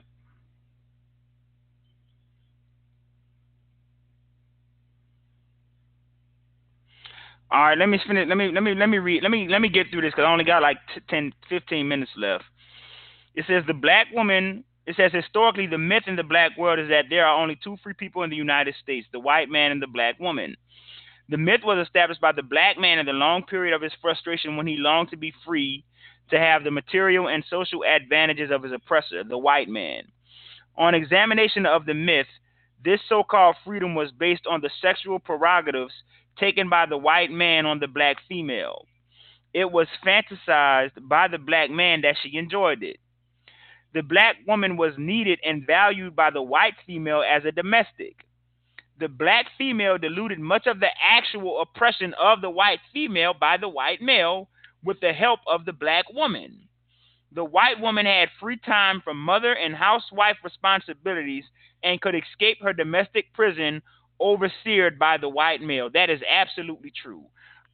[7.50, 8.28] All right, let me finish.
[8.28, 9.22] Let me let me let me read.
[9.22, 11.88] Let me let me get through this because I only got like t- 10, 15
[11.88, 12.44] minutes left.
[13.34, 14.64] It says the black woman.
[14.86, 17.76] It says historically the myth in the black world is that there are only two
[17.82, 20.56] free people in the United States: the white man and the black woman.
[21.28, 24.56] The myth was established by the black man in the long period of his frustration
[24.56, 25.84] when he longed to be free
[26.30, 30.02] to have the material and social advantages of his oppressor, the white man.
[30.76, 32.26] On examination of the myth,
[32.84, 35.92] this so called freedom was based on the sexual prerogatives
[36.38, 38.86] taken by the white man on the black female.
[39.52, 42.98] It was fantasized by the black man that she enjoyed it.
[43.94, 48.16] The black woman was needed and valued by the white female as a domestic.
[49.00, 53.68] The black female diluted much of the actual oppression of the white female by the
[53.68, 54.48] white male
[54.88, 56.66] with the help of the black woman.
[57.32, 61.44] The white woman had free time from mother and housewife responsibilities
[61.82, 63.82] and could escape her domestic prison
[64.18, 65.90] overseered by the white male.
[65.92, 67.24] That is absolutely true.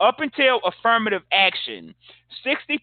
[0.01, 1.95] Up until affirmative action,
[2.45, 2.81] 60%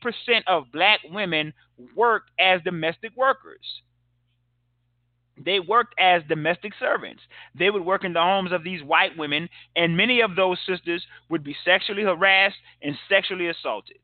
[0.47, 1.53] of black women
[1.93, 3.81] worked as domestic workers.
[5.43, 7.21] They worked as domestic servants.
[7.53, 11.05] They would work in the homes of these white women, and many of those sisters
[11.29, 13.97] would be sexually harassed and sexually assaulted.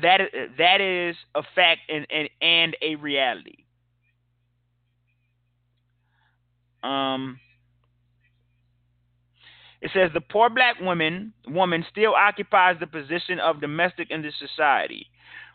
[0.00, 0.28] That is,
[0.58, 3.64] that is a fact and, and, and a reality.
[6.82, 7.40] Um,
[9.80, 14.32] it says the poor black woman woman still occupies the position of domestic in the
[14.38, 15.06] society,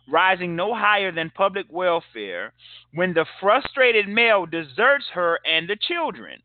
[0.09, 2.53] rising no higher than public welfare
[2.93, 6.41] when the frustrated male deserts her and the children.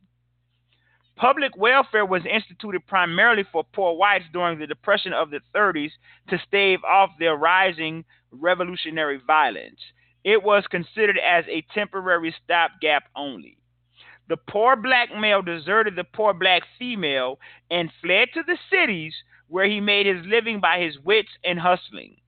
[1.18, 5.90] Public welfare was instituted primarily for poor whites during the Depression of the 30s
[6.28, 9.80] to stave off their rising revolutionary violence.
[10.22, 13.58] It was considered as a temporary stopgap only.
[14.28, 19.14] The poor black male deserted the poor black female and fled to the cities
[19.48, 22.18] where he made his living by his wits and hustling.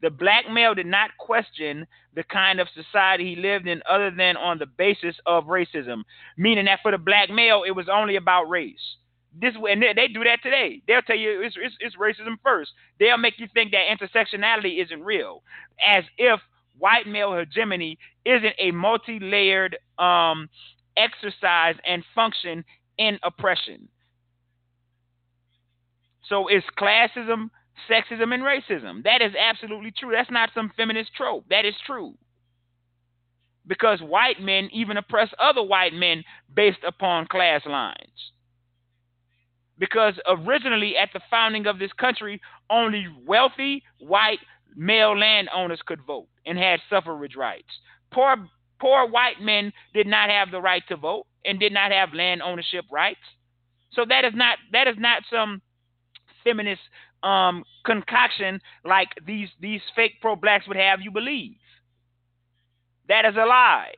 [0.00, 4.36] The black male did not question the kind of society he lived in other than
[4.36, 6.02] on the basis of racism,
[6.36, 8.96] meaning that for the black male, it was only about race.
[9.40, 10.82] This and they, they do that today.
[10.86, 12.70] They'll tell you it's, it's, it's racism first.
[12.98, 15.42] They'll make you think that intersectionality isn't real,
[15.86, 16.40] as if
[16.78, 20.48] white male hegemony isn't a multi-layered um,
[20.96, 22.64] exercise and function
[22.98, 23.88] in oppression.
[26.28, 27.50] So it's classism,
[27.90, 29.02] sexism, and racism.
[29.04, 30.12] That is absolutely true.
[30.12, 31.44] That's not some feminist trope.
[31.50, 32.14] That is true.
[33.66, 36.24] Because white men even oppress other white men
[36.54, 38.32] based upon class lines.
[39.78, 42.40] Because originally, at the founding of this country,
[42.70, 44.40] only wealthy white
[44.74, 47.68] male landowners could vote and had suffrage rights.
[48.10, 48.48] Poor
[48.80, 52.42] Poor white men did not have the right to vote and did not have land
[52.42, 53.20] ownership rights.
[53.92, 55.60] So that is not that is not some
[56.44, 56.82] feminist
[57.22, 61.56] um, concoction like these these fake pro blacks would have you believe.
[63.08, 63.94] That is a lie.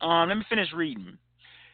[0.00, 1.18] Um, let me finish reading.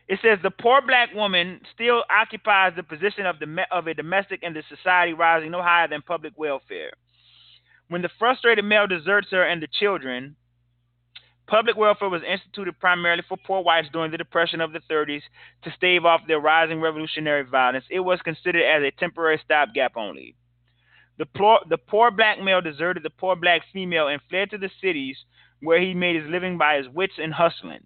[0.08, 4.42] It says the poor black woman still occupies the position of the of a domestic
[4.42, 6.92] in the society, rising no higher than public welfare.
[7.88, 10.36] When the frustrated male deserts her and the children,
[11.46, 15.22] Public welfare was instituted primarily for poor whites during the Depression of the 30s
[15.64, 17.84] to stave off their rising revolutionary violence.
[17.90, 20.36] It was considered as a temporary stopgap only.
[21.18, 24.70] The poor, the poor black male deserted the poor black female and fled to the
[24.80, 25.16] cities
[25.60, 27.80] where he made his living by his wits and hustling.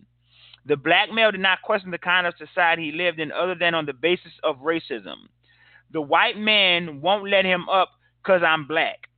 [0.64, 3.74] The black male did not question the kind of society he lived in other than
[3.74, 5.28] on the basis of racism.
[5.92, 7.90] The white man won't let him up
[8.22, 9.08] because I'm black.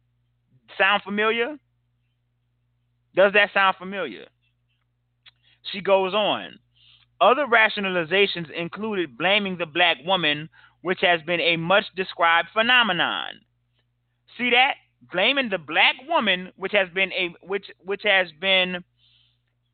[0.77, 1.57] Sound familiar?
[3.19, 4.27] Does that sound familiar?
[5.73, 6.61] She goes on.
[7.21, 10.49] Other rationalizations included blaming the black woman,
[10.83, 13.41] which has been a much described phenomenon.
[14.37, 14.75] See that?
[15.11, 18.85] Blaming the black woman, which has been a which which has been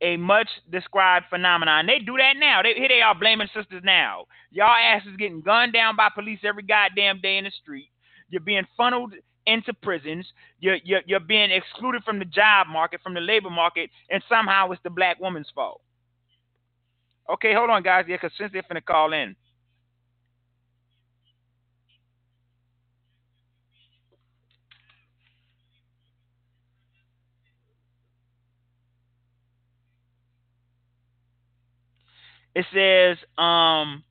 [0.00, 1.84] a much described phenomenon.
[1.86, 2.62] They do that now.
[2.62, 4.24] They here they are blaming sisters now.
[4.52, 7.90] Y'all asses getting gunned down by police every goddamn day in the street.
[8.30, 9.12] You're being funneled
[9.46, 10.26] into prisons.
[10.60, 14.70] You're, you're, you're being excluded from the job market, from the labor market, and somehow
[14.70, 15.80] it's the black woman's fault.
[17.30, 18.04] Okay, hold on, guys.
[18.08, 19.34] Yeah, because Cynthia finna call in.
[32.54, 34.04] It says, um,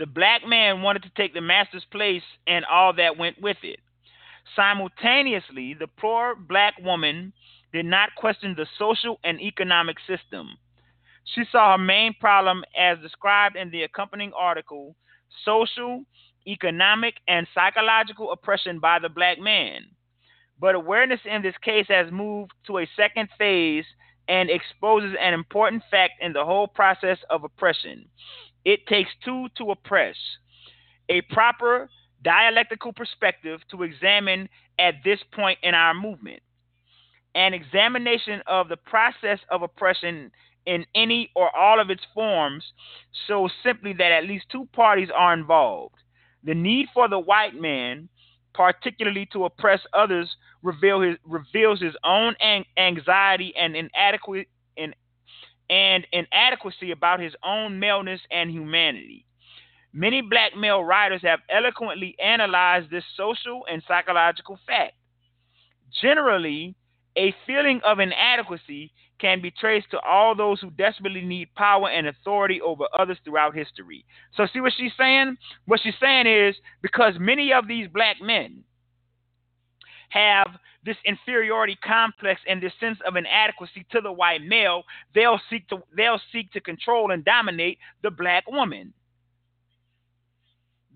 [0.00, 3.78] the black man wanted to take the master's place and all that went with it.
[4.56, 7.34] Simultaneously, the poor black woman
[7.74, 10.48] did not question the social and economic system.
[11.34, 14.96] She saw her main problem as described in the accompanying article
[15.44, 16.02] social,
[16.46, 19.82] economic, and psychological oppression by the black man.
[20.58, 23.84] But awareness in this case has moved to a second phase
[24.28, 28.06] and exposes an important fact in the whole process of oppression.
[28.64, 30.16] It takes two to oppress.
[31.08, 31.88] A proper
[32.22, 36.42] dialectical perspective to examine at this point in our movement.
[37.34, 40.30] An examination of the process of oppression
[40.66, 42.64] in any or all of its forms
[43.26, 45.94] shows simply that at least two parties are involved.
[46.44, 48.08] The need for the white man,
[48.54, 50.28] particularly to oppress others,
[50.62, 52.34] reveal his, reveals his own
[52.76, 54.46] anxiety and inadequate in,
[55.70, 59.24] and inadequacy about his own maleness and humanity.
[59.92, 64.94] Many black male writers have eloquently analyzed this social and psychological fact.
[66.02, 66.74] Generally,
[67.16, 72.06] a feeling of inadequacy can be traced to all those who desperately need power and
[72.06, 74.04] authority over others throughout history.
[74.34, 75.36] So, see what she's saying?
[75.66, 78.64] What she's saying is because many of these black men
[80.10, 80.48] have
[80.84, 84.82] this inferiority complex and this sense of inadequacy to the white male,
[85.14, 88.92] they'll seek to they'll seek to control and dominate the black woman.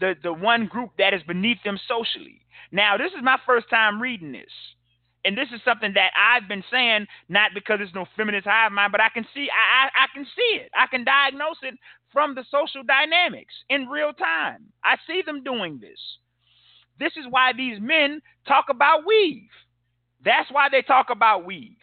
[0.01, 2.40] The the one group that is beneath them socially.
[2.73, 4.51] Now, this is my first time reading this.
[5.27, 8.93] And this is something that I've been saying, not because it's no feminist hive mind,
[8.93, 10.70] but I can see I, I, I can see it.
[10.77, 11.74] I can diagnose it
[12.12, 14.66] from the social dynamics in real time.
[14.85, 15.98] I see them doing this.
[16.98, 19.48] This is why these men talk about weave.
[20.25, 21.77] That's why they talk about weave.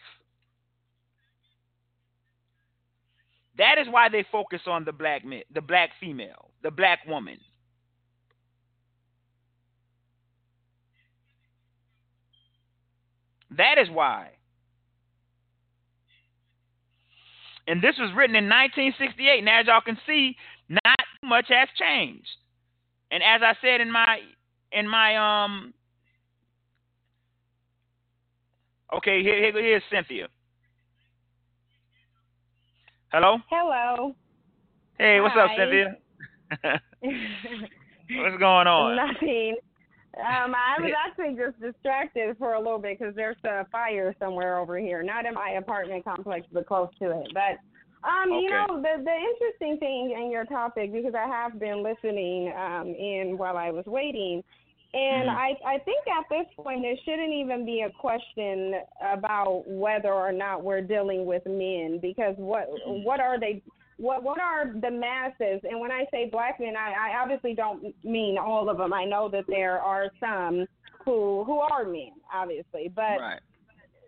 [3.58, 7.38] That is why they focus on the black man, the black female, the black woman.
[13.56, 14.30] That is why.
[17.66, 19.44] And this was written in 1968.
[19.44, 20.36] Now, as y'all can see,
[20.68, 22.28] not much has changed.
[23.10, 24.18] And as I said in my
[24.72, 25.74] in my um
[28.94, 30.28] Okay, here, here here's Cynthia.
[33.10, 33.38] Hello?
[33.48, 34.14] Hello.
[34.98, 35.44] Hey, what's Hi.
[35.44, 35.96] up, Cynthia?
[38.20, 38.96] what's going on?
[38.96, 39.56] Nothing.
[40.18, 44.58] Um, I was actually just distracted for a little bit because there's a fire somewhere
[44.58, 47.28] over here, not in my apartment complex, but close to it.
[47.32, 47.56] But
[48.06, 52.52] um, you know, the the interesting thing in your topic because I have been listening
[52.52, 54.42] um in while I was waiting,
[54.94, 55.36] and Mhm.
[55.36, 60.32] I I think at this point there shouldn't even be a question about whether or
[60.32, 62.68] not we're dealing with men because what
[63.04, 63.62] what are they
[63.96, 67.94] what what are the masses and when I say black men I, I obviously don't
[68.04, 68.92] mean all of them.
[68.92, 70.66] I know that there are some
[71.04, 73.40] who who are men obviously, but right.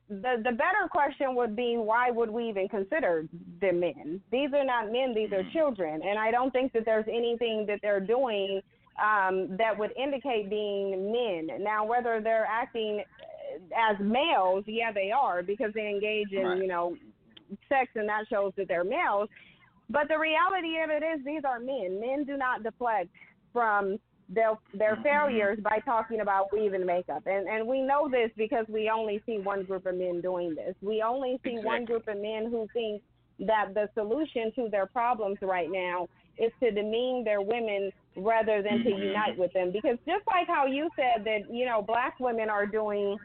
[0.08, 3.26] the the better question would be why would we even consider
[3.60, 4.20] them men?
[4.30, 7.80] These are not men; these are children, and I don't think that there's anything that
[7.80, 8.60] they're doing
[9.02, 11.62] um, that would indicate being men.
[11.62, 13.02] Now, whether they're acting
[13.76, 16.62] as males, yeah, they are because they engage in Right.
[16.62, 16.96] you know
[17.68, 19.28] sex, and that shows that they're males.
[19.90, 22.00] But the reality of it is, these are men.
[22.00, 23.10] Men do not deflect
[23.52, 23.98] from
[24.28, 25.02] their their Mhm.
[25.02, 27.26] failures by talking about weaving makeup.
[27.26, 30.74] And and we know this because we only see one group of men doing this.
[30.82, 33.02] We only see one group of men who think
[33.40, 36.08] that the solution to their problems right now
[36.38, 38.98] is to demean their women rather than to Mhm.
[39.08, 39.70] unite with them.
[39.70, 43.18] Because just like how you said that, you know, black women are doing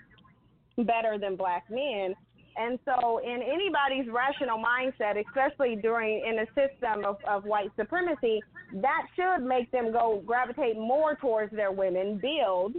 [0.77, 2.15] better than black men.
[2.57, 8.43] And so, in anybody's rational mindset, especially during in a system of, of white supremacy,
[8.73, 12.75] that should make them go gravitate more towards their women, build,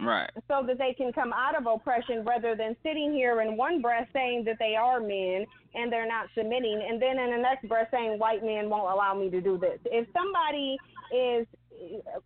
[0.00, 0.30] Right.
[0.48, 4.08] so that they can come out of oppression rather than sitting here in one breath
[4.12, 7.88] saying that they are men and they're not submitting, and then in the next breath
[7.90, 9.78] saying white men won't allow me to do this.
[9.86, 10.76] If somebody
[11.14, 11.46] is
[12.14, 12.20] uh,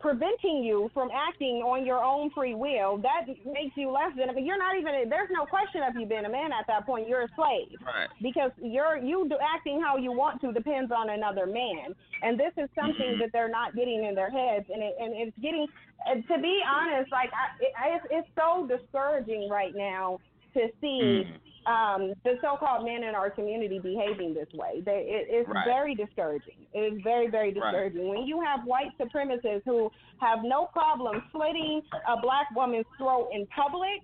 [0.00, 4.30] preventing you from acting on your own free will, that makes you less than.
[4.30, 5.08] I mean, you're not even.
[5.08, 7.08] There's no question of you being a man at that point.
[7.08, 8.08] You're a slave Right.
[8.22, 12.52] because you're you do, acting how you want to depends on another man, and this
[12.56, 15.66] is something that they're not getting in their heads, and it, and it's getting.
[16.06, 20.18] And to be honest, like I, it, it's, it's so discouraging right now
[20.54, 21.38] to see Mhm.
[21.64, 24.80] um, the so-called men in our community behaving this way.
[24.80, 25.64] They, it, it's Right.
[25.64, 26.66] very discouraging.
[26.72, 28.08] It is very, very discouraging.
[28.08, 33.46] When you have white supremacists who have no problem slitting a black woman's throat in
[33.46, 34.00] public,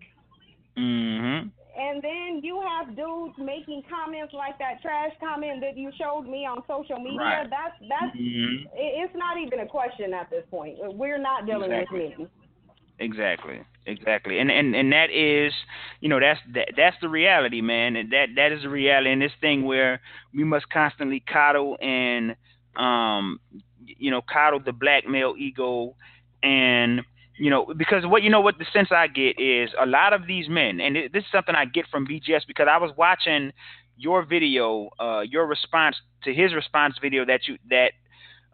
[0.76, 1.50] Mhm.
[1.76, 6.46] and then you have dudes making comments like that trash comment that you showed me
[6.46, 7.18] on social media.
[7.20, 7.50] Right.
[7.50, 8.66] That's that's Mhm.
[8.66, 10.78] it- it's not even a question at this point.
[10.94, 12.08] We're not dealing Exactly.
[12.10, 12.30] with men.
[12.98, 13.60] Exactly.
[13.86, 14.38] Exactly.
[14.38, 15.52] And and and that is,
[16.00, 17.96] you know, that's that that's the reality, man.
[17.96, 20.00] And that that is the reality in this thing where
[20.34, 22.36] we must constantly coddle and
[22.76, 23.40] um
[23.80, 25.94] you know, coddle the black male ego
[26.42, 27.02] and
[27.38, 30.26] you know, because what you know what the sense I get is a lot of
[30.26, 33.52] these men, and this is something I get from BGS because I was watching
[33.96, 37.92] your video, uh, your response to his response video that you that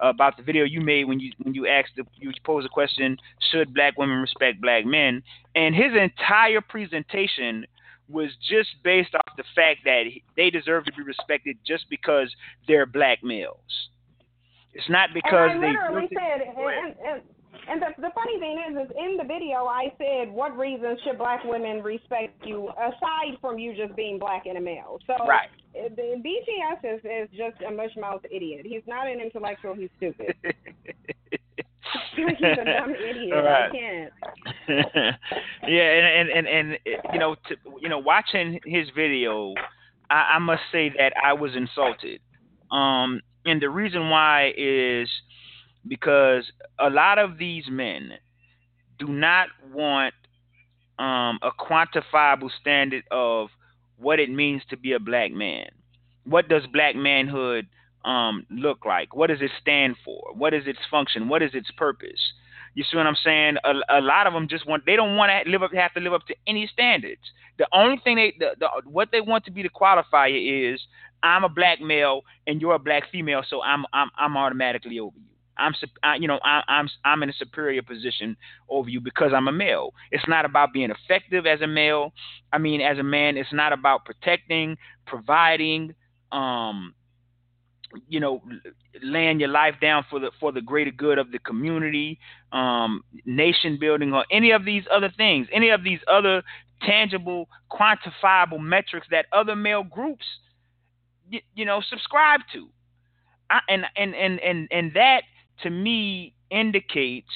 [0.01, 3.17] about the video you made when you when you asked the, you posed the question
[3.51, 5.23] should black women respect black men?
[5.55, 7.67] And his entire presentation
[8.09, 10.05] was just based off the fact that
[10.37, 12.29] they deserve to be respected just because
[12.69, 13.59] they're black males.
[14.75, 17.23] It's not because and I they literally it- said, and, and,
[17.69, 21.17] and the, the funny thing is, is in the video I said, what reasons should
[21.17, 24.99] black women respect you aside from you just being black and a male?
[25.07, 25.49] So right.
[25.49, 28.65] uh, the BGS is, is just a mushmouth idiot.
[28.65, 29.75] He's not an intellectual.
[29.75, 30.35] He's stupid.
[32.17, 33.45] he's a dumb idiot.
[33.45, 33.69] Right.
[33.69, 34.13] I can't.
[35.69, 36.79] yeah, and and and, and
[37.13, 39.55] you know, to, you know, watching his video,
[40.11, 42.21] I, I must say that I was insulted.
[42.71, 45.09] Um, and the reason why is
[45.87, 46.45] because
[46.79, 48.13] a lot of these men
[48.99, 50.15] do not want
[50.99, 53.49] um, a quantifiable standard of
[54.05, 55.67] what it means to be a black man.
[56.25, 57.67] What does black manhood
[58.05, 59.15] um, look like?
[59.15, 60.33] What does it stand for?
[60.35, 61.29] What is its function?
[61.29, 62.21] What is its purpose?
[62.75, 63.57] You see what I'm saying?
[63.65, 66.01] A, a lot of them just want they don't want to live up have to
[66.01, 67.23] live up to any standards.
[67.59, 70.81] The only thing they the, the what they want to be the qualifier is
[71.23, 75.17] I'm a black male and you're a black female, so I'm I'm I'm automatically over
[75.17, 75.34] you.
[75.59, 78.37] I'm I, you know I, I'm I'm in a superior position
[78.69, 79.95] over you because I'm a male.
[80.11, 82.13] It's not about being effective as a male.
[82.53, 84.77] I mean, as a man, it's not about protecting,
[85.07, 85.95] providing,
[86.33, 86.95] um,
[88.09, 88.43] you know,
[89.03, 92.19] laying your life down for the for the greater good of the community,
[92.53, 96.43] um, nation building, or any of these other things, any of these other
[96.83, 100.25] tangible, quantifiable metrics that other male groups,
[101.31, 102.69] you, you know, subscribe to.
[103.51, 105.23] I, and and and and and that
[105.63, 107.31] to me indicates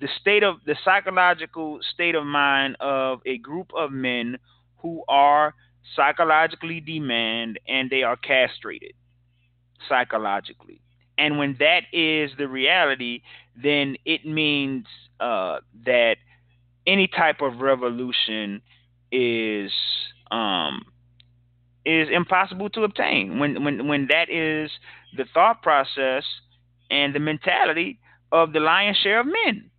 [0.00, 4.38] the state of the psychological state of mind of a group of men
[4.78, 5.54] who are
[5.96, 8.92] psychologically demand and they are castrated
[9.88, 10.80] psychologically.
[11.16, 13.22] And when that is the reality,
[13.62, 14.86] then it means
[15.20, 16.16] uh, that
[16.86, 18.62] any type of revolution
[19.12, 19.70] is
[20.30, 20.84] um,
[21.86, 23.38] is impossible to obtain.
[23.38, 24.70] When when when that is
[25.16, 26.24] the thought process
[26.90, 27.98] and the mentality
[28.32, 29.70] of the lion's share of men.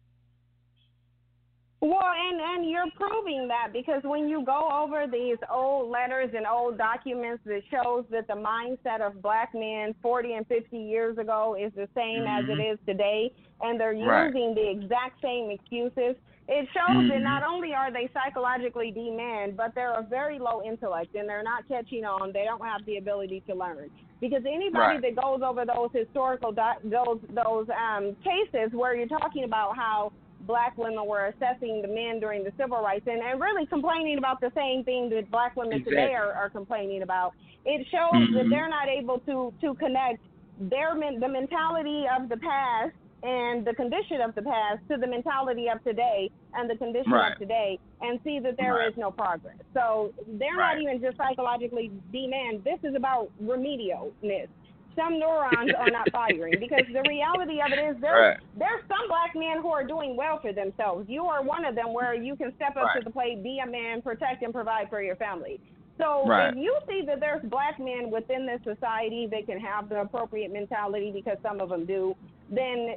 [1.81, 6.47] Well, and and you're proving that because when you go over these old letters and
[6.47, 11.55] old documents that shows that the mindset of black men 40 and 50 years ago
[11.59, 12.73] is the same as it Mhm.
[12.73, 14.33] is today, and they're Right.
[14.33, 16.15] using the exact same excuses.
[16.47, 17.23] It shows that Mhm.
[17.23, 21.67] not only are they psychologically demand, but they're a very low intellect and they're not
[21.67, 22.31] catching on.
[22.31, 23.91] They don't have the ability to learn.
[24.21, 25.01] Because anybody Right.
[25.01, 30.11] that goes over those historical those those um, cases where you're talking about how
[30.41, 34.39] black women were assessing the men during the civil rights and, and really complaining about
[34.41, 37.33] the same thing that black women today are, are complaining about.
[37.65, 38.49] It shows that Mhm.
[38.49, 40.21] they're not able to to connect
[40.59, 42.93] their men, the mentality of the past
[43.25, 47.31] and the condition of the past to the mentality of today and the condition Right.
[47.33, 48.97] of today and see that there is Right.
[48.97, 49.57] no progress.
[49.73, 50.75] So they're Right.
[50.75, 52.63] not even just psychologically demand.
[52.63, 54.47] This is about remedialness.
[54.95, 59.31] Some neurons are not firing because the reality of it is there there's some black
[59.35, 61.09] men who are doing well for themselves.
[61.09, 63.65] You are one of them where you can step up to the plate, be a
[63.69, 65.59] man, protect and provide for your family.
[65.99, 66.51] So Right.
[66.51, 70.51] if you see that there's black men within this society that can have the appropriate
[70.51, 72.15] mentality because some of them do,
[72.49, 72.95] then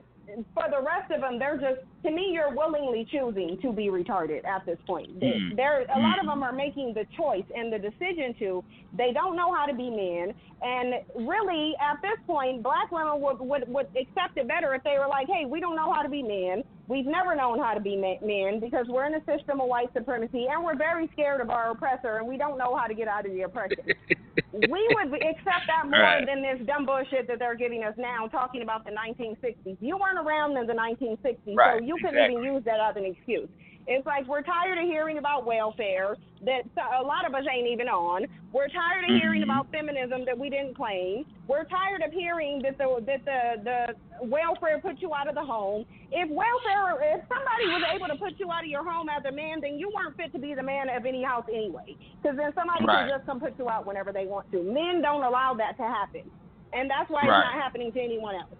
[0.54, 4.44] for the rest of them, they're just to me you're willingly choosing to be retarded
[4.44, 5.18] at this point.
[5.20, 5.56] Mm.
[5.56, 8.64] There a lot of them are making the choice and the decision to.
[8.96, 10.94] They don't know how to be men, and
[11.26, 15.08] really at this point, black women would would would accept it better if they were
[15.08, 16.62] like, hey, we don't know how to be men.
[16.88, 20.46] We've never known how to be men because we're in a system of white supremacy,
[20.50, 23.26] and we're very scared of our oppressor, and we don't know how to get out
[23.26, 23.84] of the oppression.
[24.52, 26.24] we would accept that more Right.
[26.26, 29.76] than this dumb bullshit that they're giving us now, talking about the 1960s.
[29.80, 32.36] You weren't around in the 1960s, Right, so you couldn't exactly.
[32.42, 33.48] even use that as an excuse.
[33.90, 36.60] It's like we're tired of hearing about welfare that
[37.00, 38.26] a lot of us ain't even on.
[38.52, 39.44] We're tired of hearing Mhm.
[39.44, 41.24] about feminism that we didn't claim.
[41.48, 45.42] We're tired of hearing that the that the the welfare put you out of the
[45.44, 45.86] home.
[46.12, 49.32] If welfare, if somebody was able to put you out of your home as a
[49.32, 51.96] man, then you weren't fit to be the man of any house anyway.
[52.20, 53.08] Because then somebody Right.
[53.08, 54.62] can just come put you out whenever they want to.
[54.62, 56.30] Men don't allow that to happen,
[56.74, 57.38] and that's why Right.
[57.38, 58.52] it's not happening to anyone else.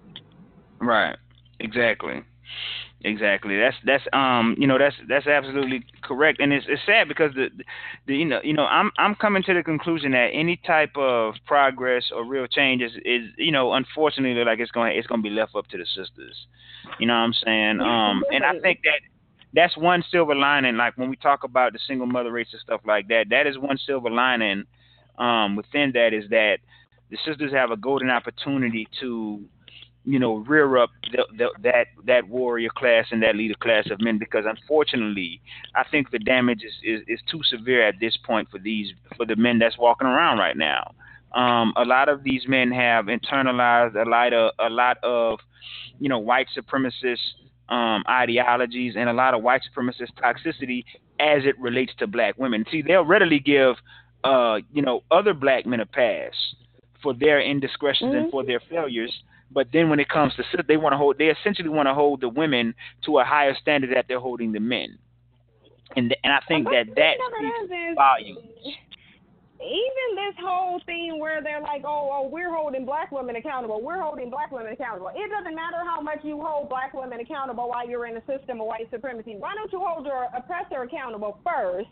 [0.81, 1.17] Right.
[1.61, 2.23] Exactly.
[3.05, 3.57] Exactly.
[3.57, 7.49] That's that's um you know that's that's absolutely correct, and it's it's sad because the,
[8.09, 11.35] the you know you know I'm I'm coming to the conclusion that any type of
[11.47, 15.29] progress or real change is is you know unfortunately like it's going it's going to
[15.29, 16.47] be left up to the sisters.
[16.99, 17.81] You know what I'm saying?
[17.81, 19.01] Um and I think that
[19.55, 20.77] that's one silver lining.
[20.77, 23.59] Like when we talk about the single mother race and stuff like that, that is
[23.59, 24.65] one silver lining.
[25.19, 26.59] Um, within that is that
[27.11, 29.45] the sisters have a golden opportunity to,
[30.09, 34.01] you know, rear up the, the, that that warrior class and that leader class of
[34.01, 34.17] men.
[34.17, 35.43] Because unfortunately,
[35.75, 39.27] I think the damage is, is, is too severe at this point for these for
[39.27, 40.95] the men that's walking around right now.
[41.35, 45.41] Um, a lot of these men have internalized a lot of a lot of,
[46.01, 47.19] you know, white supremacist
[47.69, 50.85] um, ideologies and a lot of white supremacist toxicity
[51.21, 52.65] as it relates to black women.
[52.71, 53.77] See, they'll readily give,
[54.25, 56.33] uh, you know, other black men a pass
[57.03, 59.13] for their indiscretions and for their failures.
[59.51, 62.21] But then when it comes to they want to hold, they essentially want to hold
[62.21, 62.75] the women
[63.07, 64.99] to a higher standard that they're holding the men.
[65.97, 68.39] And and I think that that speaks volumes.
[69.61, 73.81] even this whole thing where they're like, oh, oh, we're holding black women accountable.
[73.81, 75.11] We're holding black women accountable.
[75.15, 78.61] It doesn't matter how much you hold black women accountable while you're in a system
[78.61, 79.37] of white supremacy.
[79.39, 81.89] Why don't you hold your oppressor accountable first?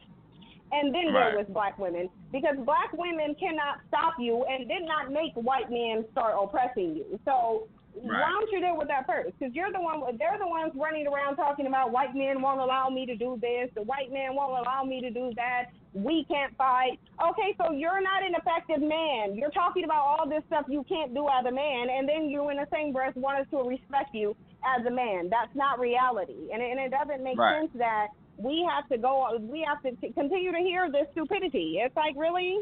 [0.73, 1.31] And then Right.
[1.31, 5.71] deal with black women because black women cannot stop you and did not make white
[5.71, 7.19] men start oppressing you.
[7.25, 9.39] So why don't you deal with that first?
[9.39, 10.01] Because you're the one.
[10.19, 13.71] They're the ones running around talking about white men won't allow me to do this.
[13.75, 15.67] The white man won't allow me to do that.
[15.95, 16.99] We can't fight.
[17.25, 19.35] Okay, so you're not an effective man.
[19.35, 22.51] You're talking about all this stuff you can't do as a man, and then you,
[22.51, 25.31] in the same breath, want us to respect you as a man.
[25.31, 27.61] That's not reality, and it, and it doesn't make Right.
[27.63, 28.09] sense that
[28.39, 29.37] we have to go.
[29.41, 31.79] We have to t- continue to hear this stupidity.
[31.83, 32.59] It's like really.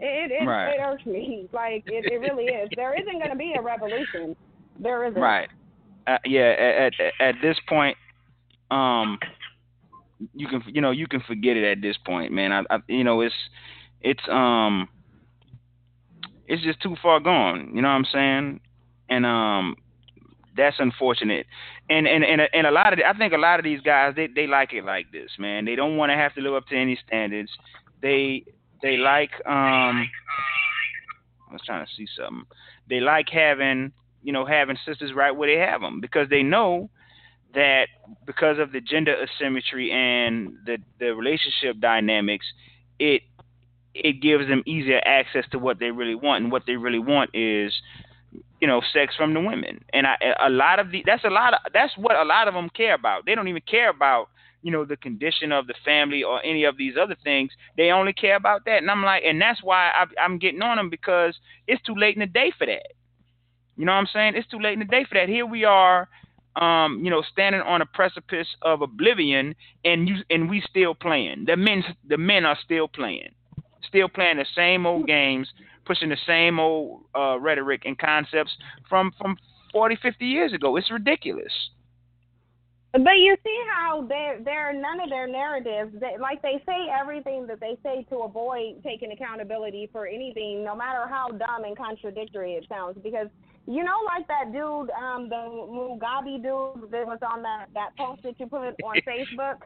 [0.00, 0.70] It it, Right.
[0.74, 1.48] it irks me.
[1.52, 2.68] Like it, it really is.
[2.76, 4.34] There isn't going to be a revolution.
[4.80, 5.20] There isn't.
[5.20, 5.48] Right.
[6.06, 6.54] Uh, yeah.
[6.58, 7.96] At, at at this point,
[8.70, 9.18] um,
[10.34, 12.52] you can you know you can forget it at this point, man.
[12.52, 13.34] I, I you know it's
[14.00, 14.88] it's um
[16.46, 17.70] it's just too far gone.
[17.74, 18.60] You know what I'm saying?
[19.08, 19.76] And um
[20.56, 21.46] that's unfortunate.
[21.90, 24.14] And and and and a lot of the, I think a lot of these guys
[24.16, 25.66] they they like it like this, man.
[25.66, 27.50] They don't want to have to live up to any standards.
[28.00, 28.44] They
[28.82, 30.08] they like um
[31.48, 32.44] I was trying to see something.
[32.88, 33.92] They like having
[34.22, 36.88] you know having sisters right where they have them because they know
[37.54, 37.88] that
[38.26, 42.46] because of the gender asymmetry and the the relationship dynamics,
[42.98, 43.22] it
[43.94, 47.30] it gives them easier access to what they really want, and what they really want
[47.34, 47.72] is
[48.64, 49.84] you know sex from the women.
[49.92, 50.16] And I,
[50.46, 52.94] a lot of the that's a lot of that's what a lot of them care
[52.94, 53.26] about.
[53.26, 54.30] They don't even care about
[54.62, 57.50] you know the condition of the family or any of these other things.
[57.76, 58.78] They only care about that.
[58.78, 61.34] And I'm like, and that's why I, I'm getting on them because
[61.66, 62.94] it's too late in the day for that.
[63.76, 64.32] You know what I'm saying?
[64.34, 65.28] It's too late in the day for that.
[65.28, 66.08] Here we are,
[66.56, 69.54] um, you know, standing on a precipice of oblivion,
[69.84, 71.44] and you and we still playing.
[71.46, 73.34] The men, the men are still playing,
[73.86, 75.52] still playing the same old games,
[75.84, 78.52] pushing the same old uh, rhetoric and concepts
[78.88, 79.36] from from
[79.72, 80.76] 40, 50 years ago.
[80.76, 81.52] It's ridiculous.
[82.92, 87.44] But you see how they're, they're none of their narratives, That, like they say everything
[87.48, 92.52] that they say to avoid taking accountability for anything, no matter how dumb and contradictory
[92.52, 93.26] it sounds, because
[93.66, 98.22] You know, like that dude, um, the Mugabe dude that was on that that post
[98.22, 99.62] that you put on Facebook.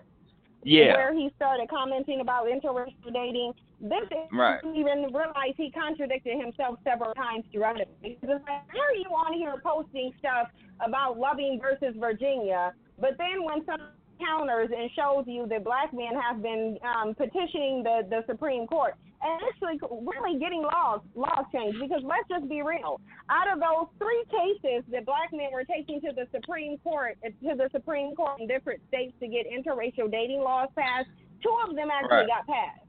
[0.62, 0.96] Yeah.
[0.96, 3.52] Where he started commenting about interracial dating.
[3.80, 4.60] This is Right.
[4.74, 7.88] even realize he contradicted himself several times throughout it.
[8.02, 10.48] Because like, how are you on here posting stuff
[10.80, 13.80] about Loving versus Virginia, but then when some
[14.18, 18.94] counters and shows you that black men have been um, petitioning the, the Supreme Court
[19.22, 23.00] and actually really getting laws laws changed because let's just be real.
[23.30, 27.54] Out of those three cases that black men were taking to the Supreme Court to
[27.56, 31.08] the Supreme Court in different states to get interracial dating laws passed,
[31.42, 32.28] two of them actually Right.
[32.28, 32.86] got passed.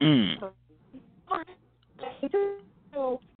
[0.00, 0.52] Mm.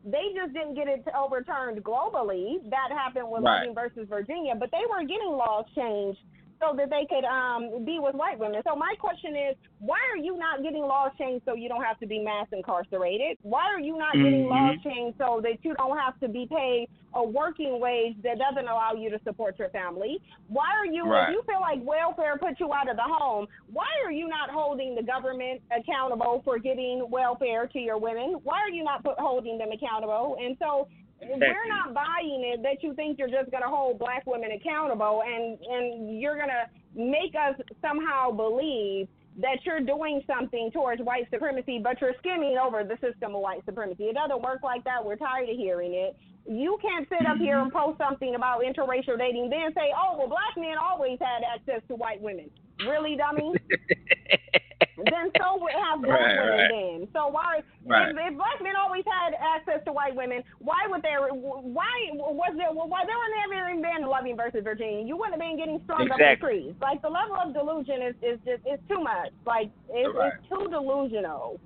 [0.04, 2.58] They just didn't get it overturned globally.
[2.68, 3.60] That happened with Right.
[3.60, 6.20] Loving versus Virginia, but they were getting laws changed
[6.60, 8.62] so that they could um, be with white women.
[8.66, 11.98] So my question is, why are you not getting laws changed so you don't have
[11.98, 13.36] to be mass incarcerated?
[13.42, 14.50] Why are you not getting Mhm.
[14.50, 18.66] laws changed so that you don't have to be paid a working wage that doesn't
[18.66, 20.20] allow you to support your family?
[20.48, 21.28] Why are you, Right.
[21.28, 24.50] if you feel like welfare put you out of the home, why are you not
[24.50, 28.34] holding the government accountable for getting welfare to your women?
[28.42, 30.36] Why are you not put, holding them accountable?
[30.40, 30.88] And so
[31.22, 35.22] we're not buying it that you think you're just going to hold black women accountable
[35.24, 39.08] and and you're going to make us somehow believe
[39.40, 43.64] that you're doing something towards white supremacy, but you're skimming over the system of white
[43.64, 44.04] supremacy.
[44.04, 45.04] It doesn't work like that.
[45.04, 46.16] We're tired of hearing it.
[46.46, 47.90] You can't sit up here and mm-hmm.
[47.90, 51.96] post something about interracial dating, then say, "Oh, well, black men always had access to
[51.96, 52.50] white women."
[52.86, 53.54] Really, dummy?
[54.96, 56.70] then so would have black Right, women right.
[56.70, 56.98] then.
[57.12, 58.10] So why Right.
[58.10, 62.54] if, if black men always had access to white women, why would there why was
[62.56, 65.04] there why there would never even been Loving versus Virginia?
[65.04, 66.70] You wouldn't have been getting strung up in Exactly.
[66.70, 66.74] trees.
[66.80, 69.32] Like the level of delusion is is just it's too much.
[69.46, 71.60] Like it's, it's too delusional.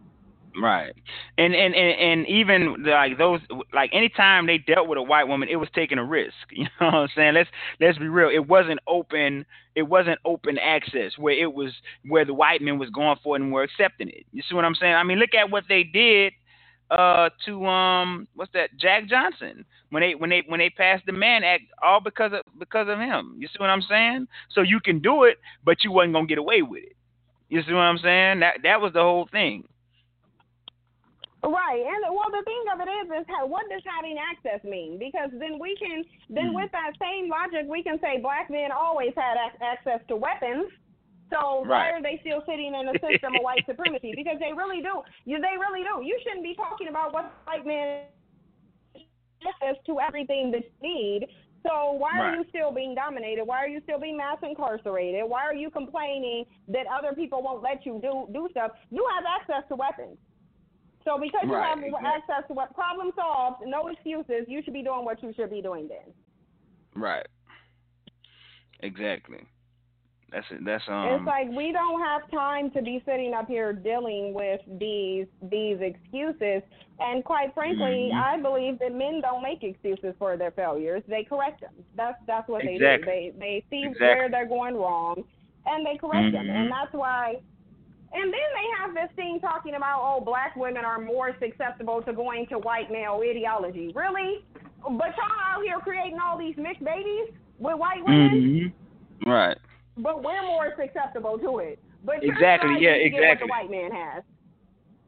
[0.60, 0.92] Right.
[1.36, 3.40] And, and and and even like those
[3.72, 6.34] like anytime they dealt with a white woman, it was taking a risk.
[6.50, 7.34] You know what I'm saying?
[7.34, 7.50] Let's
[7.80, 8.30] let's be real.
[8.30, 9.44] It wasn't open
[9.74, 11.72] it wasn't open access where it was
[12.08, 14.26] where the white men was going for it and were accepting it.
[14.32, 14.94] You see what I'm saying?
[14.94, 16.32] I mean, look at what they did
[16.90, 21.12] uh to um what's that Jack Johnson when they when they when they passed the
[21.12, 23.36] Mann Act all because of because of him.
[23.38, 24.26] You see what I'm saying?
[24.50, 26.96] So you can do it, but you wasn't gonna get away with it.
[27.48, 28.40] You see what I'm saying?
[28.40, 29.68] That that was the whole thing.
[31.38, 34.98] Right, and well, the thing of it is, is how, what does having access mean?
[34.98, 36.58] Because then we can, then hmm.
[36.58, 40.66] with that same logic, we can say black men always had ac- access to weapons.
[41.30, 44.14] So why are they still sitting in a system of white supremacy?
[44.16, 45.04] Because they really do.
[45.26, 46.02] You, they really do.
[46.02, 48.08] You shouldn't be talking about what white men
[49.44, 51.28] access to everything that you need.
[51.66, 53.44] So why are you still being dominated?
[53.44, 55.22] Why are you still being mass incarcerated?
[55.26, 58.72] Why are you complaining that other people won't let you do do stuff?
[58.90, 60.16] You have access to weapons.
[61.04, 62.08] So because you Right, have exactly.
[62.08, 64.46] access to what problem solved, no excuses.
[64.48, 66.12] You should be doing what you should be doing then.
[66.94, 67.26] Right.
[68.80, 69.38] Exactly.
[70.30, 70.62] That's it.
[70.64, 71.06] That's um.
[71.06, 75.78] it's like we don't have time to be sitting up here dealing with these these
[75.80, 76.62] excuses.
[77.00, 78.20] And quite frankly, Mhm.
[78.20, 81.02] I believe that men don't make excuses for their failures.
[81.08, 81.72] They correct them.
[81.94, 83.04] That's that's what they do.
[83.06, 84.06] They they see Exactly.
[84.06, 85.24] where they're going wrong,
[85.64, 86.46] and they correct them.
[86.46, 86.56] Mhm.
[86.56, 87.36] And that's why.
[88.12, 92.12] And then they have this thing talking about oh, black women are more susceptible to
[92.12, 93.92] going to white male ideology.
[93.94, 94.44] Really?
[94.82, 97.28] But y'all out here creating all these mixed babies
[97.58, 98.72] with white women
[99.24, 99.26] Mhm.
[99.26, 99.58] Right.
[99.96, 101.78] but we're more susceptible to it.
[102.04, 103.46] But Exactly, yeah, to get what exactly.
[103.46, 104.22] the white man has.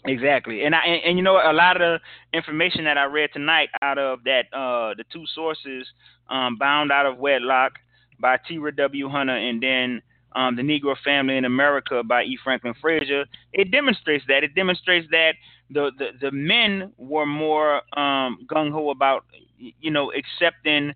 [0.04, 0.64] Exactly.
[0.64, 2.00] And I and, and you know a lot of
[2.32, 5.86] the information that I read tonight out of that uh the two sources
[6.28, 7.72] um bound out of wedlock
[8.18, 9.08] by Tera W.
[9.08, 10.02] Hunter and then
[10.34, 12.38] um the Negro Family in America by E.
[12.42, 14.44] Franklin Frazier, it demonstrates that.
[14.44, 15.32] It demonstrates that
[15.70, 19.24] the the, the men were more um gung ho about
[19.58, 20.92] you know accepting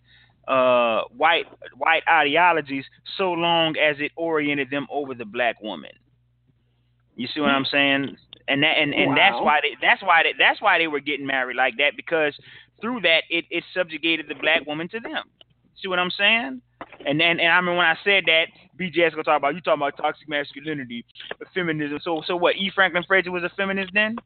[0.49, 1.47] uh white
[1.77, 2.85] white ideologies
[3.17, 5.91] so long as it oriented them over the black woman.
[7.17, 8.17] You see what I'm saying?
[8.49, 11.27] And that and, and that's why they that's why they, that's why they were getting
[11.27, 12.35] married like that because
[12.81, 15.25] through that it, it subjugated the black woman to them.
[15.81, 16.61] See what I'm saying?
[17.07, 18.47] And then and I remember when I said that,
[18.79, 21.05] BJ is gonna talk about you talking about toxic masculinity,
[21.55, 21.99] feminism.
[22.03, 22.57] So so what?
[22.57, 22.71] E.
[22.75, 24.17] Franklin Frazier was a feminist then?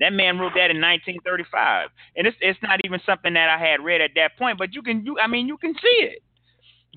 [0.00, 3.82] That man wrote that in 1935, and it's it's not even something that I had
[3.82, 4.58] read at that point.
[4.58, 6.22] But you can you I mean you can see it.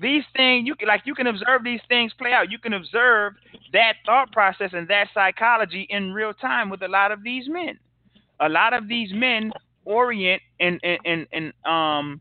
[0.00, 2.50] These things you can like you can observe these things play out.
[2.50, 3.34] You can observe
[3.72, 7.78] that thought process and that psychology in real time with a lot of these men.
[8.40, 9.52] A lot of these men
[9.84, 12.20] orient and and and, and um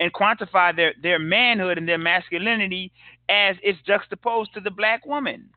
[0.00, 2.90] and quantify their their manhood and their masculinity
[3.32, 5.48] as it's juxtaposed to the black woman.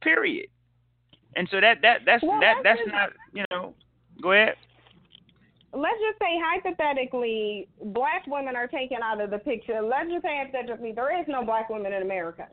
[0.00, 0.46] Period.
[1.34, 3.74] And so that that that's Well, that that's just- not you know.
[4.22, 4.54] Go ahead.
[5.72, 9.82] let's just say hypothetically, black women are taken out of the picture.
[9.82, 12.46] Let's just say hypothetically, there is no black women in America.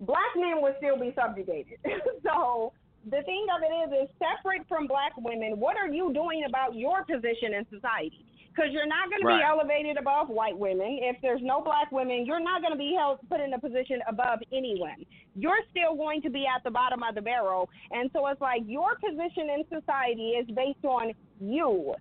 [0.00, 1.78] Black men would still be subjugated.
[2.26, 2.72] so
[3.08, 5.60] the thing of it is, is separate from black women.
[5.60, 8.24] What are you doing about your position in society?
[8.58, 9.34] Because you're not going Right.
[9.34, 10.98] to be elevated above white women.
[11.00, 14.00] If there's no black women, you're not going to be held put in a position
[14.08, 14.96] above anyone.
[15.36, 17.68] You're still going to be at the bottom of the barrel.
[17.92, 21.94] And so it's like your position in society is based on you.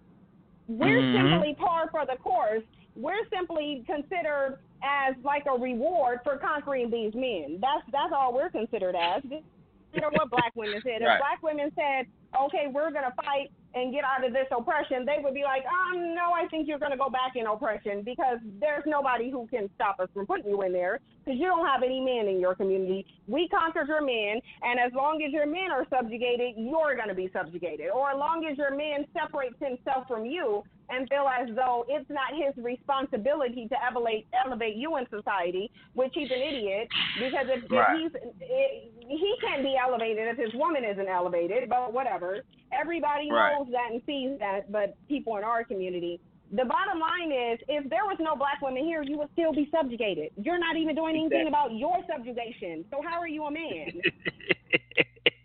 [0.68, 1.30] We're Mhm.
[1.32, 2.64] simply par for the course.
[2.96, 7.60] We're simply considered as like a reward for conquering these men.
[7.60, 9.24] That's that's all we're considered as.
[9.94, 11.02] You know what black women said.
[11.02, 11.20] If Right.
[11.20, 15.34] black women said, "Okay, we're gonna fight and get out of this oppression," they would
[15.34, 19.30] be like, "Um, no, I think you're gonna go back in oppression because there's nobody
[19.30, 22.28] who can stop us from putting you in there because you don't have any men
[22.28, 23.06] in your community.
[23.28, 27.30] We conquered your men, and as long as your men are subjugated, you're gonna be
[27.30, 27.90] subjugated.
[27.90, 32.10] Or as long as your man separates himself from you and feel as though it's
[32.10, 36.88] not his responsibility to elevate elevate you in society, which he's an idiot
[37.20, 38.02] because if, Right.
[38.02, 41.68] if he's it, he can't be elevated if his woman isn't elevated.
[41.70, 42.17] But whatever,
[42.72, 43.54] everybody Right.
[43.58, 46.20] knows that and sees that, but people in our community.
[46.52, 49.68] The bottom line is, if there was no black women here, you would still be
[49.70, 50.32] subjugated.
[50.38, 52.86] You're not even doing anything about your subjugation.
[52.90, 54.02] So how are you a man?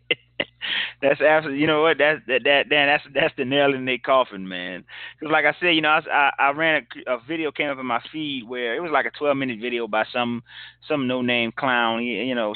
[1.00, 1.60] that's absolutely.
[1.60, 1.98] You know what?
[1.98, 4.84] That's that that Dan, that's that's the nail in their coffin, man.
[5.18, 7.86] Because like I said, you know, I I, ran a, a video came up in
[7.86, 10.42] my feed where it was like a 12 minute video by some
[10.88, 12.54] some no name clown, you know,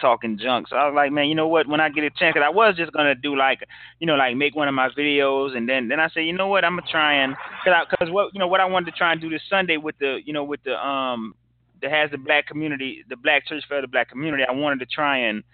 [0.00, 0.68] talking junk.
[0.68, 1.66] So I was like, man, you know what?
[1.66, 3.60] When I get a chance, 'cause I was just gonna do like,
[4.00, 6.48] you know, like make one of my videos, and then then I said, you know
[6.48, 6.64] what?
[6.64, 9.20] I'm gonna try and because because what you know what I wanted to try and
[9.20, 11.34] do this Sunday with the you know with the um
[11.80, 14.42] that has the black community, the black church for the black community.
[14.48, 15.44] I wanted to try and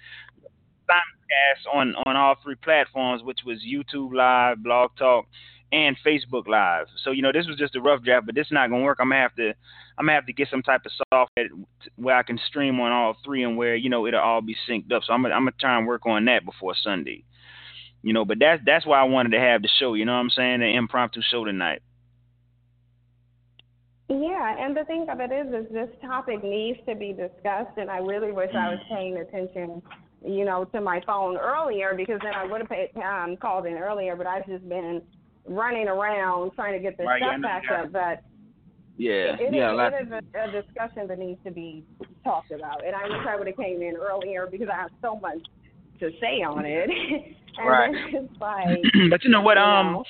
[1.34, 5.26] simulcast on on all three platforms, which was YouTube Live, Blog Talk,
[5.72, 6.86] and Facebook Live.
[7.02, 8.98] So you know, this was just a rough draft, but this is not gonna work.
[9.00, 9.48] I'm gonna have to
[9.98, 11.48] I'm gonna have to get some type of software
[11.96, 14.92] where I can stream on all three and where you know it'll all be synced
[14.92, 15.02] up.
[15.04, 17.24] So I'm gonna I'm gonna try and work on that before Sunday.
[18.02, 19.94] You know, but that's that's why I wanted to have the show.
[19.94, 20.60] You know what I'm saying?
[20.60, 21.82] The impromptu show tonight.
[24.08, 27.90] Yeah, and the thing of it is, is this topic needs to be discussed, and
[27.90, 29.80] I really wish I was paying attention,
[30.24, 33.74] you know, to my phone earlier because then I would have paid, um, called in
[33.74, 34.16] earlier.
[34.16, 35.02] But I've just been
[35.46, 37.92] running around trying to get this Right, stuff know you backed got up.
[37.92, 38.22] But
[38.96, 41.84] Yeah, it is, yeah, like, it is a, a discussion that needs to be
[42.24, 45.16] talked about, and I wish I would have came in earlier because I have so
[45.16, 45.38] much
[46.00, 46.88] to say on it.
[47.58, 47.90] and Right.
[48.14, 49.58] it's like, but you know what?
[49.58, 50.04] you Um, know.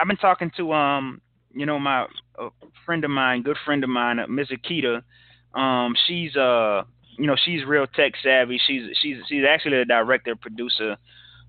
[0.00, 1.20] I've been talking to um,
[1.54, 2.06] you know, my
[2.38, 2.48] a
[2.86, 5.02] friend of mine, good friend of mine, uh, Miss Akita.
[5.58, 6.82] Um, she's uh,
[7.18, 8.60] you know, she's real tech savvy.
[8.66, 10.96] She's she's she's actually a director, producer.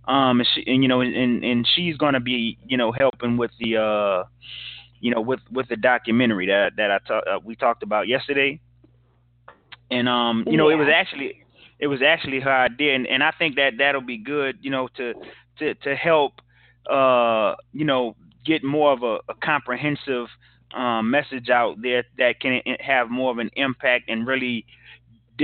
[0.06, 3.52] Um, and, she, and you know, and and she's gonna be you know helping with
[3.60, 4.24] the uh,
[5.00, 8.60] you know, with with the documentary that that I talk, uh, we talked about yesterday.
[9.92, 11.44] And um, you know, it was actually
[11.80, 14.88] it was actually her idea, and, and I think that that'll be good, you know,
[14.98, 15.14] to
[15.60, 16.42] to to help
[16.90, 18.16] uh, you know,
[18.46, 20.28] get more of a, a comprehensive
[20.76, 24.66] um, message out there that can have more of an impact and really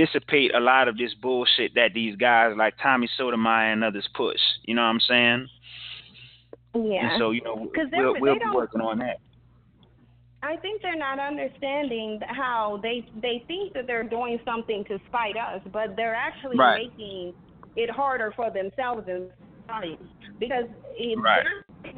[0.06, 4.40] dissipate a lot of this bullshit that these guys like Tommy Sotomayor and others push.
[4.64, 5.48] You know what I'm saying?
[6.74, 7.12] yeah.
[7.12, 9.18] And so, you know, we'll, we'll be working on that.
[10.42, 15.36] I think they're not understanding how they they think that they're doing something to spite
[15.36, 16.88] us, but they're actually Right.
[16.88, 17.34] making
[17.76, 19.30] it harder for themselves and
[19.66, 19.98] society
[20.38, 20.64] because
[20.96, 21.44] it, Right.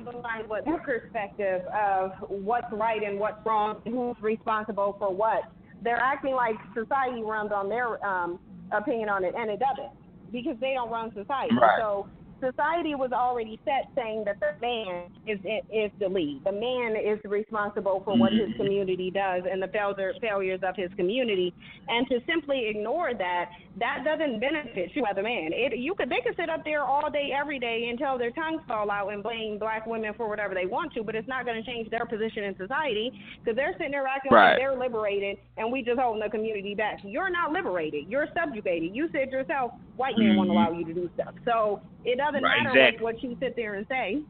[0.04, 5.44] behind what their perspective of what's right and what's wrong, and who's responsible for what.
[5.82, 8.38] They're acting like society runs on their um,
[8.70, 9.92] opinion on it, and it doesn't
[10.32, 11.54] because they don't run society.
[11.54, 11.78] Right.
[11.78, 12.08] So
[12.42, 15.38] society was already set saying that the man is
[15.72, 16.42] is the lead.
[16.44, 20.90] The man is responsible for what his community does and the failure, failures of his
[20.96, 21.54] community.
[21.88, 25.50] And to simply ignore that, that doesn't benefit you as a man.
[25.52, 28.60] It you could they could sit up there all day every day until their tongues
[28.66, 31.62] fall out and blame black women for whatever they want to, but it's not going
[31.62, 34.50] to change their position in society because they're sitting there acting Right.
[34.50, 37.00] like they're liberated and we just holding the community back.
[37.04, 38.08] You're not liberated.
[38.08, 38.94] You're subjugated.
[38.94, 40.52] You said yourself, white men won't Mhm.
[40.52, 41.34] allow you to do stuff.
[41.44, 43.04] So it doesn't Right, matter exactly.
[43.04, 44.22] what, what you sit there and say.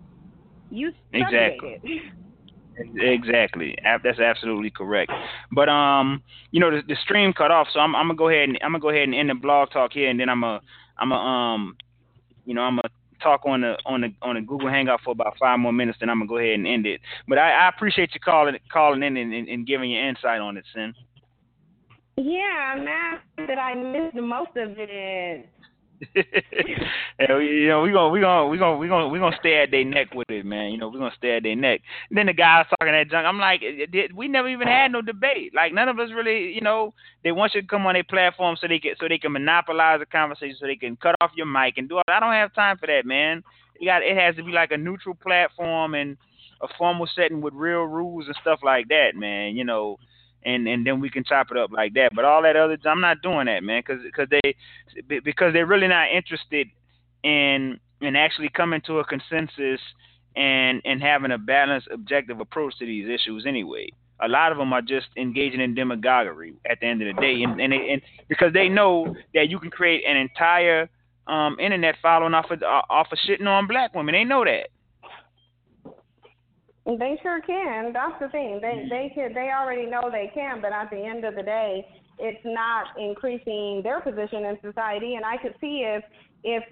[0.70, 1.78] You Exactly.
[2.96, 3.76] Exactly.
[4.02, 5.12] That's absolutely correct.
[5.50, 6.22] But um,
[6.52, 8.72] you know, the, the stream cut off, so I'm, I'm gonna go ahead and I'm
[8.72, 10.60] gonna go ahead and end the blog talk here, and then I'm gonna
[10.98, 11.76] I'm gonna um,
[12.46, 12.88] you know, I'm gonna
[13.22, 16.08] talk on the on the on the Google Hangout for about five more minutes, then
[16.08, 17.00] I'm gonna go ahead and end it.
[17.28, 20.56] But I, I appreciate you calling calling in and, and, and giving your insight on
[20.56, 20.94] it, Sin.
[22.16, 25.48] Yeah, I'm mad that I missed most of it.
[26.14, 29.62] yeah, we, you know, we gonna we gonna we gonna we gonna we gonna stay
[29.62, 30.72] at their neck with it, man.
[30.72, 31.80] You know, we gonna stay at their neck.
[32.08, 33.26] And then the guys talking that junk.
[33.26, 35.54] I'm like, eh, eh, we never even had no debate.
[35.54, 36.92] Like none of us really, you know,
[37.22, 40.00] they want you to come on their platform so they can so they can monopolize
[40.00, 42.02] the conversation, so they can cut off your mic and do all.
[42.08, 43.44] I don't have time for that, man.
[43.78, 46.16] You got it has to be like a neutral platform and
[46.62, 49.56] a formal setting with real rules and stuff like that, man.
[49.56, 49.98] You know,
[50.44, 52.10] and and then we can chop it up like that.
[52.14, 54.54] But all that other, I'm not doing that, man, because because they
[55.20, 56.68] because they're really not interested
[57.22, 59.80] in in actually coming to a consensus
[60.36, 63.88] and and having a balanced, objective approach to these issues anyway.
[64.20, 67.42] A lot of them are just engaging in demagoguery at the end of the day,
[67.42, 70.88] and and, and because they know that you can create an entire
[71.26, 74.14] um, internet following off of off of shitting on black women.
[74.14, 74.68] They know that.
[76.84, 77.92] They sure can.
[77.92, 78.58] That's the thing.
[78.60, 79.32] They they can.
[79.34, 81.86] They already know they can, but at the end of the day,
[82.18, 85.14] it's not increasing their position in society.
[85.14, 86.02] And I could see if
[86.42, 86.64] if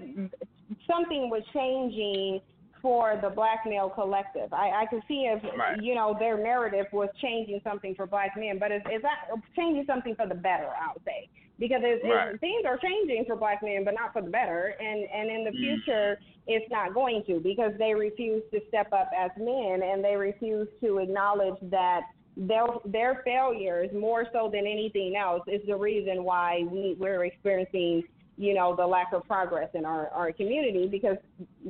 [0.86, 2.40] something was changing
[2.82, 4.52] for the black male collective.
[4.52, 5.80] I, I could see if right.
[5.82, 9.84] you know their narrative was changing something for black men, but it's, it's not changing
[9.86, 10.68] something for the better.
[10.68, 11.28] I would say
[11.58, 12.30] because it's, right.
[12.32, 14.74] it's, things are changing for black men, but not for the better.
[14.80, 15.60] And and in the mm.
[15.60, 16.18] future,
[16.50, 20.66] it's not going to because they refuse to step up as men and they refuse
[20.82, 22.00] to acknowledge that
[22.36, 28.02] their their failures more so than anything else is the reason why we we're experiencing
[28.36, 31.16] you know the lack of progress in our our community because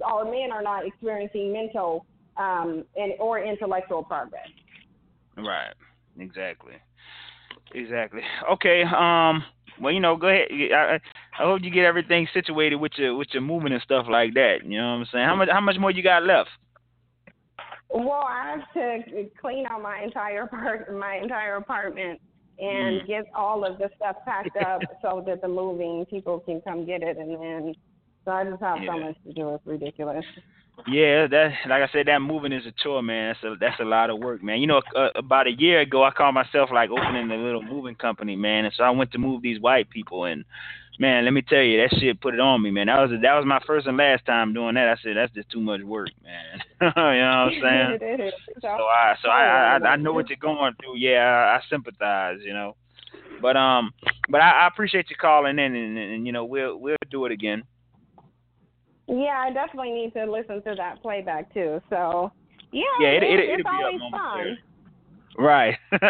[0.02, 2.07] our men are not experiencing mental
[2.39, 4.48] um and or intellectual progress.
[5.36, 5.74] Right.
[6.19, 6.74] Exactly.
[7.74, 8.23] Exactly.
[8.51, 8.82] Okay.
[8.85, 9.44] Um
[9.81, 10.48] well, you know, go ahead.
[10.74, 11.01] I,
[11.39, 14.59] I hope you get everything situated with your with your movement and stuff like that.
[14.65, 15.24] You know what I'm saying?
[15.24, 16.51] How much how much more you got left?
[17.89, 22.20] Well, I have to clean out my entire part my entire apartment
[22.59, 23.07] and mm.
[23.07, 27.02] get all of the stuff packed up so that the moving people can come get
[27.02, 27.74] it, and then
[28.24, 28.93] so I just have yeah.
[28.93, 29.55] so much to do.
[29.55, 30.24] It's ridiculous.
[30.86, 33.35] Yeah, that like I said, that moving is a chore, man.
[33.35, 34.61] That's a that's a lot of work, man.
[34.61, 37.94] You know, uh, about a year ago, I called myself like opening a little moving
[37.94, 38.65] company, man.
[38.65, 40.44] And so I went to move these white people, and
[40.98, 42.86] man, let me tell you, that shit put it on me, man.
[42.86, 44.89] That was that was my first and last time doing that.
[44.89, 46.62] I said that's just too much work, man.
[46.81, 48.31] you know what I'm saying?
[48.61, 50.97] so I so I, I I know what you're going through.
[50.97, 52.77] Yeah, I, I sympathize, you know.
[53.40, 53.93] But um,
[54.28, 57.24] but I, I appreciate you calling in, and, and, and you know we'll we'll do
[57.24, 57.65] it again.
[59.11, 61.81] Yeah, I definitely need to listen to that playback too.
[61.91, 62.31] So
[62.73, 64.59] yeah, yeah, it, it, it, it's always fun.
[65.37, 65.77] Right.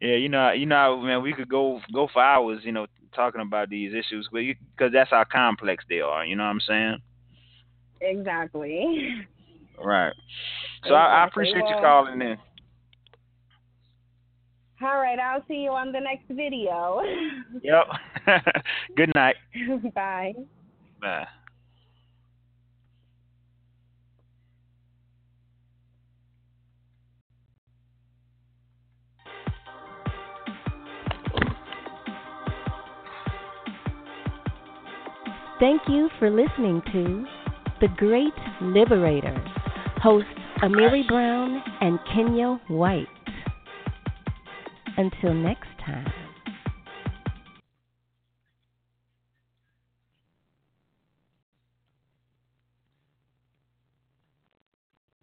[0.00, 3.40] yeah, you know, you know, man, we could go go for hours, you know, talking
[3.40, 6.24] about these issues, because that's how complex they are.
[6.24, 6.98] You know what I'm saying?
[8.00, 9.26] Exactly.
[9.82, 10.14] Right.
[10.84, 10.96] So exactly.
[10.96, 12.36] I, I, appreciate well, you calling in.
[14.82, 17.02] All right, I'll see you on the next video.
[17.62, 17.86] yep.
[18.96, 19.36] Good night.
[19.94, 20.34] Bye.
[21.00, 21.26] Bye.
[35.58, 37.24] Thank you for listening to
[37.80, 39.34] The Great Liberator,
[40.02, 40.28] hosts
[40.62, 43.06] Amiri Brown and Kenya White.
[44.98, 46.25] Until next time.